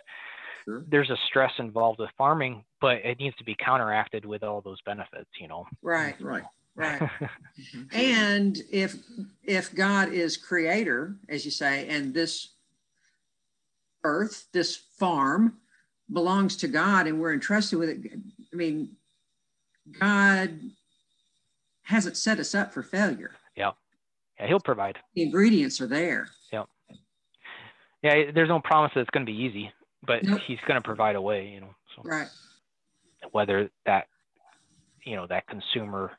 Sure. 0.64 0.85
There's 0.89 1.11
a 1.11 1.16
stress 1.27 1.53
involved 1.59 1.99
with 2.01 2.11
farming, 2.16 2.64
but 2.81 2.99
it 3.05 3.18
needs 3.18 3.37
to 3.37 3.45
be 3.45 3.55
counteracted 3.57 4.25
with 4.25 4.43
all 4.45 4.61
those 4.62 4.81
benefits, 4.83 5.29
you 5.39 5.49
know. 5.49 5.66
Right. 5.83 6.18
Right. 6.20 6.45
Right. 6.77 7.03
And 7.93 8.59
if 8.72 8.95
if 9.43 9.75
God 9.75 10.12
is 10.12 10.37
creator, 10.37 11.16
as 11.29 11.45
you 11.45 11.51
say, 11.51 11.87
and 11.89 12.14
this 12.14 12.55
earth, 14.05 14.47
this 14.53 14.84
farm 15.05 15.59
belongs 16.12 16.57
to 16.57 16.68
God 16.68 17.07
and 17.07 17.20
we're 17.20 17.34
entrusted 17.34 17.78
with 17.78 17.88
it, 17.90 17.98
I 18.52 18.57
mean, 18.57 18.96
God 20.00 20.59
hasn't 21.82 22.16
set 22.16 22.38
us 22.38 22.55
up 22.55 22.72
for 22.72 22.82
failure. 22.82 23.32
yeah, 23.57 23.72
he'll 24.46 24.61
provide. 24.61 24.98
The 25.14 25.22
ingredients 25.22 25.80
are 25.80 25.86
there. 25.86 26.28
Yeah, 26.52 26.64
Yeah, 28.02 28.30
there's 28.34 28.48
no 28.48 28.61
promise 28.61 28.92
that 28.94 29.00
it's 29.02 29.11
going 29.11 29.26
to 29.26 29.30
be 29.32 29.38
easy, 29.38 29.70
but 30.07 30.24
Nope. 30.24 30.40
he's 30.46 30.59
going 30.66 30.80
to 30.80 30.84
provide 30.84 31.16
a 31.16 31.20
way, 31.22 31.48
you 31.48 31.61
know. 31.61 31.74
So 31.94 32.02
Right. 32.05 32.28
whether 33.32 33.70
that, 33.86 34.07
you 35.05 35.16
know, 35.16 35.26
that 35.26 35.46
consumer 35.46 36.12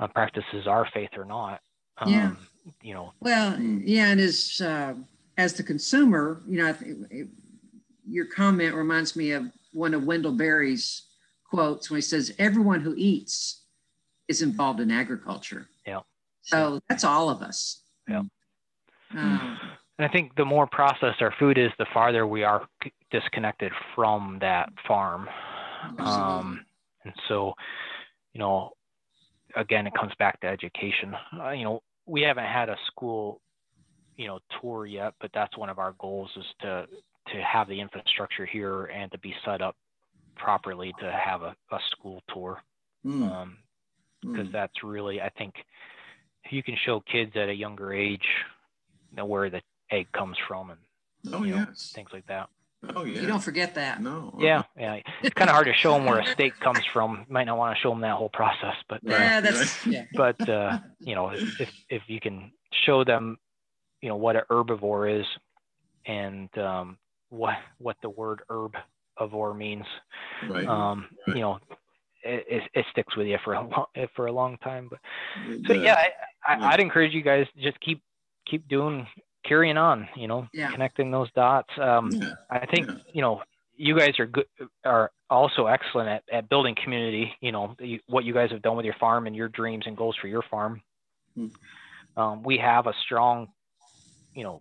uh, 0.00 0.06
practices 0.08 0.66
our 0.66 0.88
faith 0.94 1.10
or 1.16 1.24
not, 1.24 1.60
um, 1.98 2.12
Yeah. 2.12 2.34
you 2.82 2.94
know, 2.94 3.12
Well, 3.20 3.60
yeah, 3.60 4.08
and 4.12 4.20
as 4.20 4.60
uh, 4.60 4.94
as 5.36 5.54
the 5.54 5.62
consumer, 5.62 6.42
you 6.48 6.58
know, 6.62 6.74
it- 7.10 7.28
your 8.08 8.26
comment 8.26 8.74
reminds 8.74 9.16
me 9.16 9.32
of 9.32 9.50
one 9.72 9.94
of 9.94 10.04
Wendell 10.04 10.32
Berry's 10.32 11.02
quotes 11.44 11.90
when 11.90 11.98
he 11.98 12.02
says, 12.02 12.34
"Everyone 12.38 12.80
who 12.80 12.94
eats 12.96 13.64
is 14.28 14.42
involved 14.42 14.80
in 14.80 14.90
agriculture." 14.90 15.68
Yeah. 15.86 16.00
So 16.42 16.80
that's 16.88 17.04
all 17.04 17.28
of 17.30 17.42
us. 17.42 17.82
Yeah. 18.08 18.22
Um, 19.14 19.58
And 19.98 20.06
I 20.06 20.12
think 20.12 20.36
the 20.36 20.44
more 20.44 20.66
processed 20.66 21.20
our 21.22 21.34
food 21.38 21.58
is, 21.58 21.70
the 21.78 21.86
farther 21.92 22.26
we 22.26 22.44
are 22.44 22.66
disconnected 23.10 23.72
from 23.94 24.38
that 24.40 24.68
farm. 24.86 25.28
Um, 25.98 26.64
and 27.04 27.12
so, 27.28 27.54
you 28.32 28.38
know, 28.38 28.72
again, 29.56 29.86
it 29.86 29.94
comes 29.94 30.12
back 30.18 30.40
to 30.40 30.46
education. 30.46 31.14
Uh, 31.40 31.50
you 31.50 31.64
know, 31.64 31.82
we 32.06 32.22
haven't 32.22 32.46
had 32.46 32.68
a 32.68 32.76
school, 32.86 33.40
you 34.16 34.28
know, 34.28 34.38
tour 34.60 34.86
yet, 34.86 35.14
but 35.20 35.30
that's 35.34 35.56
one 35.58 35.68
of 35.68 35.80
our 35.80 35.94
goals 35.98 36.30
is 36.36 36.46
to 36.60 36.86
to 37.32 37.42
have 37.42 37.68
the 37.68 37.80
infrastructure 37.80 38.46
here 38.46 38.86
and 38.86 39.10
to 39.12 39.18
be 39.18 39.34
set 39.44 39.60
up 39.60 39.76
properly 40.36 40.92
to 41.00 41.10
have 41.10 41.42
a, 41.42 41.54
a 41.72 41.78
school 41.90 42.22
tour. 42.32 42.62
Mm. 43.04 43.30
Um, 43.30 43.56
because 44.20 44.48
Mm. 44.48 44.52
that's 44.52 44.82
really 44.82 45.20
I 45.20 45.28
think 45.30 45.54
you 46.50 46.62
can 46.62 46.76
show 46.84 47.00
kids 47.00 47.32
at 47.36 47.48
a 47.48 47.54
younger 47.54 47.92
age 47.92 48.26
you 49.10 49.16
know, 49.16 49.26
where 49.26 49.48
the 49.50 49.62
egg 49.90 50.06
comes 50.12 50.36
from 50.48 50.70
and 50.70 50.80
Oh 51.32 51.44
you 51.44 51.54
know, 51.54 51.66
things 51.94 52.10
like 52.12 52.26
that. 52.26 52.48
Oh 52.94 53.04
yeah. 53.04 53.20
You 53.20 53.26
don't 53.26 53.42
forget 53.42 53.74
that. 53.74 54.00
No. 54.00 54.34
Yeah, 54.38 54.62
yeah. 54.78 55.00
It's 55.22 55.34
kind 55.34 55.50
of 55.50 55.54
hard 55.54 55.66
to 55.66 55.72
show 55.74 55.92
them 55.94 56.04
where 56.04 56.20
a 56.20 56.26
steak 56.26 56.58
comes 56.60 56.84
from. 56.92 57.24
You 57.28 57.32
might 57.32 57.44
not 57.44 57.58
want 57.58 57.76
to 57.76 57.80
show 57.82 57.90
them 57.90 58.00
that 58.02 58.14
whole 58.16 58.28
process, 58.28 58.76
but 58.88 58.98
uh, 59.06 59.10
Yeah, 59.10 59.40
that's 59.40 59.86
yeah. 59.86 60.04
but 60.14 60.48
uh, 60.48 60.78
you 61.00 61.14
know 61.14 61.30
if 61.30 61.68
if 61.88 62.02
you 62.06 62.20
can 62.20 62.52
show 62.86 63.02
them 63.04 63.36
you 64.00 64.08
know 64.08 64.16
what 64.16 64.36
a 64.36 64.44
herbivore 64.50 65.20
is 65.20 65.26
and 66.06 66.56
um, 66.58 66.98
what 67.30 67.56
what 67.78 67.96
the 68.02 68.10
word 68.10 68.42
herb 68.50 68.74
herbivore 69.20 69.56
means, 69.56 69.84
Right. 70.48 70.66
um, 70.66 71.08
Right. 71.26 71.36
you 71.36 71.42
know. 71.42 71.58
It, 72.24 72.44
it, 72.48 72.62
it 72.74 72.86
sticks 72.90 73.16
with 73.16 73.28
you 73.28 73.38
for 73.44 73.54
a 73.54 73.60
long, 73.62 73.86
for 74.16 74.26
a 74.26 74.32
long 74.32 74.58
time, 74.58 74.88
but 74.90 74.98
so 75.68 75.72
does. 75.72 75.82
yeah, 75.84 75.94
I, 75.94 76.52
I, 76.52 76.58
Yeah. 76.58 76.68
I'd 76.70 76.80
encourage 76.80 77.14
you 77.14 77.22
guys 77.22 77.46
just 77.56 77.78
keep 77.80 78.02
keep 78.44 78.66
doing 78.68 79.06
carrying 79.44 79.76
on. 79.76 80.08
You 80.16 80.26
know, 80.26 80.48
Yeah. 80.52 80.72
connecting 80.72 81.12
those 81.12 81.30
dots. 81.32 81.70
Um, 81.80 82.10
Yeah. 82.12 82.34
I 82.50 82.66
think 82.66 82.88
Yeah. 82.88 82.96
you 83.12 83.22
know 83.22 83.42
you 83.76 83.96
guys 83.96 84.18
are 84.18 84.26
good 84.26 84.46
are 84.84 85.12
also 85.30 85.66
excellent 85.66 86.08
at, 86.08 86.24
at 86.32 86.48
building 86.48 86.74
community. 86.82 87.32
You 87.40 87.52
know 87.52 87.76
you, 87.78 88.00
what 88.08 88.24
you 88.24 88.34
guys 88.34 88.50
have 88.50 88.62
done 88.62 88.76
with 88.76 88.84
your 88.84 88.96
farm 88.98 89.28
and 89.28 89.36
your 89.36 89.48
dreams 89.48 89.84
and 89.86 89.96
goals 89.96 90.16
for 90.20 90.26
your 90.26 90.42
farm. 90.50 90.82
Hmm. 91.36 91.46
Um, 92.16 92.42
we 92.42 92.58
have 92.58 92.88
a 92.88 92.94
strong, 93.04 93.46
you 94.34 94.42
know, 94.42 94.60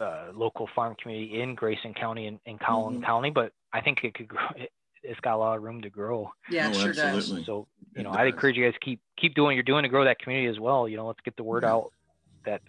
uh, 0.00 0.26
local 0.34 0.68
farm 0.74 0.96
community 1.00 1.40
in 1.42 1.54
Grayson 1.54 1.94
County 1.94 2.26
and, 2.26 2.40
and 2.46 2.58
Collin 2.58 3.00
Mhm. 3.00 3.04
County, 3.04 3.30
but 3.30 3.52
I 3.72 3.80
think 3.80 4.02
it 4.04 4.14
could 4.14 4.28
grow. 4.28 4.40
It, 4.56 4.70
it's 5.02 5.20
got 5.20 5.34
a 5.34 5.38
lot 5.38 5.56
of 5.56 5.62
room 5.62 5.80
to 5.80 5.88
grow. 5.88 6.30
Yeah, 6.50 6.66
Oh, 6.66 6.70
it 6.72 6.74
sure 6.74 6.92
does. 6.92 7.26
So, 7.46 7.66
you 7.94 8.00
It 8.00 8.02
know, 8.02 8.10
I'd 8.10 8.26
encourage 8.26 8.54
you 8.58 8.64
guys 8.66 8.74
to 8.74 8.80
keep 8.80 9.00
keep 9.18 9.34
doing 9.34 9.46
what 9.46 9.54
you're 9.54 9.62
doing 9.62 9.82
to 9.84 9.88
grow 9.88 10.04
that 10.04 10.18
community 10.18 10.46
as 10.48 10.60
well. 10.60 10.86
You 10.86 10.98
know, 10.98 11.06
let's 11.06 11.20
get 11.24 11.36
the 11.36 11.42
word 11.42 11.62
Yeah. 11.62 11.70
out 11.72 11.92
that 12.44 12.60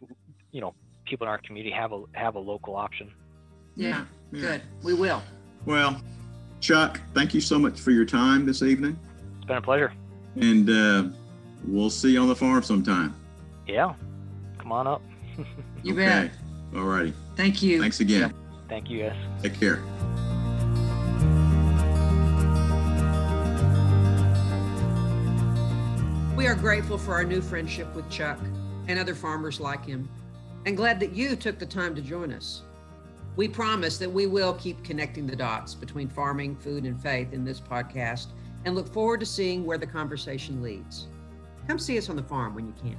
you 0.53 0.61
know 0.61 0.73
people 1.05 1.25
in 1.27 1.29
our 1.29 1.39
community 1.39 1.75
have 1.75 1.91
a 1.91 2.03
have 2.13 2.35
a 2.35 2.39
local 2.39 2.75
option. 2.77 3.11
Yeah, 3.75 4.05
Yeah. 4.31 4.41
good. 4.41 4.61
We 4.81 4.93
will. 4.93 5.21
Well, 5.65 6.01
Chuck, 6.61 7.01
thank 7.13 7.33
you 7.33 7.41
so 7.41 7.59
much 7.59 7.77
for 7.81 7.91
your 7.91 8.05
time 8.05 8.45
this 8.45 8.61
evening, 8.63 8.97
It's 9.37 9.45
been 9.45 9.57
a 9.57 9.61
pleasure. 9.61 9.91
and 10.37 10.69
uh, 10.69 11.03
we'll 11.67 11.89
see 11.89 12.11
you 12.13 12.21
on 12.21 12.29
the 12.29 12.35
farm 12.35 12.63
sometime. 12.63 13.13
Yeah, 13.67 13.93
come 14.57 14.71
on 14.71 14.87
up. 14.87 15.01
You 15.83 15.93
okay. 15.95 16.05
bet. 16.05 16.31
All 16.75 16.83
righty. 16.83 17.13
Thank 17.35 17.61
you. 17.61 17.79
Thanks 17.81 17.99
again. 17.99 18.33
Thank 18.69 18.89
you 18.89 19.03
guys. 19.03 19.17
Take 19.41 19.59
care. 19.59 19.81
We 26.35 26.47
are 26.47 26.55
grateful 26.55 26.97
for 26.97 27.13
our 27.13 27.23
new 27.23 27.41
friendship 27.41 27.93
with 27.93 28.09
Chuck 28.09 28.39
and 28.87 28.97
other 28.97 29.13
farmers 29.13 29.59
like 29.59 29.85
him, 29.85 30.09
and 30.65 30.75
glad 30.75 30.99
that 31.01 31.13
you 31.13 31.35
took 31.35 31.59
the 31.59 31.65
time 31.65 31.93
to 31.95 32.01
join 32.01 32.31
us. 32.31 32.63
We 33.35 33.47
promise 33.47 33.97
that 33.97 34.11
we 34.11 34.25
will 34.25 34.53
keep 34.53 34.83
connecting 34.83 35.27
the 35.27 35.35
dots 35.35 35.75
between 35.75 36.09
farming, 36.09 36.55
food, 36.57 36.85
and 36.85 37.01
faith 37.01 37.31
in 37.33 37.45
this 37.45 37.59
podcast 37.59 38.27
and 38.65 38.75
look 38.75 38.91
forward 38.91 39.19
to 39.21 39.25
seeing 39.25 39.65
where 39.65 39.77
the 39.77 39.87
conversation 39.87 40.61
leads. 40.61 41.07
Come 41.67 41.79
see 41.79 41.97
us 41.97 42.09
on 42.09 42.15
the 42.15 42.23
farm 42.23 42.55
when 42.55 42.67
you 42.67 42.73
can. 42.81 42.97